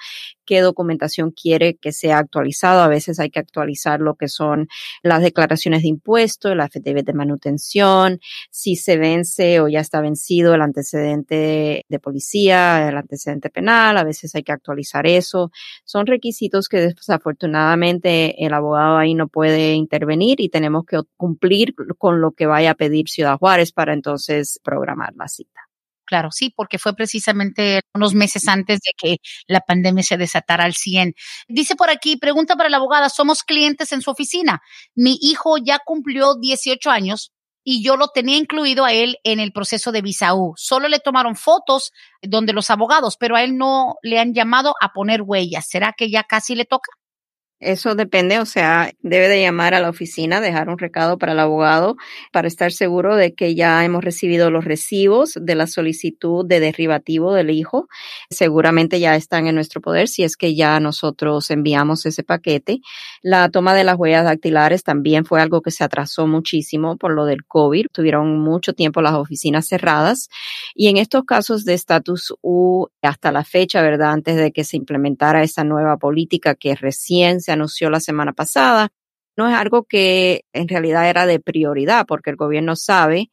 qué 0.47 0.61
documentación 0.61 1.31
quiere 1.31 1.75
que 1.75 1.91
sea 1.91 2.17
actualizado. 2.17 2.81
A 2.81 2.87
veces 2.87 3.19
hay 3.19 3.29
que 3.29 3.39
actualizar 3.39 3.99
lo 3.99 4.15
que 4.15 4.29
son 4.29 4.67
las 5.03 5.21
declaraciones 5.21 5.83
de 5.83 5.89
impuestos, 5.89 6.55
la 6.55 6.67
FTV 6.69 7.03
de 7.03 7.13
manutención, 7.13 8.19
si 8.49 8.75
se 8.75 8.97
vence 8.97 9.59
o 9.59 9.67
ya 9.67 9.81
está 9.81 10.01
vencido 10.01 10.55
el 10.55 10.61
antecedente 10.61 11.85
de 11.87 11.99
policía, 11.99 12.87
el 12.87 12.97
antecedente 12.97 13.49
penal, 13.49 13.97
a 13.97 14.03
veces 14.03 14.33
hay 14.33 14.43
que 14.43 14.53
actualizar 14.53 15.05
eso. 15.05 15.51
Son 15.83 16.07
requisitos 16.07 16.69
que 16.69 16.77
desafortunadamente 16.77 17.96
el 18.03 18.53
abogado 18.53 18.97
ahí 18.97 19.13
no 19.13 19.27
puede 19.27 19.73
intervenir 19.73 20.41
y 20.41 20.49
tenemos 20.49 20.85
que 20.85 21.01
cumplir 21.15 21.75
con 21.97 22.21
lo 22.21 22.31
que 22.31 22.45
vaya 22.45 22.71
a 22.71 22.75
pedir 22.75 23.09
Ciudad 23.09 23.37
Juárez 23.37 23.71
para 23.71 23.93
entonces 23.93 24.59
programar 24.63 25.13
la 25.15 25.27
cita. 25.27 25.61
Claro, 26.07 26.31
sí, 26.31 26.53
porque 26.55 26.79
fue 26.79 26.95
precisamente 26.95 27.81
unos 27.93 28.13
meses 28.13 28.47
antes 28.47 28.79
de 28.79 28.91
que 28.97 29.17
la 29.45 29.59
pandemia 29.59 30.03
se 30.03 30.15
desatara 30.15 30.63
al 30.63 30.73
100. 30.73 31.13
Dice 31.49 31.75
por 31.75 31.89
aquí, 31.89 32.15
pregunta 32.15 32.55
para 32.55 32.69
la 32.69 32.77
abogada, 32.77 33.09
somos 33.09 33.43
clientes 33.43 33.91
en 33.91 34.01
su 34.01 34.11
oficina. 34.11 34.61
Mi 34.95 35.17
hijo 35.21 35.57
ya 35.57 35.79
cumplió 35.85 36.35
18 36.35 36.89
años 36.89 37.33
y 37.69 37.83
yo 37.83 37.97
lo 37.97 38.07
tenía 38.07 38.37
incluido 38.37 38.85
a 38.85 38.93
él 38.93 39.17
en 39.25 39.41
el 39.41 39.51
proceso 39.51 39.91
de 39.91 40.01
visa. 40.01 40.31
Solo 40.55 40.87
le 40.87 40.99
tomaron 40.99 41.35
fotos 41.35 41.91
donde 42.21 42.53
los 42.53 42.69
abogados, 42.69 43.17
pero 43.17 43.35
a 43.35 43.43
él 43.43 43.57
no 43.57 43.95
le 44.01 44.19
han 44.19 44.33
llamado 44.33 44.75
a 44.79 44.93
poner 44.93 45.21
huellas. 45.21 45.67
¿Será 45.67 45.91
que 45.91 46.09
ya 46.09 46.23
casi 46.23 46.55
le 46.55 46.63
toca? 46.63 46.89
Eso 47.59 47.95
depende, 47.95 48.37
o 48.37 48.45
sea, 48.45 48.91
debe 49.01 49.27
de 49.27 49.41
llamar 49.41 49.73
a 49.73 49.79
la 49.79 49.89
oficina, 49.89 50.41
dejar 50.41 50.69
un 50.69 50.77
recado 50.77 51.17
para 51.17 51.31
el 51.31 51.39
abogado 51.39 51.95
para 52.31 52.47
estar 52.47 52.71
seguro 52.71 53.15
de 53.15 53.33
que 53.33 53.55
ya 53.55 53.83
hemos 53.83 54.03
recibido 54.03 54.51
los 54.51 54.63
recibos 54.63 55.33
de 55.41 55.55
la 55.55 55.65
solicitud 55.65 56.45
de 56.45 56.59
derivativo 56.59 57.33
del 57.33 57.49
hijo. 57.49 57.87
Seguramente 58.29 58.99
ya 58.99 59.15
están 59.15 59.47
en 59.47 59.55
nuestro 59.55 59.81
poder 59.81 60.07
si 60.07 60.21
es 60.23 60.37
que 60.37 60.53
ya 60.53 60.79
nosotros 60.79 61.49
enviamos 61.49 62.05
ese 62.05 62.21
paquete. 62.21 62.79
La 63.23 63.49
toma 63.49 63.73
de 63.73 63.83
las 63.83 63.97
huellas 63.97 64.25
dactilares 64.25 64.83
también 64.83 65.25
fue 65.25 65.41
algo 65.41 65.63
que 65.63 65.71
se 65.71 65.83
atrasó 65.83 66.27
muchísimo 66.27 66.95
por 66.95 67.11
lo 67.11 67.25
del 67.25 67.43
COVID. 67.43 67.87
Tuvieron 67.91 68.39
mucho 68.39 68.73
tiempo 68.73 69.01
las 69.01 69.13
oficinas 69.13 69.65
cerradas 69.67 70.29
y 70.75 70.89
en 70.89 70.97
estos 70.97 71.23
casos 71.23 71.65
de 71.65 71.73
estatus 71.73 72.35
U 72.43 72.85
hasta 73.01 73.31
la 73.31 73.43
fecha, 73.43 73.81
¿verdad? 73.81 74.11
Antes 74.11 74.35
de 74.35 74.51
que 74.51 74.63
se 74.63 74.77
implementara 74.77 75.41
esa 75.41 75.63
nueva 75.63 75.97
política 75.97 76.53
que 76.53 76.75
recién 76.75 77.41
se 77.47 77.53
anunció 77.53 77.89
la 77.89 78.01
semana 78.01 78.33
pasada. 78.33 78.89
No 79.37 79.47
es 79.47 79.55
algo 79.55 79.85
que 79.85 80.43
en 80.51 80.67
realidad 80.67 81.09
era 81.09 81.25
de 81.25 81.39
prioridad 81.39 82.05
porque 82.05 82.29
el 82.29 82.35
gobierno 82.35 82.75
sabe 82.75 83.31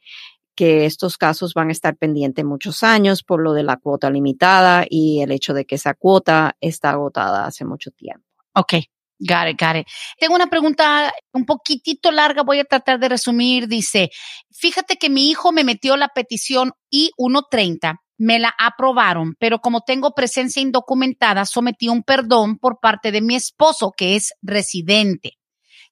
que 0.55 0.87
estos 0.87 1.19
casos 1.19 1.53
van 1.53 1.71
a 1.71 1.73
estar 1.73 1.97
pendientes 1.97 2.45
muchos 2.45 2.85
años 2.85 3.25
por 3.25 3.43
lo 3.43 3.55
de 3.55 3.65
la 3.65 3.77
cuota 3.77 4.11
limitada 4.11 4.87
y 4.89 5.21
el 5.21 5.33
hecho 5.33 5.53
de 5.53 5.65
que 5.65 5.75
esa 5.75 5.95
cuota 5.95 6.57
está 6.61 6.91
agotada 6.91 7.45
hace 7.45 7.65
mucho 7.65 7.91
tiempo. 7.91 8.25
Ok, 8.55 8.75
Got 9.19 9.49
it, 9.49 9.61
got 9.61 9.77
it. 9.77 9.87
Tengo 10.19 10.35
una 10.35 10.49
pregunta 10.49 11.13
un 11.33 11.47
poquitito 11.47 12.11
larga, 12.11 12.43
voy 12.43 12.59
a 12.59 12.65
tratar 12.65 12.99
de 12.99 13.09
resumir. 13.09 13.69
Dice, 13.69 14.11
fíjate 14.51 14.97
que 14.97 15.09
mi 15.09 15.31
hijo 15.31 15.51
me 15.51 15.65
metió 15.65 15.97
la 15.97 16.09
petición 16.09 16.73
I-130 16.91 18.04
me 18.19 18.39
la 18.39 18.55
aprobaron, 18.59 19.35
pero 19.39 19.59
como 19.59 19.81
tengo 19.81 20.15
presencia 20.15 20.63
indocumentada, 20.63 21.45
sometí 21.45 21.89
un 21.89 22.03
perdón 22.03 22.59
por 22.59 22.79
parte 22.81 23.13
de 23.13 23.21
mi 23.21 23.35
esposo, 23.35 23.93
que 23.97 24.17
es 24.17 24.35
residente. 24.43 25.39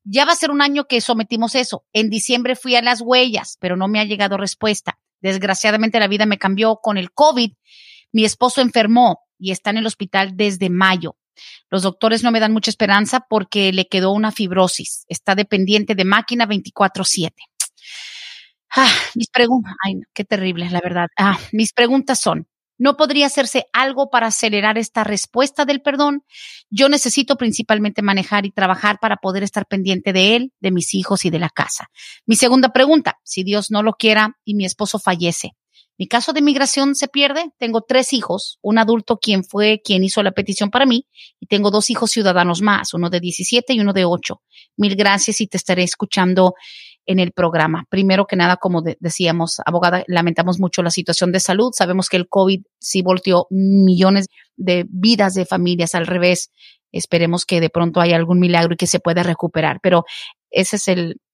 Ya 0.04 0.24
va 0.24 0.32
a 0.32 0.36
ser 0.36 0.50
un 0.50 0.62
año 0.62 0.84
que 0.84 1.00
sometimos 1.00 1.54
eso. 1.54 1.84
En 1.92 2.10
diciembre 2.10 2.56
fui 2.56 2.74
a 2.74 2.82
las 2.82 3.00
huellas, 3.00 3.56
pero 3.60 3.76
no 3.76 3.88
me 3.88 4.00
ha 4.00 4.04
llegado 4.04 4.36
respuesta. 4.36 4.98
Desgraciadamente 5.20 6.00
la 6.00 6.08
vida 6.08 6.26
me 6.26 6.38
cambió 6.38 6.76
con 6.82 6.98
el 6.98 7.12
COVID. 7.12 7.52
Mi 8.12 8.24
esposo 8.24 8.60
enfermó 8.60 9.20
y 9.38 9.52
está 9.52 9.70
en 9.70 9.78
el 9.78 9.86
hospital 9.86 10.36
desde 10.36 10.70
mayo. 10.70 11.16
Los 11.70 11.82
doctores 11.82 12.22
no 12.22 12.30
me 12.30 12.40
dan 12.40 12.52
mucha 12.52 12.70
esperanza 12.70 13.24
porque 13.28 13.72
le 13.72 13.86
quedó 13.86 14.12
una 14.12 14.32
fibrosis. 14.32 15.04
Está 15.08 15.34
dependiente 15.34 15.94
de 15.94 16.04
máquina 16.04 16.46
24/7. 16.46 17.44
Ah, 18.74 18.90
mis 19.14 19.28
preguntas, 19.28 19.74
ay, 19.84 20.00
qué 20.14 20.24
terrible, 20.24 20.68
la 20.70 20.80
verdad. 20.80 21.08
Ah, 21.18 21.38
mis 21.52 21.72
preguntas 21.74 22.20
son, 22.20 22.48
¿no 22.78 22.96
podría 22.96 23.26
hacerse 23.26 23.66
algo 23.72 24.08
para 24.08 24.28
acelerar 24.28 24.78
esta 24.78 25.04
respuesta 25.04 25.64
del 25.66 25.82
perdón? 25.82 26.24
Yo 26.70 26.88
necesito 26.88 27.36
principalmente 27.36 28.00
manejar 28.00 28.46
y 28.46 28.50
trabajar 28.50 28.98
para 28.98 29.16
poder 29.16 29.42
estar 29.42 29.66
pendiente 29.66 30.14
de 30.14 30.36
él, 30.36 30.52
de 30.60 30.70
mis 30.70 30.94
hijos 30.94 31.26
y 31.26 31.30
de 31.30 31.38
la 31.38 31.50
casa. 31.50 31.90
Mi 32.24 32.34
segunda 32.34 32.72
pregunta, 32.72 33.18
si 33.24 33.44
Dios 33.44 33.70
no 33.70 33.82
lo 33.82 33.92
quiera 33.92 34.38
y 34.44 34.54
mi 34.54 34.64
esposo 34.64 34.98
fallece, 34.98 35.50
mi 35.98 36.08
caso 36.08 36.32
de 36.32 36.42
migración 36.42 36.94
se 36.94 37.06
pierde. 37.06 37.50
Tengo 37.58 37.82
tres 37.82 38.12
hijos, 38.12 38.58
un 38.62 38.78
adulto 38.78 39.18
quien 39.18 39.44
fue 39.44 39.82
quien 39.84 40.02
hizo 40.02 40.22
la 40.22 40.32
petición 40.32 40.70
para 40.70 40.86
mí 40.86 41.06
y 41.38 41.46
tengo 41.46 41.70
dos 41.70 41.90
hijos 41.90 42.10
ciudadanos 42.10 42.62
más, 42.62 42.94
uno 42.94 43.10
de 43.10 43.20
17 43.20 43.74
y 43.74 43.80
uno 43.80 43.92
de 43.92 44.04
8. 44.04 44.42
Mil 44.78 44.96
gracias 44.96 45.40
y 45.40 45.46
te 45.46 45.58
estaré 45.58 45.82
escuchando 45.82 46.54
en 47.06 47.18
el 47.18 47.32
programa. 47.32 47.84
Primero 47.88 48.26
que 48.26 48.36
nada, 48.36 48.56
como 48.56 48.82
decíamos, 49.00 49.60
abogada, 49.64 50.04
lamentamos 50.06 50.60
mucho 50.60 50.82
la 50.82 50.90
situación 50.90 51.32
de 51.32 51.40
salud. 51.40 51.70
Sabemos 51.72 52.08
que 52.08 52.16
el 52.16 52.28
COVID 52.28 52.62
sí 52.78 53.02
volteó 53.02 53.46
millones 53.50 54.28
de 54.56 54.86
vidas 54.88 55.34
de 55.34 55.46
familias 55.46 55.94
al 55.94 56.06
revés. 56.06 56.50
Esperemos 56.92 57.44
que 57.46 57.60
de 57.60 57.70
pronto 57.70 58.00
haya 58.00 58.16
algún 58.16 58.38
milagro 58.38 58.74
y 58.74 58.76
que 58.76 58.86
se 58.86 59.00
pueda 59.00 59.22
recuperar. 59.22 59.78
Pero 59.82 60.04
esa 60.50 60.76
es 60.76 60.86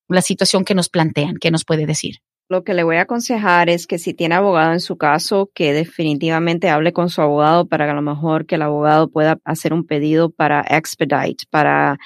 la 0.09 0.23
situación 0.23 0.65
que 0.65 0.75
nos 0.75 0.89
plantean. 0.89 1.37
¿Qué 1.41 1.51
nos 1.51 1.65
puede 1.65 1.87
decir? 1.87 2.17
Lo 2.51 2.65
que 2.65 2.73
le 2.73 2.83
voy 2.83 2.97
a 2.97 3.03
aconsejar 3.03 3.69
es 3.69 3.87
que 3.87 3.99
si 3.99 4.15
tiene 4.15 4.35
abogado 4.35 4.73
en 4.73 4.81
su 4.81 4.97
caso, 4.97 5.51
que 5.55 5.75
definitivamente 5.75 6.71
hable 6.71 6.95
con 6.95 7.11
su 7.11 7.21
abogado 7.21 7.69
para 7.69 7.85
que 7.85 7.91
a 7.91 7.95
lo 7.95 8.01
mejor 8.01 8.47
que 8.47 8.55
el 8.55 8.63
abogado 8.63 9.11
pueda 9.11 9.39
hacer 9.45 9.75
un 9.75 9.85
pedido 9.85 10.31
para 10.31 10.65
expedite, 10.67 11.45
para 11.51 11.99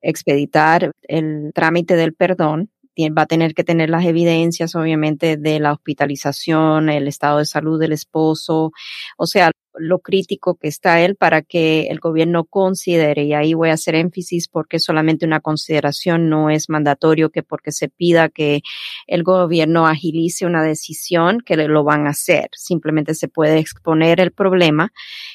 expeditar 0.00 0.92
el 1.02 1.50
trámite 1.54 1.96
del 1.96 2.14
perdón 2.14 2.70
va 3.16 3.22
a 3.22 3.26
tener 3.26 3.54
que 3.54 3.64
tener 3.64 3.90
las 3.90 4.04
evidencias, 4.04 4.74
obviamente, 4.74 5.36
de 5.36 5.60
la 5.60 5.72
hospitalización, 5.72 6.88
el 6.88 7.08
estado 7.08 7.38
de 7.38 7.46
salud 7.46 7.80
del 7.80 7.92
esposo, 7.92 8.72
o 9.16 9.26
sea, 9.26 9.50
lo 9.74 10.00
crítico 10.00 10.56
que 10.56 10.68
está 10.68 11.00
él 11.00 11.16
para 11.16 11.42
que 11.42 11.82
el 11.90 12.00
gobierno 12.00 12.44
considere, 12.44 13.24
y 13.24 13.34
ahí 13.34 13.54
voy 13.54 13.70
a 13.70 13.74
hacer 13.74 13.94
énfasis 13.94 14.48
porque 14.48 14.78
solamente 14.78 15.24
una 15.26 15.40
consideración 15.40 16.28
no 16.28 16.50
es 16.50 16.68
mandatorio 16.68 17.30
que 17.30 17.42
porque 17.42 17.72
se 17.72 17.88
pida 17.88 18.28
que 18.28 18.62
el 19.06 19.22
gobierno 19.22 19.86
agilice 19.86 20.46
una 20.46 20.62
decisión 20.62 21.40
que 21.40 21.56
lo 21.56 21.84
van 21.84 22.06
a 22.06 22.10
hacer. 22.10 22.48
Simplemente 22.52 23.14
se 23.14 23.28
puede 23.28 23.58
exponer 23.58 24.20
el 24.20 24.32
problema 24.32 24.92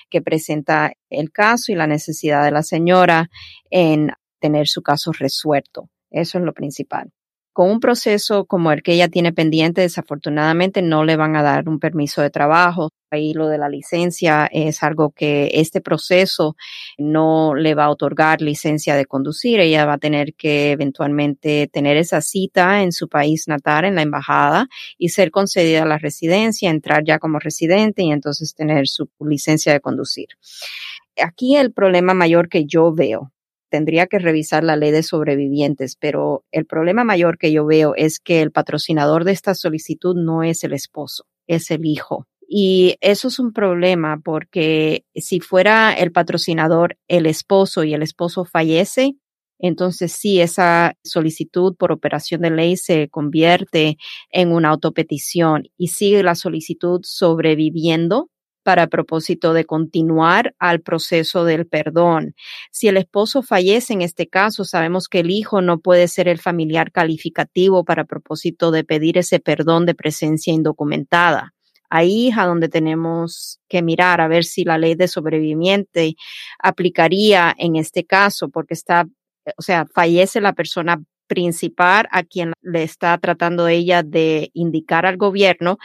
que 0.09 0.21
presenta 0.21 0.93
el 1.09 1.31
caso 1.31 1.71
y 1.71 1.75
la 1.75 1.87
necesidad 1.87 2.43
de 2.43 2.51
la 2.51 2.63
señora 2.63 3.29
en 3.69 4.11
tener 4.39 4.67
su 4.67 4.81
caso 4.81 5.11
resuelto. 5.13 5.89
Eso 6.11 6.37
es 6.37 6.43
lo 6.43 6.53
principal 6.53 7.14
con 7.55 7.71
un 7.71 7.79
proceso 7.79 8.43
como 8.43 8.73
el 8.73 8.83
que 8.83 8.91
ella 8.91 9.07
tiene 9.07 9.31
pendiente, 9.31 9.79
desafortunadamente 9.79 10.81
no 10.81 11.05
le 11.05 11.15
van 11.15 11.37
a 11.37 11.41
dar 11.41 11.69
un 11.69 11.79
permiso 11.79 12.21
de 12.21 12.29
trabajo. 12.29 12.89
Ahí 13.11 13.33
lo 13.33 13.47
de 13.47 13.57
la 13.57 13.69
licencia 13.69 14.45
es 14.51 14.83
algo 14.83 15.11
que 15.11 15.49
este 15.53 15.79
proceso 15.79 16.57
no 16.97 17.55
le 17.55 17.73
va 17.73 17.85
a 17.85 17.91
otorgar 17.91 18.41
licencia 18.41 18.97
de 18.97 19.05
conducir. 19.05 19.61
Ella 19.61 19.85
va 19.85 19.93
a 19.93 19.97
tener 19.99 20.33
que 20.33 20.71
eventualmente 20.71 21.69
tener 21.71 21.95
esa 21.95 22.19
cita 22.19 22.83
en 22.83 22.91
su 22.91 23.07
país 23.07 23.47
natal, 23.47 23.85
en 23.85 23.95
la 23.95 24.01
embajada, 24.01 24.67
y 24.97 25.07
ser 25.07 25.31
concedida 25.31 25.85
la 25.85 25.97
residencia, 25.97 26.69
entrar 26.69 27.05
ya 27.05 27.19
como 27.19 27.39
residente 27.39 28.03
y 28.03 28.11
entonces 28.11 28.53
tener 28.53 28.89
su 28.89 29.09
licencia 29.21 29.71
de 29.71 29.79
conducir. 29.79 30.27
Aquí 31.23 31.55
el 31.55 31.71
problema 31.71 32.13
mayor 32.13 32.49
que 32.49 32.65
yo 32.65 32.93
veo 32.93 33.31
tendría 33.69 34.07
que 34.07 34.19
revisar 34.19 34.63
la 34.63 34.75
ley 34.75 34.91
de 34.91 35.03
sobrevivientes, 35.03 35.95
pero 35.95 36.43
el 36.51 36.65
problema 36.65 37.03
mayor 37.03 37.37
que 37.37 37.51
yo 37.51 37.65
veo 37.65 37.93
es 37.95 38.19
que 38.19 38.41
el 38.41 38.51
patrocinador 38.51 39.23
de 39.23 39.31
esta 39.31 39.55
solicitud 39.55 40.15
no 40.15 40.43
es 40.43 40.63
el 40.63 40.73
esposo, 40.73 41.25
es 41.47 41.71
el 41.71 41.85
hijo. 41.85 42.27
Y 42.47 42.95
eso 43.01 43.27
es 43.27 43.39
un 43.39 43.53
problema 43.53 44.21
porque 44.23 45.03
si 45.15 45.39
fuera 45.39 45.93
el 45.93 46.11
patrocinador 46.11 46.97
el 47.07 47.25
esposo 47.25 47.83
y 47.83 47.93
el 47.93 48.03
esposo 48.03 48.45
fallece, 48.45 49.15
entonces 49.57 50.11
sí, 50.11 50.41
esa 50.41 50.95
solicitud 51.03 51.75
por 51.75 51.91
operación 51.91 52.41
de 52.41 52.51
ley 52.51 52.77
se 52.77 53.09
convierte 53.09 53.97
en 54.31 54.51
una 54.51 54.69
autopetición 54.69 55.69
y 55.77 55.87
sigue 55.87 56.23
la 56.23 56.35
solicitud 56.35 57.01
sobreviviendo 57.03 58.29
para 58.65 58.87
propósito 58.87 59.53
de 59.53 59.65
continuar 59.65 60.55
al 60.57 60.81
proceso 60.81 61.45
del 61.45 61.67
perdón. 61.67 62.33
Si 62.71 62.87
el 62.87 62.97
esposo 62.97 63.43
fallece 63.43 63.93
en 63.93 64.01
este 64.01 64.27
caso, 64.27 64.65
sabemos 64.65 65.07
que 65.07 65.19
el 65.19 65.29
hijo 65.29 65.61
no 65.61 65.77
puede 65.77 66.07
ser 66.07 66.27
el 66.27 66.39
familiar 66.39 66.91
calificativo 66.91 67.85
para 67.85 68.05
propósito 68.05 68.71
de 68.71 68.83
pedir 68.83 69.19
ese 69.19 69.39
perdón 69.39 69.85
de 69.85 69.93
presencia 69.93 70.51
indocumentada. 70.51 71.53
Ahí 71.91 72.29
es 72.29 72.39
a 72.39 72.47
donde 72.47 72.67
tenemos 72.67 73.59
que 73.69 73.83
mirar 73.83 74.19
a 74.19 74.27
ver 74.27 74.43
si 74.43 74.63
la 74.63 74.79
ley 74.79 74.95
de 74.95 75.07
sobreviviente 75.07 76.15
aplicaría 76.57 77.53
en 77.59 77.75
este 77.75 78.03
caso, 78.03 78.49
porque 78.49 78.73
está, 78.73 79.05
o 79.57 79.61
sea, 79.61 79.85
fallece 79.93 80.41
la 80.41 80.53
persona 80.53 81.03
principal 81.27 82.07
a 82.11 82.23
quien 82.23 82.53
le 82.61 82.83
está 82.83 83.17
tratando 83.17 83.67
ella 83.67 84.03
de 84.03 84.51
indicar 84.53 85.05
al 85.05 85.17
gobierno 85.17 85.77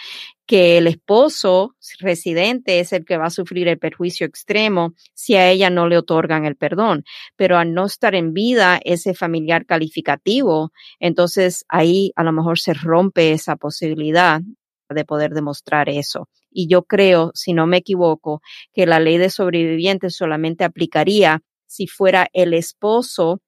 que 0.47 0.78
el 0.78 0.88
esposo 0.88 1.76
residente 2.01 2.80
es 2.80 2.93
el 2.93 3.05
que 3.05 3.16
va 3.16 3.26
a 3.26 3.30
sufrir 3.30 3.68
el 3.68 3.78
perjuicio 3.78 4.26
extremo 4.26 4.95
si 5.14 5.36
a 5.36 5.49
ella 5.49 5.70
no 5.70 5.86
le 5.86 5.97
otorgan 5.97 6.45
el 6.45 6.57
perdón. 6.57 7.05
Pero 7.36 7.57
al 7.57 7.72
no 7.72 7.86
estar 7.86 8.16
en 8.16 8.32
vida 8.32 8.80
ese 8.84 9.14
familiar 9.14 9.64
calificativo, 9.64 10.72
entonces 10.99 11.64
ahí 11.68 12.12
a 12.16 12.24
lo 12.24 12.32
mejor 12.32 12.59
se 12.59 12.74
rompe 12.74 13.30
esa 13.30 13.55
posibilidad 13.55 14.41
de 14.88 15.05
poder 15.05 15.34
demostrar 15.34 15.88
eso. 15.88 16.28
Y 16.51 16.66
yo 16.68 16.82
creo, 16.82 17.30
si 17.34 17.53
no 17.53 17.66
me 17.66 17.76
equivoco, 17.76 18.43
que 18.72 18.86
la 18.86 18.99
ley 18.99 19.18
de 19.18 19.30
sobrevivientes 19.30 20.16
solamente 20.16 20.64
aplicaría 20.64 21.43
si 21.66 21.86
fuera 21.86 22.28
el 22.32 22.55
esposo 22.55 23.41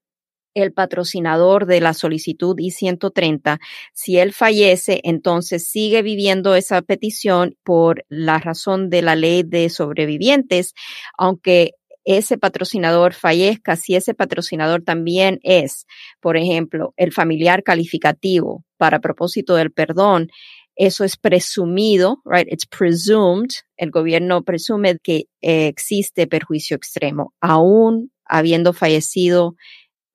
el 0.54 0.72
patrocinador 0.72 1.66
de 1.66 1.80
la 1.80 1.94
solicitud 1.94 2.54
I-130, 2.58 3.58
si 3.92 4.18
él 4.18 4.32
fallece, 4.32 5.00
entonces 5.04 5.68
sigue 5.68 6.02
viviendo 6.02 6.54
esa 6.54 6.82
petición 6.82 7.56
por 7.64 8.04
la 8.08 8.38
razón 8.38 8.90
de 8.90 9.02
la 9.02 9.16
ley 9.16 9.42
de 9.42 9.68
sobrevivientes, 9.70 10.74
aunque 11.16 11.72
ese 12.04 12.36
patrocinador 12.36 13.14
fallezca, 13.14 13.76
si 13.76 13.94
ese 13.94 14.12
patrocinador 14.12 14.82
también 14.82 15.38
es, 15.42 15.86
por 16.20 16.36
ejemplo, 16.36 16.94
el 16.96 17.12
familiar 17.12 17.62
calificativo 17.62 18.64
para 18.76 19.00
propósito 19.00 19.54
del 19.54 19.70
perdón, 19.70 20.28
eso 20.74 21.04
es 21.04 21.16
presumido, 21.16 22.22
right? 22.24 22.50
It's 22.50 22.66
presumed. 22.66 23.50
El 23.76 23.90
gobierno 23.90 24.42
presume 24.42 24.96
que 25.02 25.26
existe 25.40 26.26
perjuicio 26.26 26.76
extremo, 26.76 27.34
aún 27.40 28.10
habiendo 28.24 28.72
fallecido 28.72 29.54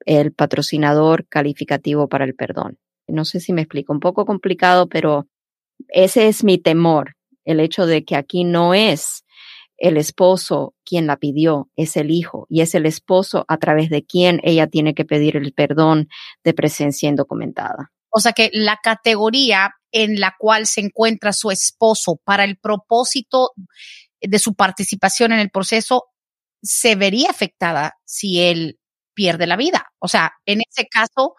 el 0.07 0.31
patrocinador 0.31 1.27
calificativo 1.27 2.07
para 2.07 2.23
el 2.23 2.33
perdón. 2.33 2.79
No 3.07 3.25
sé 3.25 3.41
si 3.41 3.51
me 3.51 3.61
explico, 3.61 3.91
un 3.91 3.99
poco 3.99 4.25
complicado, 4.25 4.87
pero 4.87 5.27
ese 5.89 6.27
es 6.27 6.43
mi 6.43 6.57
temor, 6.57 7.15
el 7.43 7.59
hecho 7.59 7.85
de 7.85 8.05
que 8.05 8.15
aquí 8.15 8.45
no 8.45 8.73
es 8.73 9.25
el 9.77 9.97
esposo 9.97 10.73
quien 10.83 11.07
la 11.07 11.17
pidió, 11.17 11.69
es 11.75 11.97
el 11.97 12.09
hijo 12.09 12.47
y 12.49 12.61
es 12.61 12.73
el 12.73 12.85
esposo 12.85 13.45
a 13.49 13.57
través 13.57 13.89
de 13.89 14.03
quien 14.03 14.39
ella 14.43 14.67
tiene 14.67 14.95
que 14.95 15.05
pedir 15.05 15.35
el 15.35 15.53
perdón 15.53 16.07
de 16.43 16.53
presencia 16.53 17.09
indocumentada. 17.09 17.91
O 18.09 18.21
sea 18.21 18.31
que 18.31 18.49
la 18.53 18.79
categoría 18.81 19.75
en 19.91 20.19
la 20.19 20.33
cual 20.39 20.67
se 20.67 20.81
encuentra 20.81 21.33
su 21.33 21.51
esposo 21.51 22.19
para 22.23 22.45
el 22.45 22.57
propósito 22.57 23.51
de 24.21 24.39
su 24.39 24.55
participación 24.55 25.33
en 25.33 25.39
el 25.39 25.51
proceso 25.51 26.05
se 26.63 26.95
vería 26.95 27.29
afectada 27.29 27.97
si 28.05 28.41
él 28.41 28.79
pierde 29.17 29.47
la 29.47 29.57
vida. 29.57 29.87
O 29.99 30.07
sea, 30.07 30.33
en 30.45 30.59
ese 30.69 30.87
caso, 30.87 31.33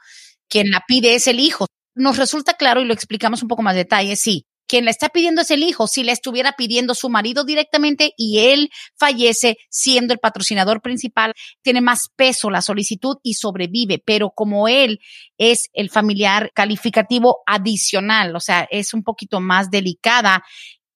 quien 0.49 0.70
la 0.70 0.83
pide 0.87 1.14
es 1.14 1.29
el 1.29 1.39
hijo. 1.39 1.66
Nos 1.95 2.16
resulta 2.16 2.55
claro 2.55 2.81
y 2.81 2.85
lo 2.85 2.93
explicamos 2.93 3.41
un 3.43 3.49
poco 3.49 3.62
más 3.62 3.76
detalle, 3.76 4.16
sí. 4.16 4.45
Quien 4.66 4.85
la 4.85 4.91
está 4.91 5.09
pidiendo 5.09 5.41
es 5.43 5.51
el 5.51 5.62
hijo. 5.62 5.87
Si 5.87 6.03
le 6.03 6.12
estuviera 6.12 6.53
pidiendo 6.53 6.95
su 6.95 7.09
marido 7.09 7.45
directamente 7.45 8.12
y 8.18 8.41
él 8.41 8.68
fallece 8.99 9.57
siendo 9.70 10.12
el 10.12 10.18
patrocinador 10.18 10.83
principal, 10.83 11.33
tiene 11.62 11.81
más 11.81 12.09
peso 12.16 12.51
la 12.51 12.61
solicitud 12.61 13.16
y 13.22 13.35
sobrevive. 13.35 14.03
Pero 14.05 14.31
como 14.31 14.68
él 14.68 14.99
es 15.39 15.70
el 15.72 15.89
familiar 15.89 16.51
calificativo 16.53 17.39
adicional, 17.47 18.37
o 18.37 18.41
sea, 18.41 18.66
es 18.70 18.93
un 18.93 19.05
poquito 19.05 19.41
más 19.41 19.70
delicada 19.70 20.43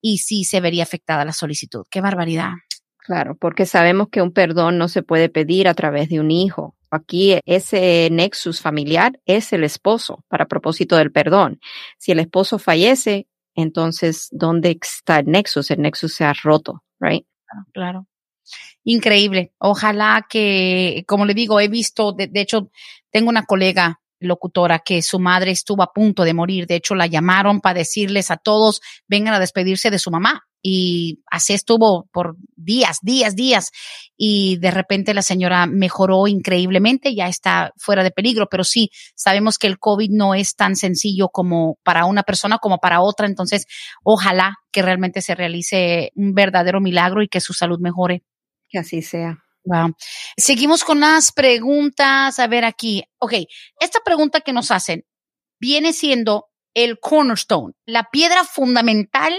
y 0.03 0.19
sí 0.19 0.45
se 0.45 0.61
vería 0.61 0.83
afectada 0.83 1.25
la 1.25 1.33
solicitud. 1.33 1.85
Qué 1.89 2.03
barbaridad. 2.03 2.51
Claro, 3.05 3.37
porque 3.37 3.67
sabemos 3.67 4.09
que 4.11 4.23
un 4.23 4.33
perdón 4.33 4.79
no 4.79 4.89
se 4.89 5.03
puede 5.03 5.29
pedir 5.29 5.67
a 5.67 5.75
través 5.75 6.09
de 6.09 6.21
un 6.21 6.31
hijo. 6.31 6.77
Aquí 6.91 7.39
ese 7.47 8.09
nexus 8.13 8.61
familiar 8.61 9.19
es 9.25 9.53
el 9.53 9.65
esposo 9.65 10.25
para 10.29 10.47
propósito 10.47 10.97
del 10.97 11.11
perdón. 11.11 11.59
Si 11.99 12.13
el 12.13 12.21
esposo 12.21 12.59
fallece, 12.59 13.27
entonces, 13.55 14.29
¿dónde 14.31 14.79
está 14.81 15.19
el 15.19 15.27
nexus? 15.27 15.71
El 15.71 15.83
nexus 15.83 16.15
se 16.15 16.25
ha 16.25 16.33
roto, 16.33 16.85
right? 17.01 17.27
Claro. 17.73 18.07
Increíble. 18.85 19.53
Ojalá 19.59 20.27
que, 20.29 21.05
como 21.09 21.25
le 21.25 21.35
digo, 21.35 21.61
he 21.61 21.69
visto, 21.69 22.13
de, 22.13 22.29
de 22.29 22.41
hecho, 22.41 22.71
tengo 23.11 23.31
una 23.31 23.47
colega 23.47 24.02
locutora 24.25 24.79
que 24.81 25.03
su 25.03 25.19
madre 25.19 25.51
estuvo 25.51 25.83
a 25.83 25.93
punto 25.93 26.25
de 26.25 26.35
morir. 26.35 26.67
De 26.67 26.77
hecho, 26.77 26.95
la 26.95 27.07
llamaron 27.07 27.61
para 27.61 27.79
decirles 27.79 28.31
a 28.31 28.37
todos, 28.37 28.81
vengan 29.07 29.35
a 29.35 29.41
despedirse 29.41 29.91
de 29.91 29.99
su 29.99 30.11
mamá. 30.11 30.43
Y 30.65 31.23
así 31.29 31.55
estuvo 31.55 32.09
por 32.13 32.37
días, 32.55 32.99
días, 33.03 33.35
días. 33.35 33.73
Y 34.17 34.59
de 34.59 34.71
repente 34.71 35.13
la 35.13 35.23
señora 35.23 35.67
mejoró 35.67 36.29
increíblemente, 36.29 37.17
ya 37.17 37.27
está 37.27 37.73
fuera 37.77 38.05
de 38.05 38.13
peligro. 38.13 38.47
Pero 38.49 38.63
sí, 38.63 38.91
sabemos 39.17 39.59
que 39.59 39.67
el 39.67 39.81
COVID 39.81 40.11
no 40.13 40.35
es 40.35 40.55
tan 40.55 40.77
sencillo 40.77 41.29
como 41.31 41.79
para 41.83 42.05
una 42.05 42.23
persona 42.23 42.59
como 42.59 42.79
para 42.79 43.01
otra. 43.01 43.27
Entonces, 43.27 43.67
ojalá 44.05 44.55
que 44.71 44.83
realmente 44.83 45.21
se 45.21 45.35
realice 45.35 46.13
un 46.15 46.33
verdadero 46.33 46.81
milagro 46.81 47.23
y 47.23 47.29
que 47.29 47.41
su 47.41 47.53
salud 47.55 47.81
mejore. 47.81 48.23
Que 48.69 48.79
así 48.79 49.03
sea. 49.03 49.43
Wow. 49.65 49.95
Seguimos 50.37 50.85
con 50.85 51.01
las 51.01 51.33
preguntas. 51.33 52.39
A 52.39 52.47
ver 52.47 52.65
aquí. 52.65 53.05
Ok, 53.19 53.35
esta 53.81 54.01
pregunta 54.05 54.41
que 54.41 54.53
nos 54.53 54.71
hacen. 54.71 55.05
viene 55.61 55.93
siendo 55.93 56.49
el 56.75 56.99
cornerstone, 56.99 57.75
la 57.87 58.09
piedra 58.11 58.45
fundamental 58.45 59.33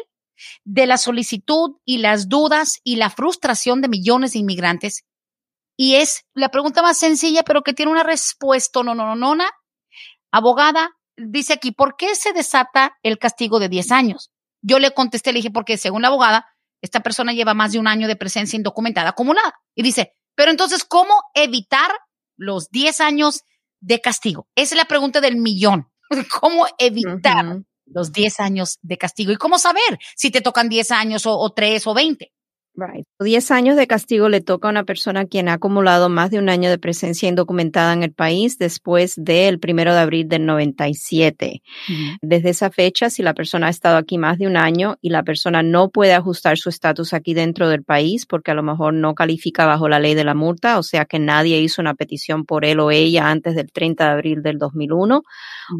de 0.64 0.86
la 0.86 0.98
solicitud 0.98 1.78
y 1.86 1.98
las 1.98 2.30
dudas 2.30 2.80
y 2.84 2.96
la 2.96 3.10
frustración 3.10 3.82
de 3.82 3.90
millones 3.90 4.34
de 4.34 4.40
inmigrantes. 4.40 5.04
Y 5.78 5.96
es 5.96 6.26
la 6.34 6.50
pregunta 6.50 6.82
más 6.82 6.98
sencilla, 6.98 7.44
pero 7.44 7.62
que 7.64 7.74
tiene 7.74 7.92
una 7.92 8.04
respuesta 8.04 8.84
no, 8.84 8.96
no, 8.96 9.16
no, 9.16 9.36
no. 9.36 9.44
Abogada, 10.32 10.92
dice 11.18 11.54
aquí, 11.54 11.72
¿por 11.72 11.96
qué 11.96 12.16
se 12.16 12.34
desata 12.34 12.98
el 13.04 13.18
castigo 13.18 13.60
de 13.60 13.70
10 13.70 13.92
años? 13.92 14.32
Yo 14.62 14.80
le 14.80 14.92
contesté, 14.92 15.34
le 15.34 15.40
dije, 15.40 15.52
porque 15.52 15.78
según 15.78 16.04
la 16.04 16.08
abogada, 16.08 16.53
esta 16.84 17.00
persona 17.00 17.32
lleva 17.32 17.54
más 17.54 17.72
de 17.72 17.80
un 17.80 17.88
año 17.88 18.08
de 18.08 18.18
presencia 18.18 18.58
indocumentada 18.58 19.10
acumulada. 19.10 19.56
Y 19.74 19.84
dice, 19.84 20.14
pero 20.36 20.52
entonces, 20.52 20.84
¿cómo 20.84 21.14
evitar 21.34 21.90
los 22.36 22.70
10 22.70 23.00
años 23.00 23.44
de 23.80 24.02
castigo? 24.02 24.48
Esa 24.54 24.76
es 24.76 24.78
la 24.78 24.86
pregunta 24.86 25.22
del 25.22 25.38
millón. 25.38 25.90
¿Cómo 26.42 26.68
evitar 26.78 27.62
los 27.86 28.12
10 28.12 28.40
años 28.42 28.80
de 28.82 28.98
castigo? 28.98 29.32
¿Y 29.32 29.38
cómo 29.38 29.60
saber 29.60 29.98
si 30.16 30.30
te 30.30 30.42
tocan 30.42 30.68
10 30.68 30.92
años 30.92 31.26
o, 31.26 31.38
o 31.38 31.54
3 31.54 31.88
o 31.88 31.94
20? 31.94 32.34
Right. 32.76 33.08
Diez 33.24 33.52
años 33.52 33.78
de 33.78 33.88
castigo 33.88 34.28
le 34.28 34.42
toca 34.42 34.68
a 34.68 34.72
una 34.72 34.84
persona 34.84 35.26
quien 35.26 35.48
ha 35.48 35.54
acumulado 35.54 36.10
más 36.10 36.30
de 36.30 36.40
un 36.40 36.50
año 36.50 36.70
de 36.70 36.78
presencia 36.78 37.30
indocumentada 37.30 37.94
en 37.94 38.04
el 38.04 38.12
país 38.12 38.58
después 38.58 39.16
del 39.18 39.60
primero 39.60 39.94
de 39.94 40.00
abril 40.00 40.28
del 40.28 40.46
97. 40.46 41.62
Desde 42.22 42.50
esa 42.50 42.70
fecha, 42.70 43.10
si 43.10 43.24
la 43.24 43.34
persona 43.34 43.68
ha 43.68 43.70
estado 43.70 43.98
aquí 43.98 44.18
más 44.18 44.38
de 44.38 44.48
un 44.48 44.58
año 44.58 44.98
y 45.02 45.10
la 45.10 45.24
persona 45.24 45.64
no 45.64 45.90
puede 45.90 46.14
ajustar 46.14 46.58
su 46.58 46.70
estatus 46.70 47.14
aquí 47.14 47.34
dentro 47.34 47.70
del 47.70 47.84
país 47.84 48.26
porque 48.26 48.52
a 48.52 48.54
lo 48.54 48.64
mejor 48.64 48.94
no 48.94 49.16
califica 49.16 49.66
bajo 49.66 49.88
la 49.88 50.00
ley 50.00 50.16
de 50.16 50.24
la 50.24 50.34
multa, 50.34 50.78
o 50.78 50.84
sea 50.84 51.06
que 51.06 51.20
nadie 51.20 51.60
hizo 51.62 51.82
una 51.82 51.94
petición 51.94 52.46
por 52.46 52.66
él 52.66 52.80
o 52.80 52.92
ella 52.92 53.30
antes 53.30 53.56
del 53.56 53.72
30 53.72 54.06
de 54.06 54.12
abril 54.12 54.44
del 54.44 54.58
2001, 54.58 55.24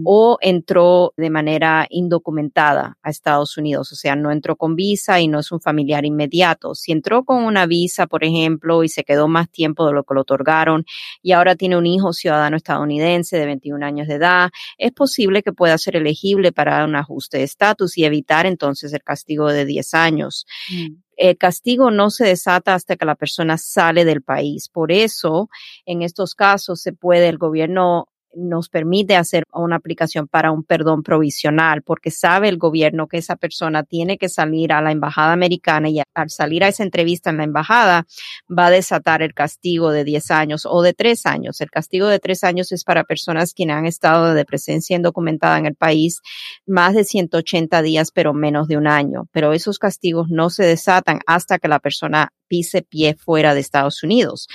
o 0.06 0.38
entró 0.42 1.14
de 1.18 1.30
manera 1.30 1.88
indocumentada 1.90 2.98
a 3.02 3.10
Estados 3.10 3.58
Unidos, 3.58 3.92
o 3.92 3.96
sea, 3.96 4.16
no 4.16 4.32
entró 4.32 4.56
con 4.56 4.76
visa 4.76 5.20
y 5.20 5.28
no 5.28 5.40
es 5.40 5.52
un 5.52 5.60
familiar 5.60 6.06
inmediato. 6.06 6.76
Si 6.76 6.92
entró 6.92 7.24
con 7.24 7.33
una 7.38 7.66
visa, 7.66 8.08
por 8.08 8.24
ejemplo, 8.24 8.84
y 8.84 8.90
se 8.90 9.04
quedó 9.04 9.28
más 9.28 9.50
tiempo 9.50 9.86
de 9.86 9.94
lo 9.94 10.04
que 10.04 10.14
le 10.14 10.22
otorgaron 10.22 10.86
y 11.22 11.32
ahora 11.32 11.56
tiene 11.56 11.78
un 11.78 11.86
hijo 11.86 12.14
ciudadano 12.14 12.58
estadounidense 12.58 13.38
de 13.38 13.46
21 13.46 13.86
años 13.86 14.08
de 14.08 14.16
edad, 14.16 14.50
es 14.78 14.92
posible 14.92 15.44
que 15.44 15.54
pueda 15.54 15.78
ser 15.78 15.96
elegible 15.96 16.52
para 16.52 16.84
un 16.86 16.96
ajuste 16.96 17.38
de 17.38 17.44
estatus 17.44 17.98
y 17.98 18.06
evitar 18.06 18.46
entonces 18.46 18.94
el 18.94 19.04
castigo 19.04 19.52
de 19.52 19.66
10 19.66 19.94
años. 19.94 20.46
Mm. 20.70 20.96
el 21.16 21.38
castigo 21.38 21.92
no 21.92 22.10
se 22.10 22.26
desata 22.26 22.74
hasta 22.74 22.96
que 22.96 23.06
la 23.06 23.16
persona 23.16 23.58
sale 23.58 24.04
del 24.04 24.24
país. 24.24 24.68
Por 24.70 24.92
eso, 24.92 25.50
en 25.86 26.02
estos 26.02 26.34
casos, 26.34 26.82
se 26.82 26.92
puede 26.92 27.30
el 27.30 27.38
gobierno 27.38 28.08
nos 28.36 28.70
permite 28.70 29.16
hacer 29.16 29.44
una 29.54 29.76
aplicación 29.76 30.28
para 30.28 30.52
un 30.52 30.64
perdón 30.64 31.04
provisional, 31.04 31.82
porque 31.84 32.12
sabe 32.12 32.50
el 32.50 32.58
gobierno 32.58 33.08
que 33.08 33.18
esa 33.18 33.36
persona 33.36 33.84
tiene 33.84 34.18
que 34.18 34.30
salir 34.30 34.74
a 34.74 34.82
la 34.82 34.92
embajada 34.92 35.34
americana 35.34 35.90
y 35.90 36.02
al 36.14 36.30
salir 36.30 36.64
a 36.64 36.68
esa 36.68 36.84
entrevista 36.84 37.30
en 37.30 37.38
la 37.38 37.44
embajada 37.44 38.06
va 38.50 38.68
a 38.68 38.72
desatar 38.72 39.22
el 39.22 39.34
castigo 39.34 39.92
de 39.92 40.04
10 40.04 40.32
años 40.32 40.68
o 40.70 40.82
de 40.82 40.94
3 40.94 41.26
años. 41.26 41.62
El 41.62 41.70
castigo 41.70 42.08
de 42.08 42.20
3 42.20 42.44
años 42.44 42.72
es 42.72 42.84
para 42.84 43.04
personas 43.04 43.54
quienes 43.54 43.78
han 43.78 43.86
estado 43.86 44.34
de 44.34 44.46
presencia 44.46 44.96
indocumentada 44.96 45.58
en 45.58 45.66
el 45.66 45.76
país 45.76 46.22
más 46.66 46.94
de 46.94 47.04
180 47.04 47.82
días, 47.82 48.12
pero 48.12 48.34
menos 48.34 48.68
de 48.68 48.78
un 48.78 48.88
año. 48.88 49.28
Pero 49.32 49.54
esos 49.54 49.80
castigos 49.80 50.28
no 50.30 50.50
se 50.50 50.64
desatan 50.64 51.20
hasta 51.28 51.60
que 51.60 51.68
la 51.68 51.80
persona 51.80 52.32
pise 52.54 52.84
pie 52.84 53.16
fuera 53.16 53.56
de 53.56 53.62
Estados 53.62 54.04
Unidos. 54.04 54.48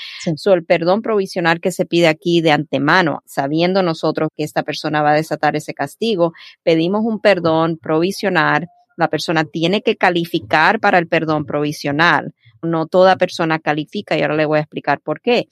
el 0.54 0.64
perdón 0.64 1.02
provisional 1.02 1.60
que 1.60 1.72
se 1.72 1.84
pide 1.84 2.06
aquí 2.06 2.40
de 2.40 2.52
antemano, 2.52 3.24
sabiendo 3.26 3.82
nosotros 3.82 4.28
que 4.36 4.44
esta 4.44 4.62
persona 4.62 5.02
va 5.02 5.10
a 5.10 5.16
desatar 5.16 5.56
ese 5.56 5.74
castigo, 5.74 6.32
pedimos 6.62 7.00
un 7.04 7.20
perdón 7.20 7.76
provisional. 7.76 8.68
La 8.96 9.08
persona 9.08 9.42
tiene 9.42 9.82
que 9.82 9.96
calificar 9.96 10.78
para 10.78 10.98
el 10.98 11.08
perdón 11.08 11.44
provisional. 11.44 12.34
No 12.62 12.86
toda 12.86 13.16
persona 13.16 13.58
califica 13.58 14.16
y 14.16 14.22
ahora 14.22 14.36
le 14.36 14.46
voy 14.46 14.58
a 14.58 14.62
explicar 14.62 15.00
por 15.00 15.20
qué. 15.20 15.48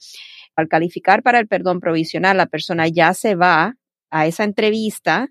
Al 0.55 0.69
calificar 0.69 1.23
para 1.23 1.39
el 1.39 1.49
perdón 1.49 1.81
provisional, 1.81 2.37
la 2.37 2.45
persona 2.45 2.87
ya 2.87 3.13
se 3.13 3.35
va 3.35 3.75
a 4.09 4.25
esa 4.25 4.45
entrevista 4.45 5.27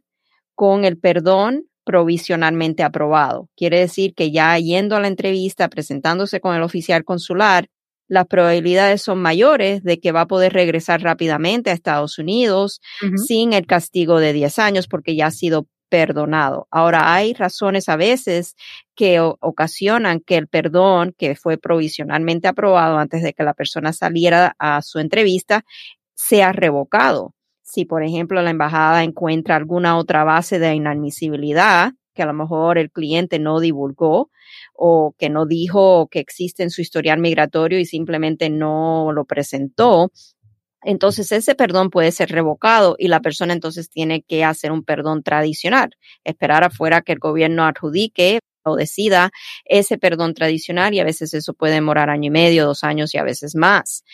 con 0.55 0.85
el 0.85 0.99
perdón 0.99 1.65
provisionalmente 1.87 2.83
aprobado. 2.83 3.49
Quiere 3.57 3.79
decir 3.79 4.13
que 4.15 4.33
ya 4.33 4.59
yendo 4.59 4.97
a 4.97 5.01
la 5.01 5.07
entrevista, 5.07 5.69
presentándose 5.69 6.41
con 6.41 6.57
el 6.57 6.63
oficial 6.63 7.05
consular, 7.05 7.69
las 8.09 8.27
probabilidades 8.27 9.03
son 9.03 9.23
mayores 9.23 9.83
de 9.85 9.99
que 9.99 10.13
va 10.13 10.23
a 10.23 10.27
poder 10.27 10.53
regresar 10.53 11.01
rápidamente 11.03 11.71
a 11.71 11.73
Estados 11.73 12.19
Unidos 12.19 12.81
sin 13.27 13.53
el 13.53 13.67
castigo 13.67 14.21
de 14.21 14.33
10 14.33 14.59
años 14.59 14.89
porque 14.89 15.17
ya 15.17 15.27
ha 15.27 15.31
sido 15.31 15.67
perdonado. 15.89 16.67
Ahora, 16.71 17.15
hay 17.15 17.35
razones 17.35 17.89
a 17.89 17.97
veces 17.97 18.55
que 18.97 19.21
ocasionan 19.21 20.21
que 20.21 20.37
el 20.37 20.49
perdón 20.49 21.15
que 21.17 21.37
fue 21.37 21.57
provisionalmente 21.57 22.49
aprobado 22.49 22.99
antes 22.99 23.23
de 23.23 23.33
que 23.33 23.45
la 23.45 23.55
persona 23.55 23.93
saliera 23.93 24.55
a 24.59 24.83
su 24.83 24.99
entrevista 24.99 25.65
sea 26.15 26.53
revocado 26.53 27.36
si, 27.67 27.85
por 27.85 28.05
ejemplo, 28.05 28.41
la 28.43 28.51
embajada 28.51 29.03
encuentra 29.03 29.57
alguna 29.57 29.99
otra 29.99 30.23
base 30.25 30.59
de 30.59 30.75
inadmisibilidad 30.75 31.93
que 32.15 32.23
a 32.23 32.27
lo 32.27 32.33
mejor 32.33 32.79
el 32.79 32.91
cliente 32.91 33.39
no 33.39 33.61
divulgó 33.61 34.31
o 34.73 35.15
que 35.19 35.29
no 35.29 35.47
dijo 35.47 36.09
que 36.09 36.21
existe 36.21 36.63
en 36.63 36.71
su 36.71 36.81
historial 36.81 37.19
migratorio 37.19 37.79
y 37.79 37.85
simplemente 37.85 38.49
no 38.49 39.11
lo 39.13 39.27
presentó, 39.27 40.11
entonces 40.83 41.33
ese 41.33 41.57
perdón 41.57 41.91
puede 41.91 42.13
ser 42.13 42.31
revocado 42.31 42.95
y 42.99 43.09
la 43.09 43.21
persona 43.21 43.53
entonces 43.53 43.91
tiene 43.91 44.23
que 44.23 44.45
hacer 44.45 44.71
un 44.71 44.85
perdón 44.85 45.25
tradicional, 45.25 45.91
esperar 46.25 46.63
afuera 46.65 47.03
que 47.03 47.13
el 47.13 47.19
gobierno 47.19 47.65
adjudique 47.65 48.39
o 48.65 48.77
decida 48.77 49.31
ese 49.65 49.99
perdón 49.99 50.35
tradicional 50.35 50.95
y 50.95 51.01
a 51.01 51.05
veces 51.05 51.35
eso 51.35 51.55
puede 51.55 51.75
demorar 51.75 52.11
año 52.11 52.29
y 52.29 52.31
medio, 52.31 52.67
dos 52.67 52.85
años 52.85 53.15
y 53.15 53.19
a 53.19 53.25
veces 53.25 53.57
más. 53.57 54.05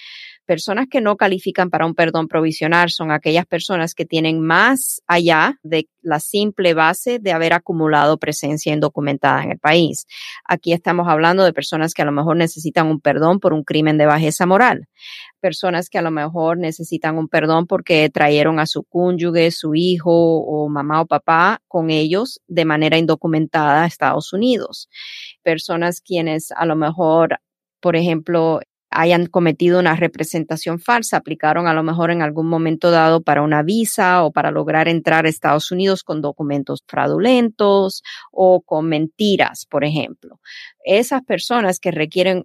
Personas 0.45 0.89
que 0.91 1.01
no 1.01 1.17
califican 1.17 1.71
para 1.71 1.87
un 1.87 1.95
perdón 1.95 2.27
provisional 2.27 2.91
son 2.91 3.13
aquellas 3.13 3.47
personas 3.47 3.95
que 3.95 4.05
tienen 4.05 4.41
más 4.41 5.01
allá 5.07 5.61
de 5.63 5.89
la 6.01 6.19
simple 6.19 6.75
base 6.75 7.21
de 7.21 7.31
haber 7.31 7.53
acumulado 7.53 8.19
presencia 8.19 8.73
indocumentada 8.73 9.45
en 9.45 9.53
el 9.53 9.59
país. 9.61 10.07
Aquí 10.45 10.73
estamos 10.73 11.07
hablando 11.09 11.45
de 11.45 11.53
personas 11.53 11.95
que 11.95 12.03
a 12.03 12.05
lo 12.05 12.11
mejor 12.11 12.37
necesitan 12.37 12.89
un 12.89 13.01
perdón 13.01 13.39
por 13.39 13.53
un 13.53 13.63
crimen 13.63 13.99
de 13.99 14.07
bajeza 14.07 14.45
moral, 14.45 14.89
personas 15.41 15.89
que 15.89 15.99
a 15.99 16.03
lo 16.03 16.11
mejor 16.11 16.59
necesitan 16.59 17.19
un 17.19 17.29
perdón 17.29 17.69
porque 17.69 18.11
trajeron 18.11 18.59
a 18.59 18.67
su 18.67 18.83
cónyuge, 18.83 19.53
su 19.53 19.77
hijo 19.77 20.11
o 20.11 20.69
mamá 20.69 21.03
o 21.03 21.07
papá 21.07 21.63
con 21.69 21.91
ellos 21.91 22.41
de 22.49 22.65
manera 22.65 22.99
indocumentada 22.99 23.85
a 23.85 23.87
Estados 23.87 24.33
Unidos, 24.33 24.89
personas 25.45 26.01
quienes 26.01 26.51
a 26.51 26.67
lo 26.67 26.75
mejor 26.75 27.39
por 27.83 27.97
ejemplo, 27.97 28.61
hayan 28.93 29.27
cometido 29.27 29.81
una 29.81 29.97
representación 29.97 30.79
falsa, 30.79 31.17
aplicaron 31.17 31.67
a 31.67 31.75
lo 31.75 31.83
mejor 31.83 32.11
en 32.11 32.23
algún 32.23 32.49
momento 32.49 32.91
dado 32.91 33.23
para 33.23 33.43
una 33.43 33.63
visa 33.63 34.25
o 34.25 34.33
para 34.33 34.51
lograr 34.51 34.89
entrar 34.89 35.27
a 35.27 35.29
Estados 35.29 35.71
Unidos 35.71 36.03
con 36.05 36.21
documentos 36.21 36.85
fraudulentos 36.87 38.03
o 38.31 38.63
con 38.63 38.89
mentiras, 38.89 39.67
por 39.67 39.85
ejemplo. 39.85 40.41
Esas 40.85 41.23
personas 41.23 41.79
que 41.81 41.91
requieren 41.91 42.45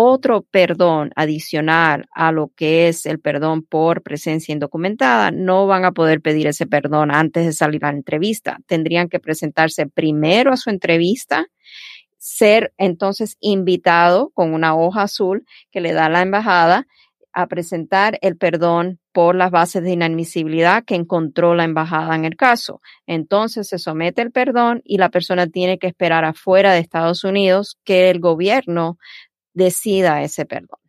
otro 0.00 0.42
perdón 0.42 1.10
adicional 1.16 2.06
a 2.12 2.30
lo 2.30 2.52
que 2.54 2.86
es 2.86 3.04
el 3.04 3.18
perdón 3.18 3.62
por 3.64 4.04
presencia 4.04 4.52
indocumentada, 4.52 5.32
no 5.32 5.66
van 5.66 5.84
a 5.84 5.90
poder 5.90 6.20
pedir 6.20 6.46
ese 6.46 6.68
perdón 6.68 7.10
antes 7.10 7.44
de 7.44 7.52
salir 7.52 7.84
a 7.84 7.90
la 7.90 7.98
entrevista. 7.98 8.58
Tendrían 8.66 9.08
que 9.08 9.18
presentarse 9.18 9.88
primero 9.88 10.52
a 10.52 10.56
su 10.56 10.70
entrevista 10.70 11.48
ser 12.28 12.74
entonces 12.76 13.36
invitado 13.40 14.30
con 14.34 14.52
una 14.52 14.76
hoja 14.76 15.02
azul 15.02 15.46
que 15.70 15.80
le 15.80 15.92
da 15.92 16.10
la 16.10 16.20
embajada 16.20 16.86
a 17.32 17.46
presentar 17.46 18.18
el 18.20 18.36
perdón 18.36 19.00
por 19.12 19.34
las 19.34 19.50
bases 19.50 19.82
de 19.82 19.92
inadmisibilidad 19.92 20.84
que 20.84 20.94
encontró 20.94 21.54
la 21.54 21.64
embajada 21.64 22.14
en 22.14 22.24
el 22.24 22.36
caso. 22.36 22.80
Entonces 23.06 23.68
se 23.68 23.78
somete 23.78 24.20
el 24.22 24.30
perdón 24.30 24.82
y 24.84 24.98
la 24.98 25.08
persona 25.08 25.46
tiene 25.46 25.78
que 25.78 25.86
esperar 25.86 26.24
afuera 26.24 26.72
de 26.72 26.80
Estados 26.80 27.24
Unidos 27.24 27.78
que 27.84 28.10
el 28.10 28.20
gobierno 28.20 28.98
decida 29.54 30.22
ese 30.22 30.44
perdón. 30.44 30.80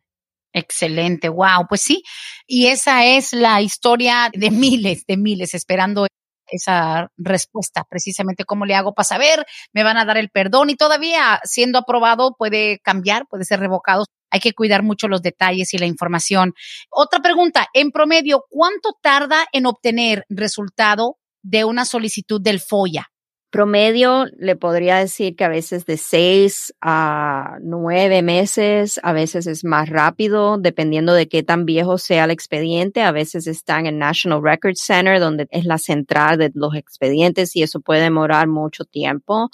Excelente, 0.52 1.28
wow, 1.28 1.66
pues 1.68 1.80
sí, 1.80 2.02
y 2.46 2.66
esa 2.66 3.06
es 3.06 3.32
la 3.32 3.62
historia 3.62 4.30
de 4.32 4.50
miles, 4.50 5.06
de 5.06 5.16
miles 5.16 5.54
esperando 5.54 6.06
esa 6.50 7.08
respuesta, 7.16 7.84
precisamente 7.88 8.44
cómo 8.44 8.66
le 8.66 8.74
hago 8.74 8.94
para 8.94 9.04
saber, 9.04 9.44
me 9.72 9.84
van 9.84 9.96
a 9.96 10.04
dar 10.04 10.18
el 10.18 10.30
perdón 10.30 10.70
y 10.70 10.76
todavía 10.76 11.40
siendo 11.44 11.78
aprobado 11.78 12.34
puede 12.38 12.78
cambiar, 12.80 13.26
puede 13.28 13.44
ser 13.44 13.60
revocado. 13.60 14.04
Hay 14.30 14.40
que 14.40 14.52
cuidar 14.52 14.82
mucho 14.82 15.08
los 15.08 15.22
detalles 15.22 15.74
y 15.74 15.78
la 15.78 15.86
información. 15.86 16.54
Otra 16.88 17.20
pregunta, 17.20 17.68
en 17.74 17.90
promedio, 17.90 18.44
¿cuánto 18.48 18.90
tarda 19.02 19.46
en 19.52 19.66
obtener 19.66 20.24
resultado 20.28 21.16
de 21.42 21.64
una 21.64 21.84
solicitud 21.84 22.40
del 22.40 22.60
FOIA? 22.60 23.09
Promedio, 23.50 24.26
le 24.38 24.54
podría 24.54 24.98
decir 24.98 25.34
que 25.34 25.42
a 25.42 25.48
veces 25.48 25.84
de 25.84 25.96
seis 25.96 26.72
a 26.80 27.58
nueve 27.60 28.22
meses, 28.22 29.00
a 29.02 29.12
veces 29.12 29.48
es 29.48 29.64
más 29.64 29.88
rápido, 29.88 30.56
dependiendo 30.56 31.12
de 31.14 31.26
qué 31.26 31.42
tan 31.42 31.64
viejo 31.64 31.98
sea 31.98 32.26
el 32.26 32.30
expediente. 32.30 33.02
A 33.02 33.10
veces 33.10 33.48
están 33.48 33.86
en 33.86 33.98
National 33.98 34.40
Record 34.40 34.76
Center, 34.76 35.18
donde 35.18 35.48
es 35.50 35.64
la 35.64 35.78
central 35.78 36.38
de 36.38 36.52
los 36.54 36.76
expedientes 36.76 37.56
y 37.56 37.64
eso 37.64 37.80
puede 37.80 38.02
demorar 38.02 38.46
mucho 38.46 38.84
tiempo. 38.84 39.50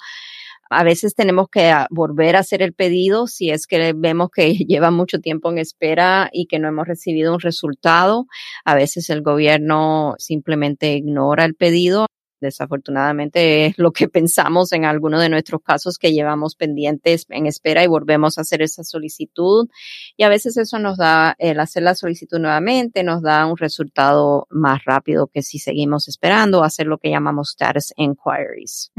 A 0.69 0.83
veces 0.83 1.15
tenemos 1.15 1.47
que 1.49 1.69
ah, 1.69 1.87
volver 1.89 2.35
a 2.35 2.39
hacer 2.39 2.61
el 2.61 2.73
pedido 2.73 3.25
si 3.25 3.49
es 3.49 3.65
que 3.65 3.93
vemos 3.95 4.29
que 4.29 4.53
lleva 4.67 4.91
mucho 4.91 5.19
tiempo 5.19 5.49
en 5.49 5.57
espera 5.57 6.29
y 6.31 6.45
que 6.45 6.59
no 6.59 6.67
hemos 6.67 6.87
recibido 6.87 7.33
un 7.33 7.39
resultado. 7.39 8.27
A 8.63 8.75
veces 8.75 9.09
el 9.09 9.23
gobierno 9.23 10.13
simplemente 10.19 10.93
ignora 10.93 11.45
el 11.45 11.55
pedido 11.55 12.05
Desafortunadamente 12.39 13.65
es 13.65 13.77
lo 13.77 13.91
que 13.91 14.07
pensamos 14.09 14.71
en 14.71 14.85
algunos 14.85 15.21
de 15.21 15.29
nuestros 15.29 15.61
casos 15.61 15.97
que 15.97 16.11
llevamos 16.11 16.55
pendientes 16.55 17.25
en 17.29 17.45
espera 17.45 17.83
y 17.83 17.87
volvemos 17.87 18.37
a 18.37 18.41
hacer 18.41 18.61
esa 18.61 18.83
solicitud. 18.83 19.67
Y 20.15 20.23
a 20.23 20.29
veces 20.29 20.57
eso 20.57 20.79
nos 20.79 20.97
da, 20.97 21.35
el 21.39 21.59
hacer 21.59 21.83
la 21.83 21.95
solicitud 21.95 22.39
nuevamente, 22.39 23.03
nos 23.03 23.21
da 23.21 23.45
un 23.45 23.57
resultado 23.57 24.47
más 24.49 24.83
rápido 24.85 25.27
que 25.27 25.41
si 25.41 25.59
seguimos 25.59 26.07
esperando, 26.07 26.63
hacer 26.63 26.87
lo 26.87 26.97
que 26.97 27.09
llamamos 27.09 27.49
status 27.49 27.93
inquiries. 27.95 28.91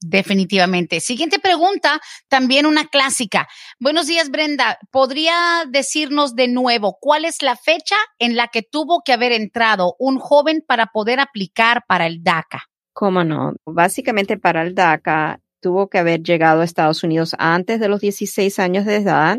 Definitivamente. 0.00 1.00
Siguiente 1.00 1.38
pregunta, 1.38 2.00
también 2.28 2.66
una 2.66 2.86
clásica. 2.86 3.48
Buenos 3.80 4.06
días, 4.06 4.30
Brenda. 4.30 4.78
¿Podría 4.90 5.64
decirnos 5.68 6.34
de 6.34 6.48
nuevo 6.48 6.98
cuál 7.00 7.24
es 7.24 7.42
la 7.42 7.56
fecha 7.56 7.96
en 8.18 8.36
la 8.36 8.48
que 8.48 8.62
tuvo 8.62 9.02
que 9.04 9.14
haber 9.14 9.32
entrado 9.32 9.96
un 9.98 10.18
joven 10.18 10.62
para 10.66 10.86
poder 10.86 11.18
aplicar 11.18 11.84
para 11.88 12.06
el 12.06 12.22
DACA? 12.22 12.64
¿Cómo 12.92 13.24
no? 13.24 13.54
Básicamente 13.64 14.36
para 14.36 14.62
el 14.62 14.74
DACA 14.74 15.40
tuvo 15.60 15.88
que 15.88 15.98
haber 15.98 16.22
llegado 16.22 16.60
a 16.60 16.64
Estados 16.64 17.02
Unidos 17.02 17.34
antes 17.38 17.80
de 17.80 17.88
los 17.88 18.00
16 18.00 18.58
años 18.58 18.84
de 18.84 18.96
edad, 18.96 19.38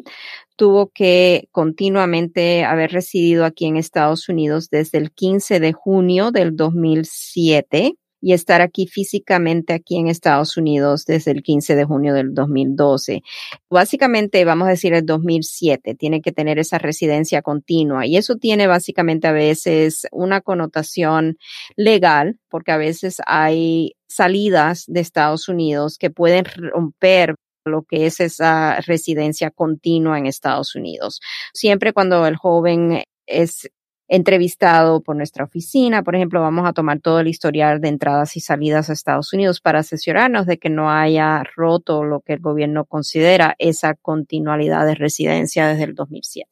tuvo 0.56 0.90
que 0.90 1.48
continuamente 1.52 2.66
haber 2.66 2.92
residido 2.92 3.46
aquí 3.46 3.66
en 3.66 3.78
Estados 3.78 4.28
Unidos 4.28 4.70
desde 4.70 4.98
el 4.98 5.12
15 5.12 5.60
de 5.60 5.74
junio 5.74 6.32
del 6.32 6.56
2007 6.56 7.94
y 8.22 8.34
estar 8.34 8.62
aquí 8.62 8.88
físicamente 8.88 9.74
aquí 9.74 9.98
en 9.98 10.08
Estados 10.08 10.58
Unidos 10.58 11.06
desde 11.06 11.32
el 11.32 11.44
15 11.44 11.76
de 11.76 11.86
junio 11.86 12.14
del 12.14 12.34
2012. 12.34 13.22
Básicamente, 13.70 14.44
vamos 14.46 14.68
a 14.68 14.72
decir 14.72 14.94
el 14.94 15.06
2007, 15.06 15.96
tiene 15.96 16.22
que 16.22 16.32
tener 16.32 16.60
esa 16.60 16.78
residencia 16.78 17.42
continua 17.42 18.06
y 18.06 18.18
eso 18.18 18.36
tiene 18.36 18.68
básicamente 18.68 19.28
a 19.28 19.32
veces 19.32 20.08
una 20.12 20.42
connotación 20.42 21.38
legal 21.76 22.40
porque 22.50 22.72
a 22.72 22.78
veces 22.78 23.18
hay 23.26 23.94
salidas 24.08 24.86
de 24.88 25.02
Estados 25.02 25.50
Unidos 25.50 25.98
que 25.98 26.10
pueden 26.10 26.46
romper 26.46 27.36
lo 27.66 27.84
que 27.84 28.06
es 28.06 28.20
esa 28.20 28.80
residencia 28.82 29.52
continua 29.52 30.18
en 30.18 30.26
Estados 30.26 30.76
Unidos. 30.76 31.20
Siempre 31.54 31.94
cuando 31.94 32.26
el 32.26 32.38
joven 32.38 33.04
es 33.28 33.70
entrevistado 34.08 35.02
por 35.02 35.16
nuestra 35.16 35.44
oficina. 35.46 36.04
Por 36.04 36.16
ejemplo, 36.16 36.42
vamos 36.42 36.68
a 36.68 36.74
tomar 36.74 37.00
todo 37.00 37.20
el 37.20 37.28
historial 37.28 37.82
de 37.82 37.90
entradas 37.90 38.36
y 38.38 38.40
salidas 38.40 38.90
a 38.90 38.94
Estados 38.94 39.34
Unidos 39.34 39.60
para 39.62 39.80
asesorarnos 39.80 40.46
de 40.46 40.58
que 40.58 40.70
no 40.70 40.92
haya 40.92 41.44
roto 41.56 42.04
lo 42.04 42.22
que 42.22 42.34
el 42.34 42.40
gobierno 42.40 42.86
considera 42.86 43.56
esa 43.60 43.96
continuidad 43.96 44.86
de 44.86 44.96
residencia 44.96 45.68
desde 45.68 45.84
el 45.84 45.96
2007. 45.96 46.50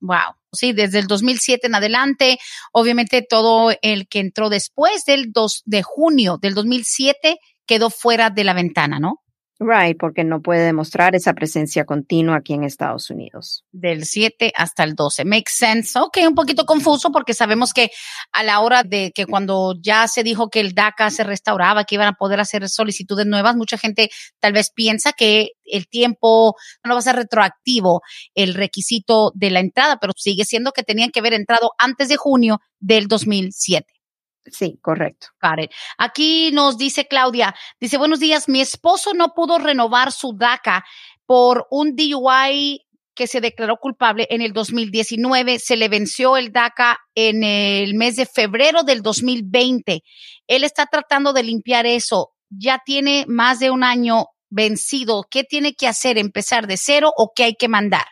Wow. 0.00 0.36
Sí, 0.52 0.72
desde 0.72 0.98
el 1.00 1.06
2007 1.06 1.66
en 1.66 1.74
adelante, 1.74 2.38
obviamente 2.72 3.22
todo 3.22 3.72
el 3.82 4.06
que 4.06 4.20
entró 4.20 4.50
después 4.50 5.04
del 5.04 5.32
2 5.32 5.62
de 5.64 5.82
junio 5.82 6.38
del 6.40 6.54
2007 6.54 7.38
quedó 7.66 7.90
fuera 7.90 8.30
de 8.30 8.44
la 8.44 8.52
ventana, 8.52 9.00
¿no? 9.00 9.23
Right, 9.60 9.96
porque 9.96 10.24
no 10.24 10.42
puede 10.42 10.64
demostrar 10.64 11.14
esa 11.14 11.32
presencia 11.32 11.84
continua 11.84 12.36
aquí 12.36 12.54
en 12.54 12.64
Estados 12.64 13.08
Unidos. 13.10 13.64
Del 13.70 14.04
7 14.04 14.52
hasta 14.56 14.82
el 14.82 14.94
12. 14.94 15.24
Makes 15.24 15.52
sense. 15.54 15.96
Ok, 15.96 16.18
un 16.26 16.34
poquito 16.34 16.66
confuso 16.66 17.12
porque 17.12 17.34
sabemos 17.34 17.72
que 17.72 17.90
a 18.32 18.42
la 18.42 18.58
hora 18.60 18.82
de 18.82 19.12
que 19.14 19.26
cuando 19.26 19.74
ya 19.80 20.08
se 20.08 20.24
dijo 20.24 20.50
que 20.50 20.58
el 20.58 20.74
DACA 20.74 21.08
se 21.10 21.22
restauraba, 21.22 21.84
que 21.84 21.94
iban 21.94 22.08
a 22.08 22.14
poder 22.14 22.40
hacer 22.40 22.68
solicitudes 22.68 23.26
nuevas, 23.26 23.54
mucha 23.54 23.78
gente 23.78 24.10
tal 24.40 24.52
vez 24.54 24.72
piensa 24.74 25.12
que 25.12 25.50
el 25.64 25.88
tiempo 25.88 26.56
no 26.82 26.94
va 26.94 26.98
a 26.98 27.02
ser 27.02 27.14
retroactivo 27.14 28.02
el 28.34 28.54
requisito 28.54 29.30
de 29.36 29.50
la 29.50 29.60
entrada, 29.60 29.98
pero 30.00 30.14
sigue 30.16 30.44
siendo 30.44 30.72
que 30.72 30.82
tenían 30.82 31.10
que 31.10 31.20
haber 31.20 31.32
entrado 31.32 31.70
antes 31.78 32.08
de 32.08 32.16
junio 32.16 32.60
del 32.80 33.06
2007. 33.06 33.93
Sí, 34.46 34.78
correcto. 34.82 35.28
Karen. 35.38 35.68
Aquí 35.98 36.50
nos 36.52 36.76
dice 36.76 37.06
Claudia, 37.06 37.54
dice, 37.80 37.96
buenos 37.96 38.20
días, 38.20 38.48
mi 38.48 38.60
esposo 38.60 39.14
no 39.14 39.34
pudo 39.34 39.58
renovar 39.58 40.12
su 40.12 40.34
DACA 40.36 40.84
por 41.26 41.66
un 41.70 41.96
DUI 41.96 42.84
que 43.14 43.26
se 43.26 43.40
declaró 43.40 43.76
culpable 43.76 44.26
en 44.30 44.42
el 44.42 44.52
2019. 44.52 45.58
Se 45.58 45.76
le 45.76 45.88
venció 45.88 46.36
el 46.36 46.52
DACA 46.52 46.98
en 47.14 47.44
el 47.44 47.94
mes 47.94 48.16
de 48.16 48.26
febrero 48.26 48.82
del 48.82 49.02
2020. 49.02 50.02
Él 50.46 50.64
está 50.64 50.86
tratando 50.86 51.32
de 51.32 51.44
limpiar 51.44 51.86
eso. 51.86 52.32
Ya 52.50 52.80
tiene 52.84 53.24
más 53.28 53.60
de 53.60 53.70
un 53.70 53.84
año 53.84 54.26
vencido. 54.50 55.24
¿Qué 55.30 55.44
tiene 55.44 55.74
que 55.74 55.86
hacer? 55.86 56.18
¿Empezar 56.18 56.66
de 56.66 56.76
cero 56.76 57.12
o 57.16 57.32
qué 57.34 57.44
hay 57.44 57.54
que 57.54 57.68
mandar? 57.68 58.04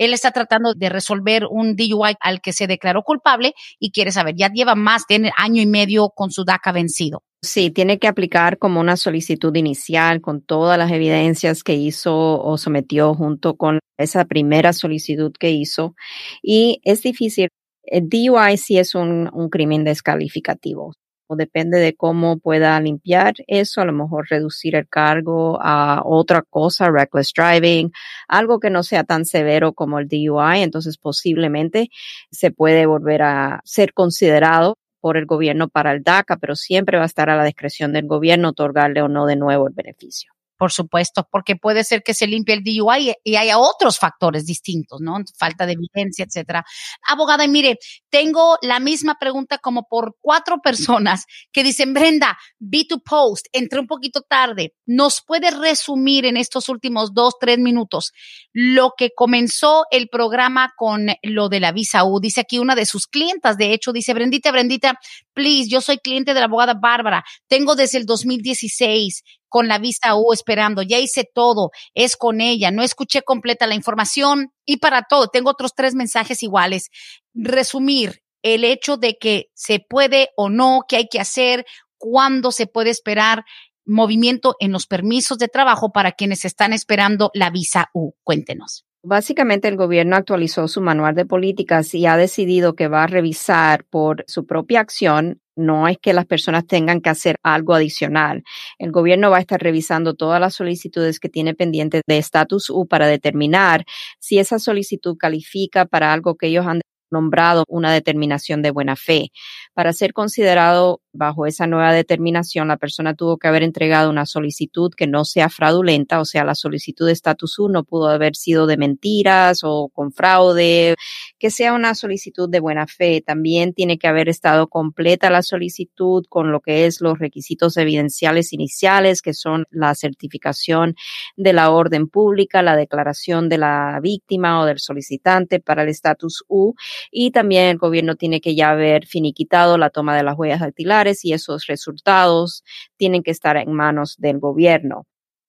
Él 0.00 0.14
está 0.14 0.30
tratando 0.30 0.72
de 0.72 0.88
resolver 0.88 1.44
un 1.50 1.76
DUI 1.76 2.16
al 2.20 2.40
que 2.40 2.54
se 2.54 2.66
declaró 2.66 3.02
culpable 3.02 3.52
y 3.78 3.90
quiere 3.90 4.12
saber, 4.12 4.34
ya 4.34 4.50
lleva 4.50 4.74
más 4.74 5.04
de 5.06 5.30
año 5.36 5.60
y 5.60 5.66
medio 5.66 6.08
con 6.08 6.30
su 6.30 6.42
DACA 6.44 6.72
vencido. 6.72 7.22
Sí, 7.42 7.70
tiene 7.70 7.98
que 7.98 8.08
aplicar 8.08 8.56
como 8.56 8.80
una 8.80 8.96
solicitud 8.96 9.54
inicial 9.54 10.22
con 10.22 10.40
todas 10.40 10.78
las 10.78 10.90
evidencias 10.90 11.62
que 11.62 11.74
hizo 11.74 12.42
o 12.42 12.56
sometió 12.56 13.14
junto 13.14 13.56
con 13.56 13.78
esa 13.98 14.24
primera 14.24 14.72
solicitud 14.72 15.32
que 15.38 15.50
hizo. 15.50 15.94
Y 16.42 16.80
es 16.84 17.02
difícil. 17.02 17.48
El 17.82 18.08
DUI 18.08 18.56
sí 18.56 18.78
es 18.78 18.94
un, 18.94 19.28
un 19.34 19.50
crimen 19.50 19.84
descalificativo 19.84 20.94
o 21.30 21.36
depende 21.36 21.78
de 21.78 21.94
cómo 21.94 22.38
pueda 22.40 22.80
limpiar 22.80 23.34
eso, 23.46 23.80
a 23.80 23.84
lo 23.84 23.92
mejor 23.92 24.26
reducir 24.28 24.74
el 24.74 24.88
cargo 24.88 25.60
a 25.62 26.02
otra 26.04 26.42
cosa, 26.42 26.90
reckless 26.90 27.32
driving, 27.32 27.92
algo 28.26 28.58
que 28.58 28.68
no 28.68 28.82
sea 28.82 29.04
tan 29.04 29.24
severo 29.24 29.72
como 29.72 30.00
el 30.00 30.08
DUI, 30.08 30.62
entonces 30.62 30.98
posiblemente 30.98 31.88
se 32.32 32.50
puede 32.50 32.84
volver 32.86 33.22
a 33.22 33.60
ser 33.64 33.92
considerado 33.94 34.76
por 35.00 35.16
el 35.16 35.26
gobierno 35.26 35.68
para 35.68 35.92
el 35.92 36.02
DACA, 36.02 36.36
pero 36.36 36.56
siempre 36.56 36.96
va 36.98 37.04
a 37.04 37.06
estar 37.06 37.30
a 37.30 37.36
la 37.36 37.44
discreción 37.44 37.92
del 37.92 38.08
gobierno 38.08 38.48
otorgarle 38.48 39.00
o 39.00 39.08
no 39.08 39.26
de 39.26 39.36
nuevo 39.36 39.68
el 39.68 39.74
beneficio 39.74 40.32
por 40.60 40.72
supuesto, 40.72 41.26
porque 41.32 41.56
puede 41.56 41.84
ser 41.84 42.02
que 42.02 42.12
se 42.12 42.26
limpie 42.26 42.54
el 42.54 42.62
DUI 42.62 43.14
y 43.24 43.36
haya 43.36 43.56
otros 43.56 43.98
factores 43.98 44.44
distintos, 44.44 45.00
¿no? 45.00 45.16
Falta 45.38 45.64
de 45.64 45.72
evidencia, 45.72 46.26
etcétera. 46.26 46.66
Abogada, 47.08 47.46
y 47.46 47.48
mire, 47.48 47.78
tengo 48.10 48.58
la 48.60 48.78
misma 48.78 49.16
pregunta 49.18 49.56
como 49.56 49.88
por 49.88 50.18
cuatro 50.20 50.58
personas 50.62 51.24
que 51.50 51.62
dicen, 51.62 51.94
Brenda, 51.94 52.36
vi 52.58 52.86
tu 52.86 53.00
post, 53.00 53.46
entré 53.52 53.80
un 53.80 53.86
poquito 53.86 54.20
tarde. 54.20 54.74
¿Nos 54.84 55.22
puede 55.26 55.50
resumir 55.50 56.26
en 56.26 56.36
estos 56.36 56.68
últimos 56.68 57.14
dos, 57.14 57.36
tres 57.40 57.56
minutos 57.58 58.12
lo 58.52 58.92
que 58.98 59.12
comenzó 59.16 59.84
el 59.90 60.10
programa 60.10 60.74
con 60.76 61.06
lo 61.22 61.48
de 61.48 61.60
la 61.60 61.72
visa 61.72 62.04
U? 62.04 62.20
Dice 62.20 62.42
aquí 62.42 62.58
una 62.58 62.74
de 62.74 62.84
sus 62.84 63.06
clientas, 63.06 63.56
de 63.56 63.72
hecho, 63.72 63.94
dice, 63.94 64.12
Brendita, 64.12 64.52
Brendita, 64.52 65.00
please, 65.32 65.70
yo 65.70 65.80
soy 65.80 65.96
cliente 65.96 66.34
de 66.34 66.40
la 66.40 66.46
abogada 66.46 66.74
Bárbara, 66.74 67.24
tengo 67.48 67.76
desde 67.76 67.96
el 67.96 68.04
2016 68.04 69.22
con 69.50 69.68
la 69.68 69.78
visa 69.78 70.16
U 70.16 70.32
esperando, 70.32 70.80
ya 70.80 70.98
hice 70.98 71.28
todo, 71.34 71.70
es 71.92 72.16
con 72.16 72.40
ella, 72.40 72.70
no 72.70 72.82
escuché 72.82 73.20
completa 73.20 73.66
la 73.66 73.74
información 73.74 74.54
y 74.64 74.78
para 74.78 75.02
todo, 75.02 75.28
tengo 75.28 75.50
otros 75.50 75.74
tres 75.74 75.94
mensajes 75.94 76.42
iguales. 76.42 76.88
Resumir 77.34 78.22
el 78.42 78.64
hecho 78.64 78.96
de 78.96 79.18
que 79.18 79.50
se 79.52 79.80
puede 79.86 80.30
o 80.36 80.48
no, 80.48 80.84
qué 80.88 80.96
hay 80.96 81.08
que 81.08 81.20
hacer, 81.20 81.66
cuándo 81.98 82.52
se 82.52 82.66
puede 82.66 82.88
esperar 82.88 83.44
movimiento 83.84 84.56
en 84.60 84.72
los 84.72 84.86
permisos 84.86 85.36
de 85.38 85.48
trabajo 85.48 85.90
para 85.92 86.12
quienes 86.12 86.44
están 86.44 86.72
esperando 86.72 87.30
la 87.34 87.50
visa 87.50 87.90
U. 87.92 88.12
Cuéntenos. 88.24 88.86
Básicamente 89.02 89.66
el 89.68 89.76
gobierno 89.76 90.16
actualizó 90.16 90.68
su 90.68 90.82
manual 90.82 91.14
de 91.14 91.24
políticas 91.24 91.94
y 91.94 92.06
ha 92.06 92.16
decidido 92.16 92.74
que 92.74 92.88
va 92.88 93.04
a 93.04 93.06
revisar 93.06 93.84
por 93.86 94.24
su 94.26 94.46
propia 94.46 94.80
acción. 94.80 95.40
No 95.60 95.88
es 95.88 95.98
que 95.98 96.14
las 96.14 96.24
personas 96.24 96.66
tengan 96.66 97.02
que 97.02 97.10
hacer 97.10 97.36
algo 97.42 97.74
adicional. 97.74 98.44
El 98.78 98.92
gobierno 98.92 99.30
va 99.30 99.36
a 99.36 99.40
estar 99.40 99.60
revisando 99.60 100.14
todas 100.14 100.40
las 100.40 100.54
solicitudes 100.54 101.20
que 101.20 101.28
tiene 101.28 101.54
pendientes 101.54 102.00
de 102.06 102.16
estatus 102.16 102.70
U 102.70 102.86
para 102.86 103.06
determinar 103.06 103.84
si 104.18 104.38
esa 104.38 104.58
solicitud 104.58 105.16
califica 105.18 105.84
para 105.84 106.14
algo 106.14 106.36
que 106.36 106.46
ellos 106.46 106.66
han 106.66 106.80
nombrado 107.10 107.64
una 107.68 107.92
determinación 107.92 108.62
de 108.62 108.70
buena 108.70 108.96
fe. 108.96 109.32
Para 109.74 109.92
ser 109.92 110.14
considerado 110.14 111.02
bajo 111.12 111.46
esa 111.46 111.66
nueva 111.66 111.92
determinación, 111.92 112.68
la 112.68 112.76
persona 112.76 113.14
tuvo 113.14 113.36
que 113.36 113.48
haber 113.48 113.62
entregado 113.62 114.10
una 114.10 114.26
solicitud 114.26 114.92
que 114.96 115.06
no 115.06 115.24
sea 115.24 115.48
fraudulenta, 115.48 116.20
o 116.20 116.24
sea, 116.24 116.44
la 116.44 116.54
solicitud 116.54 117.06
de 117.06 117.12
estatus 117.12 117.58
1 117.58 117.84
pudo 117.84 118.08
haber 118.08 118.36
sido 118.36 118.66
de 118.66 118.76
mentiras 118.76 119.60
o 119.64 119.88
con 119.92 120.12
fraude, 120.12 120.94
que 121.38 121.50
sea 121.50 121.72
una 121.72 121.94
solicitud 121.94 122.48
de 122.48 122.60
buena 122.60 122.86
fe. 122.86 123.22
También 123.22 123.74
tiene 123.74 123.98
que 123.98 124.06
haber 124.06 124.28
estado 124.28 124.68
completa 124.68 125.30
la 125.30 125.42
solicitud 125.42 126.24
con 126.28 126.52
lo 126.52 126.60
que 126.60 126.86
es 126.86 127.00
los 127.00 127.18
requisitos 127.18 127.76
evidenciales 127.76 128.52
iniciales, 128.52 129.22
que 129.22 129.34
son 129.34 129.66
la 129.70 129.94
certificación 129.94 130.94
de 131.36 131.52
la 131.52 131.70
orden 131.70 132.08
pública, 132.08 132.62
la 132.62 132.76
declaración 132.76 133.48
de 133.48 133.58
la 133.58 133.98
víctima 134.00 134.60
o 134.60 134.66
del 134.66 134.78
solicitante 134.78 135.58
para 135.60 135.82
el 135.82 135.88
estatus 135.88 136.44
U, 136.46 136.74
y 137.10 137.32
también 137.32 137.66
el 137.66 137.78
gobierno 137.78 138.14
tiene 138.14 138.40
que 138.40 138.54
ya 138.54 138.70
haber 138.70 139.06
finiquitado 139.06 139.76
la 139.76 139.90
toma 139.90 140.16
de 140.16 140.22
las 140.22 140.38
huellas 140.38 140.60
dactilares 140.60 140.99
y 141.24 141.32
esos 141.32 141.66
resultados 141.66 142.64
tienen 142.96 143.22
que 143.22 143.30
estar 143.30 143.56
en 143.56 143.72
manos 143.72 144.16
del 144.18 144.38
gobierno. 144.38 145.06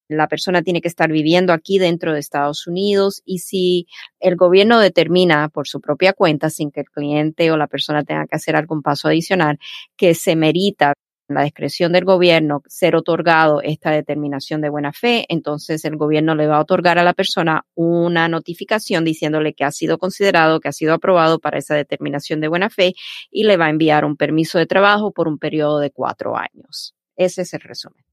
La 0.07 0.27
persona 0.27 0.61
tiene 0.61 0.81
que 0.81 0.89
estar 0.89 1.09
viviendo 1.09 1.53
aquí 1.53 1.79
dentro 1.79 2.13
de 2.13 2.19
Estados 2.19 2.67
Unidos 2.67 3.21
y 3.25 3.39
si 3.39 3.87
el 4.19 4.35
gobierno 4.35 4.79
determina 4.79 5.47
por 5.49 5.67
su 5.67 5.79
propia 5.79 6.13
cuenta, 6.13 6.49
sin 6.49 6.69
que 6.71 6.81
el 6.81 6.89
cliente 6.89 7.49
o 7.51 7.57
la 7.57 7.67
persona 7.67 8.03
tenga 8.03 8.27
que 8.27 8.35
hacer 8.35 8.57
algún 8.57 8.81
paso 8.81 9.07
adicional, 9.07 9.57
que 9.95 10.13
se 10.13 10.35
merita 10.35 10.93
la 11.33 11.43
discreción 11.43 11.91
del 11.91 12.05
gobierno 12.05 12.63
ser 12.67 12.95
otorgado 12.95 13.61
esta 13.61 13.91
determinación 13.91 14.61
de 14.61 14.69
buena 14.69 14.93
fe, 14.93 15.25
entonces 15.29 15.83
el 15.85 15.97
gobierno 15.97 16.35
le 16.35 16.47
va 16.47 16.57
a 16.57 16.61
otorgar 16.61 16.99
a 16.99 17.03
la 17.03 17.13
persona 17.13 17.65
una 17.75 18.27
notificación 18.27 19.03
diciéndole 19.03 19.53
que 19.53 19.63
ha 19.63 19.71
sido 19.71 19.97
considerado, 19.97 20.59
que 20.59 20.69
ha 20.69 20.73
sido 20.73 20.93
aprobado 20.93 21.39
para 21.39 21.57
esa 21.57 21.75
determinación 21.75 22.41
de 22.41 22.47
buena 22.47 22.69
fe 22.69 22.93
y 23.29 23.43
le 23.43 23.57
va 23.57 23.65
a 23.65 23.69
enviar 23.69 24.05
un 24.05 24.17
permiso 24.17 24.57
de 24.57 24.65
trabajo 24.65 25.11
por 25.11 25.27
un 25.27 25.37
periodo 25.37 25.79
de 25.79 25.91
cuatro 25.91 26.37
años. 26.37 26.95
Ese 27.15 27.43
es 27.43 27.53
el 27.53 27.61
resumen. 27.61 28.03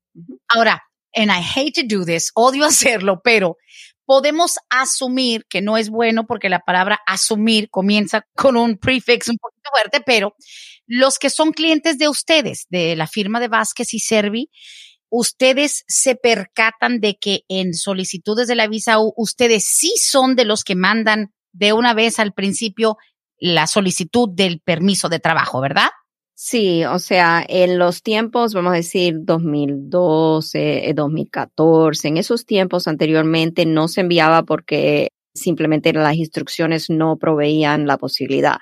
Ahora, 0.48 0.82
and 1.14 1.30
I 1.30 1.40
hate 1.40 1.80
to 1.80 1.86
do 1.86 2.04
this, 2.04 2.30
odio 2.34 2.64
hacerlo, 2.66 3.20
pero 3.22 3.56
podemos 4.08 4.56
asumir 4.70 5.44
que 5.50 5.60
no 5.60 5.76
es 5.76 5.90
bueno 5.90 6.26
porque 6.26 6.48
la 6.48 6.60
palabra 6.60 6.98
asumir 7.06 7.68
comienza 7.68 8.26
con 8.34 8.56
un 8.56 8.78
prefix 8.78 9.28
un 9.28 9.36
poquito 9.36 9.68
fuerte, 9.70 10.00
pero 10.00 10.34
los 10.86 11.18
que 11.18 11.28
son 11.28 11.52
clientes 11.52 11.98
de 11.98 12.08
ustedes, 12.08 12.66
de 12.70 12.96
la 12.96 13.06
firma 13.06 13.38
de 13.38 13.48
Vázquez 13.48 13.92
y 13.92 13.98
Servi, 13.98 14.50
ustedes 15.10 15.84
se 15.88 16.14
percatan 16.14 17.00
de 17.00 17.18
que 17.18 17.42
en 17.48 17.74
solicitudes 17.74 18.48
de 18.48 18.54
la 18.54 18.66
visa 18.66 18.98
U, 18.98 19.12
ustedes 19.14 19.66
sí 19.66 19.92
son 20.02 20.36
de 20.36 20.46
los 20.46 20.64
que 20.64 20.74
mandan 20.74 21.34
de 21.52 21.74
una 21.74 21.92
vez 21.92 22.18
al 22.18 22.32
principio 22.32 22.96
la 23.36 23.66
solicitud 23.66 24.30
del 24.32 24.62
permiso 24.62 25.10
de 25.10 25.20
trabajo, 25.20 25.60
¿verdad? 25.60 25.90
Sí, 26.40 26.84
o 26.84 27.00
sea, 27.00 27.44
en 27.48 27.80
los 27.80 28.04
tiempos, 28.04 28.54
vamos 28.54 28.70
a 28.72 28.76
decir 28.76 29.16
2012, 29.22 30.92
2014, 30.94 32.06
en 32.06 32.16
esos 32.16 32.46
tiempos 32.46 32.86
anteriormente 32.86 33.66
no 33.66 33.88
se 33.88 34.02
enviaba 34.02 34.44
porque 34.44 35.08
simplemente 35.34 35.92
las 35.92 36.14
instrucciones 36.14 36.90
no 36.90 37.16
proveían 37.16 37.88
la 37.88 37.98
posibilidad. 37.98 38.58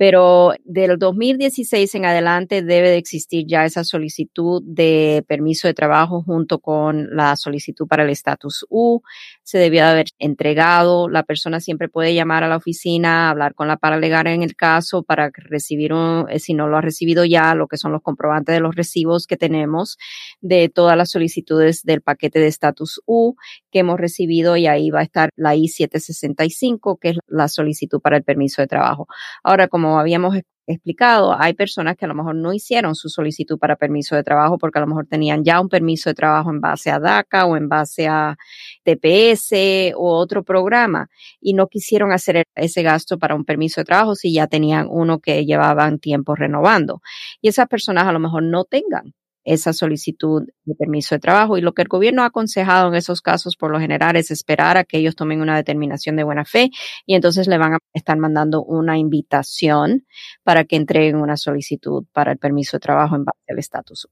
Pero 0.00 0.54
del 0.64 0.98
2016 0.98 1.94
en 1.94 2.06
adelante 2.06 2.62
debe 2.62 2.90
de 2.90 2.96
existir 2.96 3.44
ya 3.46 3.64
esa 3.64 3.84
solicitud 3.84 4.62
de 4.64 5.24
permiso 5.28 5.68
de 5.68 5.74
trabajo 5.74 6.24
junto 6.24 6.58
con 6.58 7.14
la 7.14 7.36
solicitud 7.36 7.86
para 7.86 8.02
el 8.02 8.10
estatus 8.10 8.66
U. 8.68 9.02
Se 9.46 9.58
debía 9.58 9.88
haber 9.88 10.06
entregado. 10.18 11.08
La 11.08 11.22
persona 11.22 11.60
siempre 11.60 11.88
puede 11.88 12.14
llamar 12.14 12.42
a 12.42 12.48
la 12.48 12.56
oficina, 12.56 13.30
hablar 13.30 13.54
con 13.54 13.68
la 13.68 13.76
paralegal 13.76 14.26
en 14.26 14.42
el 14.42 14.56
caso 14.56 15.04
para 15.04 15.30
recibir 15.32 15.92
un, 15.92 16.26
eh, 16.28 16.40
si 16.40 16.52
no 16.52 16.66
lo 16.66 16.76
ha 16.76 16.80
recibido 16.80 17.24
ya, 17.24 17.54
lo 17.54 17.68
que 17.68 17.76
son 17.76 17.92
los 17.92 18.02
comprobantes 18.02 18.56
de 18.56 18.60
los 18.60 18.74
recibos 18.74 19.28
que 19.28 19.36
tenemos 19.36 19.98
de 20.40 20.68
todas 20.68 20.96
las 20.96 21.12
solicitudes 21.12 21.84
del 21.84 22.02
paquete 22.02 22.40
de 22.40 22.48
estatus 22.48 23.00
U 23.06 23.36
que 23.70 23.78
hemos 23.78 24.00
recibido 24.00 24.56
y 24.56 24.66
ahí 24.66 24.90
va 24.90 24.98
a 25.00 25.04
estar 25.04 25.30
la 25.36 25.54
I-7 25.54 26.00
65, 26.00 26.96
que 26.96 27.10
es 27.10 27.18
la 27.28 27.46
solicitud 27.46 28.00
para 28.00 28.16
el 28.16 28.24
permiso 28.24 28.62
de 28.62 28.66
trabajo. 28.66 29.06
Ahora, 29.44 29.68
como 29.68 30.00
habíamos 30.00 30.34
explicado, 30.66 31.34
hay 31.38 31.54
personas 31.54 31.96
que 31.96 32.04
a 32.04 32.08
lo 32.08 32.14
mejor 32.14 32.34
no 32.34 32.52
hicieron 32.52 32.94
su 32.94 33.08
solicitud 33.08 33.58
para 33.58 33.76
permiso 33.76 34.16
de 34.16 34.22
trabajo 34.22 34.58
porque 34.58 34.78
a 34.78 34.82
lo 34.82 34.88
mejor 34.88 35.06
tenían 35.06 35.44
ya 35.44 35.60
un 35.60 35.68
permiso 35.68 36.10
de 36.10 36.14
trabajo 36.14 36.50
en 36.50 36.60
base 36.60 36.90
a 36.90 36.98
DACA 36.98 37.46
o 37.46 37.56
en 37.56 37.68
base 37.68 38.08
a 38.08 38.36
TPS 38.84 39.94
o 39.96 40.16
otro 40.16 40.42
programa 40.44 41.08
y 41.40 41.54
no 41.54 41.68
quisieron 41.68 42.12
hacer 42.12 42.44
ese 42.54 42.82
gasto 42.82 43.18
para 43.18 43.34
un 43.34 43.44
permiso 43.44 43.80
de 43.80 43.84
trabajo 43.84 44.14
si 44.14 44.32
ya 44.32 44.46
tenían 44.46 44.88
uno 44.90 45.20
que 45.20 45.44
llevaban 45.44 45.98
tiempo 45.98 46.34
renovando. 46.34 47.00
Y 47.40 47.48
esas 47.48 47.68
personas 47.68 48.06
a 48.06 48.12
lo 48.12 48.18
mejor 48.18 48.42
no 48.42 48.64
tengan 48.64 49.14
esa 49.46 49.72
solicitud 49.72 50.42
de 50.64 50.74
permiso 50.74 51.14
de 51.14 51.20
trabajo. 51.20 51.56
Y 51.56 51.62
lo 51.62 51.72
que 51.72 51.82
el 51.82 51.88
gobierno 51.88 52.22
ha 52.22 52.26
aconsejado 52.26 52.88
en 52.88 52.94
esos 52.94 53.22
casos, 53.22 53.56
por 53.56 53.70
lo 53.70 53.80
general, 53.80 54.16
es 54.16 54.30
esperar 54.30 54.76
a 54.76 54.84
que 54.84 54.98
ellos 54.98 55.16
tomen 55.16 55.40
una 55.40 55.56
determinación 55.56 56.16
de 56.16 56.24
buena 56.24 56.44
fe 56.44 56.70
y 57.06 57.14
entonces 57.14 57.46
le 57.46 57.56
van 57.56 57.74
a 57.74 57.78
estar 57.94 58.18
mandando 58.18 58.62
una 58.62 58.98
invitación 58.98 60.04
para 60.42 60.64
que 60.64 60.76
entreguen 60.76 61.16
una 61.16 61.36
solicitud 61.36 62.04
para 62.12 62.32
el 62.32 62.38
permiso 62.38 62.76
de 62.76 62.80
trabajo 62.80 63.16
en 63.16 63.24
base 63.24 63.40
al 63.48 63.58
estatus. 63.58 64.08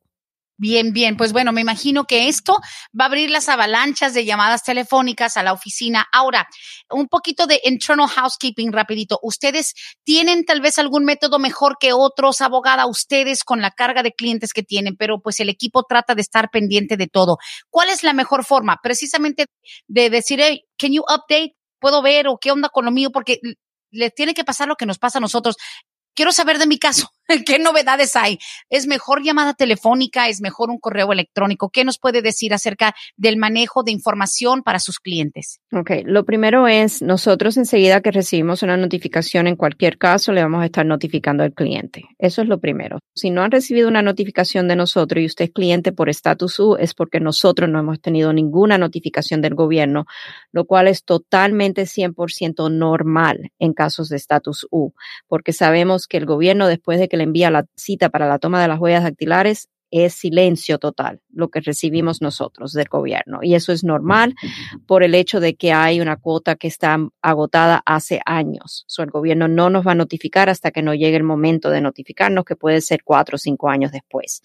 Bien, 0.56 0.92
bien. 0.92 1.16
Pues 1.16 1.32
bueno, 1.32 1.50
me 1.52 1.60
imagino 1.60 2.04
que 2.04 2.28
esto 2.28 2.58
va 2.98 3.06
a 3.06 3.08
abrir 3.08 3.28
las 3.28 3.48
avalanchas 3.48 4.14
de 4.14 4.24
llamadas 4.24 4.62
telefónicas 4.62 5.36
a 5.36 5.42
la 5.42 5.52
oficina. 5.52 6.06
Ahora, 6.12 6.46
un 6.90 7.08
poquito 7.08 7.48
de 7.48 7.60
internal 7.64 8.08
housekeeping 8.08 8.72
rapidito. 8.72 9.18
¿Ustedes 9.22 9.74
tienen 10.04 10.44
tal 10.44 10.60
vez 10.60 10.78
algún 10.78 11.04
método 11.04 11.40
mejor 11.40 11.76
que 11.80 11.92
otros, 11.92 12.40
abogada, 12.40 12.86
ustedes 12.86 13.42
con 13.42 13.60
la 13.60 13.72
carga 13.72 14.04
de 14.04 14.12
clientes 14.12 14.52
que 14.52 14.62
tienen, 14.62 14.96
pero 14.96 15.20
pues 15.20 15.40
el 15.40 15.48
equipo 15.48 15.82
trata 15.88 16.14
de 16.14 16.22
estar 16.22 16.50
pendiente 16.50 16.96
de 16.96 17.08
todo? 17.08 17.38
¿Cuál 17.68 17.88
es 17.88 18.04
la 18.04 18.12
mejor 18.12 18.44
forma? 18.44 18.78
Precisamente 18.80 19.46
de 19.88 20.08
decir, 20.08 20.40
hey, 20.40 20.62
can 20.78 20.92
you 20.92 21.02
update? 21.02 21.56
¿Puedo 21.80 22.00
ver 22.00 22.28
o 22.28 22.38
qué 22.40 22.52
onda 22.52 22.68
con 22.68 22.84
lo 22.84 22.92
mío? 22.92 23.10
Porque 23.10 23.40
les 23.90 24.14
tiene 24.14 24.34
que 24.34 24.44
pasar 24.44 24.68
lo 24.68 24.76
que 24.76 24.86
nos 24.86 24.98
pasa 24.98 25.18
a 25.18 25.20
nosotros 25.20 25.56
quiero 26.14 26.32
saber 26.32 26.58
de 26.58 26.66
mi 26.66 26.78
caso. 26.78 27.10
¿Qué 27.46 27.58
novedades 27.58 28.16
hay? 28.16 28.38
¿Es 28.68 28.86
mejor 28.86 29.22
llamada 29.22 29.54
telefónica? 29.54 30.28
¿Es 30.28 30.40
mejor 30.40 30.70
un 30.70 30.78
correo 30.78 31.12
electrónico? 31.12 31.70
¿Qué 31.70 31.84
nos 31.84 31.98
puede 31.98 32.22
decir 32.22 32.52
acerca 32.52 32.94
del 33.16 33.36
manejo 33.36 33.82
de 33.82 33.92
información 33.92 34.62
para 34.62 34.78
sus 34.78 35.00
clientes? 35.00 35.60
Ok, 35.72 35.90
lo 36.04 36.24
primero 36.24 36.68
es 36.68 37.02
nosotros 37.02 37.56
enseguida 37.56 38.00
que 38.00 38.10
recibimos 38.10 38.62
una 38.62 38.76
notificación 38.76 39.46
en 39.46 39.56
cualquier 39.56 39.98
caso 39.98 40.32
le 40.32 40.42
vamos 40.42 40.62
a 40.62 40.66
estar 40.66 40.84
notificando 40.84 41.42
al 41.42 41.52
cliente. 41.52 42.04
Eso 42.18 42.42
es 42.42 42.48
lo 42.48 42.60
primero. 42.60 42.98
Si 43.14 43.30
no 43.30 43.42
han 43.42 43.50
recibido 43.50 43.88
una 43.88 44.02
notificación 44.02 44.68
de 44.68 44.76
nosotros 44.76 45.22
y 45.22 45.26
usted 45.26 45.46
es 45.46 45.52
cliente 45.52 45.92
por 45.92 46.08
estatus 46.08 46.58
U 46.58 46.76
es 46.78 46.94
porque 46.94 47.20
nosotros 47.20 47.70
no 47.70 47.78
hemos 47.78 48.00
tenido 48.00 48.32
ninguna 48.32 48.76
notificación 48.78 49.40
del 49.40 49.54
gobierno, 49.54 50.04
lo 50.52 50.66
cual 50.66 50.88
es 50.88 51.04
totalmente 51.04 51.82
100% 51.82 52.70
normal 52.70 53.52
en 53.58 53.72
casos 53.72 54.08
de 54.08 54.16
estatus 54.16 54.66
U, 54.70 54.92
porque 55.26 55.52
sabemos 55.52 56.06
que 56.06 56.16
el 56.16 56.26
gobierno 56.26 56.66
después 56.66 56.98
de 56.98 57.08
que 57.08 57.13
le 57.16 57.24
envía 57.24 57.50
la 57.50 57.66
cita 57.76 58.08
para 58.08 58.28
la 58.28 58.38
toma 58.38 58.60
de 58.60 58.68
las 58.68 58.78
huellas 58.78 59.02
dactilares 59.02 59.68
es 59.90 60.14
silencio 60.14 60.78
total, 60.78 61.20
lo 61.32 61.50
que 61.50 61.60
recibimos 61.60 62.20
nosotros 62.20 62.72
del 62.72 62.88
gobierno. 62.88 63.38
Y 63.42 63.54
eso 63.54 63.70
es 63.70 63.84
normal 63.84 64.34
por 64.88 65.04
el 65.04 65.14
hecho 65.14 65.38
de 65.38 65.54
que 65.54 65.72
hay 65.72 66.00
una 66.00 66.16
cuota 66.16 66.56
que 66.56 66.66
está 66.66 66.98
agotada 67.22 67.80
hace 67.86 68.20
años. 68.26 68.84
So, 68.88 69.04
el 69.04 69.10
gobierno 69.10 69.46
no 69.46 69.70
nos 69.70 69.86
va 69.86 69.92
a 69.92 69.94
notificar 69.94 70.48
hasta 70.48 70.72
que 70.72 70.82
no 70.82 70.94
llegue 70.94 71.16
el 71.16 71.22
momento 71.22 71.70
de 71.70 71.80
notificarnos, 71.80 72.44
que 72.44 72.56
puede 72.56 72.80
ser 72.80 73.04
cuatro 73.04 73.36
o 73.36 73.38
cinco 73.38 73.68
años 73.68 73.92
después. 73.92 74.42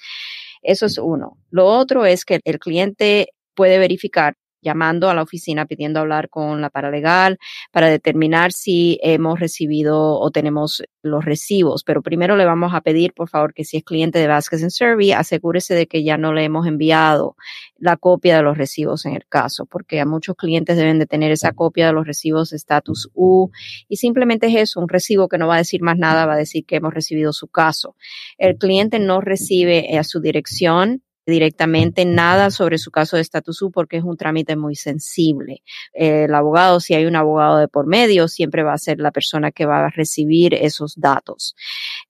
Eso 0.62 0.86
es 0.86 1.00
uno. 1.00 1.40
Lo 1.50 1.66
otro 1.66 2.06
es 2.06 2.26
que 2.26 2.40
el 2.44 2.60
cliente 2.60 3.30
puede 3.56 3.80
verificar 3.80 4.36
llamando 4.62 5.10
a 5.10 5.14
la 5.14 5.22
oficina 5.22 5.66
pidiendo 5.66 6.00
hablar 6.00 6.30
con 6.30 6.62
la 6.62 6.70
paralegal 6.70 7.38
para 7.72 7.88
determinar 7.90 8.52
si 8.52 9.00
hemos 9.02 9.40
recibido 9.40 10.20
o 10.20 10.32
tenemos 10.32 10.84
los 11.02 11.26
recibos. 11.26 11.84
Pero 11.84 12.02
primero 12.02 12.36
le 12.36 12.46
vamos 12.46 12.74
a 12.74 12.82
pedir, 12.82 13.14
por 13.14 13.30
favor, 13.30 13.54
que 13.54 13.66
si 13.66 13.78
es 13.78 13.84
cliente 13.84 14.20
de 14.20 14.28
Vasquez 14.28 14.62
Survey, 14.74 15.12
asegúrese 15.12 15.74
de 15.76 15.88
que 15.88 16.04
ya 16.04 16.18
no 16.18 16.34
le 16.34 16.44
hemos 16.44 16.68
enviado 16.68 17.36
la 17.78 17.98
copia 17.98 18.38
de 18.38 18.44
los 18.44 18.58
recibos 18.58 19.06
en 19.06 19.16
el 19.16 19.26
caso, 19.28 19.66
porque 19.66 20.00
a 20.00 20.06
muchos 20.06 20.36
clientes 20.36 20.76
deben 20.76 21.00
de 21.00 21.06
tener 21.06 21.32
esa 21.32 21.54
copia 21.54 21.88
de 21.88 21.94
los 21.94 22.06
recibos 22.06 22.50
de 22.50 22.58
status 22.58 23.10
U 23.14 23.52
y 23.88 23.98
simplemente 23.98 24.48
es 24.48 24.56
eso, 24.56 24.80
un 24.80 24.90
recibo 24.90 25.30
que 25.30 25.38
no 25.38 25.48
va 25.48 25.56
a 25.56 25.60
decir 25.60 25.82
más 25.82 25.98
nada, 25.98 26.26
va 26.26 26.34
a 26.34 26.38
decir 26.38 26.66
que 26.66 26.78
hemos 26.78 26.94
recibido 26.94 27.34
su 27.34 27.48
caso. 27.48 27.96
El 28.38 28.58
cliente 28.58 29.00
no 29.00 29.22
recibe 29.22 29.98
a 29.98 30.04
su 30.04 30.20
dirección 30.20 31.04
directamente 31.30 32.06
nada 32.06 32.52
sobre 32.52 32.78
su 32.78 32.92
caso 32.92 33.16
de 33.16 33.22
estatus 33.22 33.62
U 33.62 33.72
porque 33.72 33.98
es 33.98 34.04
un 34.04 34.18
trámite 34.18 34.56
muy 34.56 34.76
sensible. 34.76 35.64
El 35.94 36.34
abogado, 36.34 36.80
si 36.80 36.94
hay 36.94 37.06
un 37.06 37.16
abogado 37.16 37.58
de 37.58 37.68
por 37.68 37.88
medio, 37.88 38.28
siempre 38.28 38.64
va 38.64 38.74
a 38.74 38.78
ser 38.78 39.00
la 39.00 39.12
persona 39.12 39.52
que 39.52 39.66
va 39.66 39.86
a 39.86 39.90
recibir 39.90 40.54
esos 40.54 40.96
datos. 41.00 41.56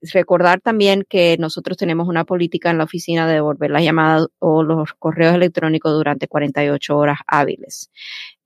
Recordar 0.01 0.61
también 0.61 1.05
que 1.07 1.37
nosotros 1.39 1.77
tenemos 1.77 2.07
una 2.07 2.25
política 2.25 2.71
en 2.71 2.77
la 2.77 2.85
oficina 2.85 3.27
de 3.27 3.35
devolver 3.35 3.71
las 3.71 3.83
llamadas 3.83 4.27
o 4.39 4.63
los 4.63 4.93
correos 4.97 5.35
electrónicos 5.35 5.93
durante 5.93 6.27
48 6.27 6.97
horas 6.97 7.19
hábiles 7.27 7.91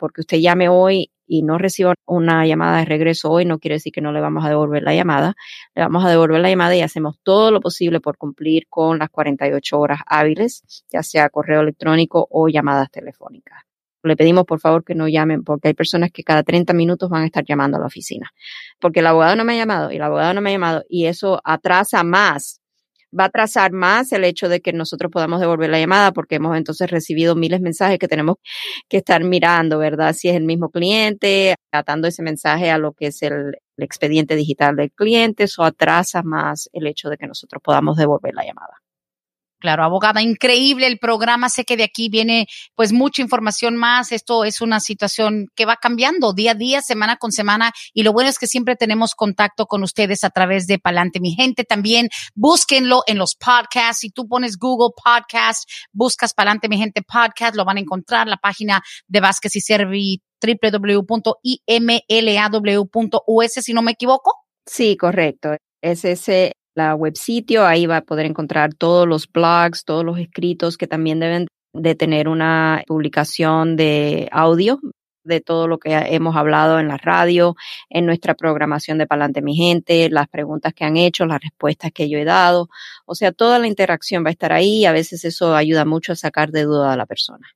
porque 0.03 0.19
usted 0.19 0.39
llame 0.39 0.67
hoy 0.67 1.13
y 1.25 1.43
no 1.43 1.57
reciba 1.57 1.93
una 2.05 2.45
llamada 2.45 2.79
de 2.79 2.83
regreso 2.83 3.31
hoy, 3.31 3.45
no 3.45 3.57
quiere 3.57 3.75
decir 3.75 3.93
que 3.93 4.01
no 4.01 4.11
le 4.11 4.19
vamos 4.19 4.43
a 4.43 4.49
devolver 4.49 4.83
la 4.83 4.93
llamada. 4.93 5.33
Le 5.75 5.81
vamos 5.81 6.03
a 6.03 6.09
devolver 6.09 6.41
la 6.41 6.49
llamada 6.49 6.75
y 6.75 6.81
hacemos 6.81 7.21
todo 7.23 7.51
lo 7.51 7.61
posible 7.61 8.01
por 8.01 8.17
cumplir 8.17 8.67
con 8.67 8.99
las 8.99 9.09
48 9.09 9.79
horas 9.79 10.01
hábiles, 10.05 10.83
ya 10.91 11.03
sea 11.03 11.29
correo 11.29 11.61
electrónico 11.61 12.27
o 12.29 12.49
llamadas 12.49 12.91
telefónicas. 12.91 13.63
Le 14.03 14.17
pedimos 14.17 14.43
por 14.43 14.59
favor 14.59 14.83
que 14.83 14.93
no 14.93 15.07
llamen 15.07 15.45
porque 15.45 15.69
hay 15.69 15.73
personas 15.73 16.11
que 16.11 16.25
cada 16.25 16.43
30 16.43 16.73
minutos 16.73 17.09
van 17.09 17.23
a 17.23 17.27
estar 17.27 17.45
llamando 17.45 17.77
a 17.77 17.79
la 17.79 17.87
oficina. 17.87 18.33
Porque 18.81 18.99
el 18.99 19.07
abogado 19.07 19.37
no 19.37 19.45
me 19.45 19.53
ha 19.53 19.55
llamado 19.55 19.89
y 19.89 19.95
el 19.95 20.01
abogado 20.01 20.33
no 20.33 20.41
me 20.41 20.49
ha 20.49 20.53
llamado 20.53 20.83
y 20.89 21.05
eso 21.05 21.39
atrasa 21.45 22.03
más 22.03 22.59
va 23.17 23.25
a 23.25 23.29
trazar 23.29 23.71
más 23.71 24.11
el 24.11 24.23
hecho 24.23 24.49
de 24.49 24.61
que 24.61 24.73
nosotros 24.73 25.11
podamos 25.11 25.39
devolver 25.39 25.69
la 25.69 25.79
llamada 25.79 26.11
porque 26.11 26.35
hemos 26.35 26.57
entonces 26.57 26.89
recibido 26.89 27.35
miles 27.35 27.59
de 27.59 27.63
mensajes 27.63 27.99
que 27.99 28.07
tenemos 28.07 28.37
que 28.89 28.97
estar 28.97 29.23
mirando, 29.23 29.77
¿verdad? 29.79 30.13
Si 30.13 30.29
es 30.29 30.35
el 30.35 30.43
mismo 30.45 30.69
cliente, 30.69 31.55
atando 31.71 32.07
ese 32.07 32.23
mensaje 32.23 32.71
a 32.71 32.77
lo 32.77 32.93
que 32.93 33.07
es 33.07 33.21
el, 33.23 33.55
el 33.77 33.83
expediente 33.83 34.35
digital 34.35 34.75
del 34.75 34.91
cliente, 34.91 35.45
eso 35.45 35.63
atrasa 35.63 36.23
más 36.23 36.69
el 36.73 36.87
hecho 36.87 37.09
de 37.09 37.17
que 37.17 37.27
nosotros 37.27 37.61
podamos 37.63 37.97
devolver 37.97 38.33
la 38.33 38.45
llamada. 38.45 38.82
Claro, 39.63 39.85
abogada, 39.85 40.21
increíble 40.21 40.87
el 40.87 40.99
programa. 40.99 41.47
Sé 41.47 41.63
que 41.63 41.77
de 41.77 41.85
aquí 41.85 42.09
viene 42.09 42.47
pues 42.75 42.91
mucha 42.91 43.21
información 43.21 43.77
más. 43.77 44.11
Esto 44.11 44.43
es 44.43 44.59
una 44.59 44.81
situación 44.81 45.47
que 45.55 45.65
va 45.65 45.77
cambiando 45.77 46.33
día 46.33 46.51
a 46.51 46.55
día, 46.55 46.81
semana 46.81 47.15
con 47.15 47.31
semana. 47.31 47.71
Y 47.93 48.03
lo 48.03 48.11
bueno 48.11 48.29
es 48.29 48.37
que 48.37 48.47
siempre 48.47 48.75
tenemos 48.75 49.15
contacto 49.15 49.65
con 49.65 49.81
ustedes 49.81 50.25
a 50.25 50.31
través 50.31 50.67
de 50.67 50.79
Palante 50.79 51.21
Mi 51.21 51.33
Gente. 51.33 51.63
También 51.63 52.09
búsquenlo 52.35 53.03
en 53.07 53.17
los 53.17 53.35
podcasts. 53.35 54.01
Si 54.01 54.09
tú 54.09 54.27
pones 54.27 54.57
Google 54.57 54.93
Podcast, 55.01 55.63
buscas 55.93 56.33
Palante 56.33 56.67
Mi 56.67 56.77
Gente 56.77 57.01
Podcast, 57.01 57.55
lo 57.55 57.63
van 57.63 57.77
a 57.77 57.79
encontrar. 57.79 58.27
La 58.27 58.35
página 58.35 58.83
de 59.07 59.21
Vázquez 59.21 59.55
y 59.55 59.61
Servi 59.61 60.21
www.imlaw.us, 60.41 61.13
si 63.53 63.73
no 63.73 63.81
me 63.81 63.91
equivoco. 63.93 64.33
Sí, 64.65 64.97
correcto. 64.97 65.55
Es 65.81 66.03
ese 66.03 66.51
la 66.75 66.95
web 66.95 67.15
sitio, 67.15 67.65
ahí 67.65 67.85
va 67.85 67.97
a 67.97 68.01
poder 68.01 68.25
encontrar 68.25 68.73
todos 68.73 69.07
los 69.07 69.31
blogs, 69.31 69.85
todos 69.85 70.03
los 70.03 70.19
escritos 70.19 70.77
que 70.77 70.87
también 70.87 71.19
deben 71.19 71.47
de 71.73 71.95
tener 71.95 72.27
una 72.27 72.83
publicación 72.87 73.75
de 73.75 74.29
audio 74.31 74.79
de 75.23 75.41
todo 75.41 75.67
lo 75.67 75.79
que 75.79 75.91
hemos 75.93 76.35
hablado 76.35 76.79
en 76.79 76.87
la 76.87 76.97
radio, 76.97 77.55
en 77.89 78.05
nuestra 78.05 78.35
programación 78.35 78.97
de 78.97 79.07
Palante 79.07 79.41
Mi 79.41 79.55
Gente, 79.55 80.09
las 80.09 80.27
preguntas 80.27 80.73
que 80.73 80.83
han 80.85 80.97
hecho, 80.97 81.25
las 81.25 81.41
respuestas 81.41 81.91
que 81.93 82.09
yo 82.09 82.17
he 82.17 82.25
dado. 82.25 82.69
O 83.05 83.15
sea, 83.15 83.31
toda 83.31 83.59
la 83.59 83.67
interacción 83.67 84.23
va 84.23 84.29
a 84.29 84.31
estar 84.31 84.51
ahí 84.51 84.79
y 84.79 84.85
a 84.85 84.91
veces 84.91 85.23
eso 85.25 85.55
ayuda 85.55 85.85
mucho 85.85 86.13
a 86.13 86.15
sacar 86.15 86.51
de 86.51 86.63
duda 86.63 86.93
a 86.93 86.97
la 86.97 87.05
persona. 87.05 87.47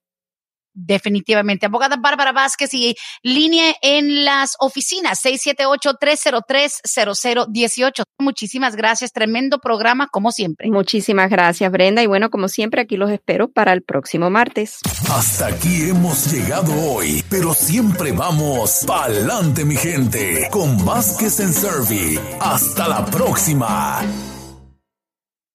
Definitivamente. 0.79 1.65
Abogada 1.65 1.95
Bárbara 1.97 2.31
Vázquez 2.31 2.71
y 2.75 2.95
línea 3.23 3.73
en 3.81 4.25
las 4.25 4.53
oficinas 4.59 5.25
678-303-0018. 5.25 8.03
Muchísimas 8.19 8.75
gracias. 8.75 9.11
Tremendo 9.11 9.57
programa 9.57 10.07
como 10.07 10.31
siempre. 10.31 10.69
Muchísimas 10.69 11.31
gracias, 11.31 11.71
Brenda. 11.71 12.03
Y 12.03 12.05
bueno, 12.05 12.29
como 12.29 12.47
siempre, 12.47 12.81
aquí 12.81 12.95
los 12.95 13.09
espero 13.09 13.49
para 13.49 13.73
el 13.73 13.81
próximo 13.81 14.29
martes. 14.29 14.77
Hasta 15.11 15.47
aquí 15.47 15.89
hemos 15.89 16.31
llegado 16.31 16.71
hoy, 16.91 17.23
pero 17.27 17.55
siempre 17.55 18.11
vamos 18.11 18.83
pa'lante, 18.85 19.65
mi 19.65 19.77
gente, 19.77 20.47
con 20.51 20.85
Vázquez 20.85 21.39
en 21.39 21.53
Servi. 21.53 22.19
Hasta 22.39 22.87
la 22.87 23.03
próxima. 23.03 24.03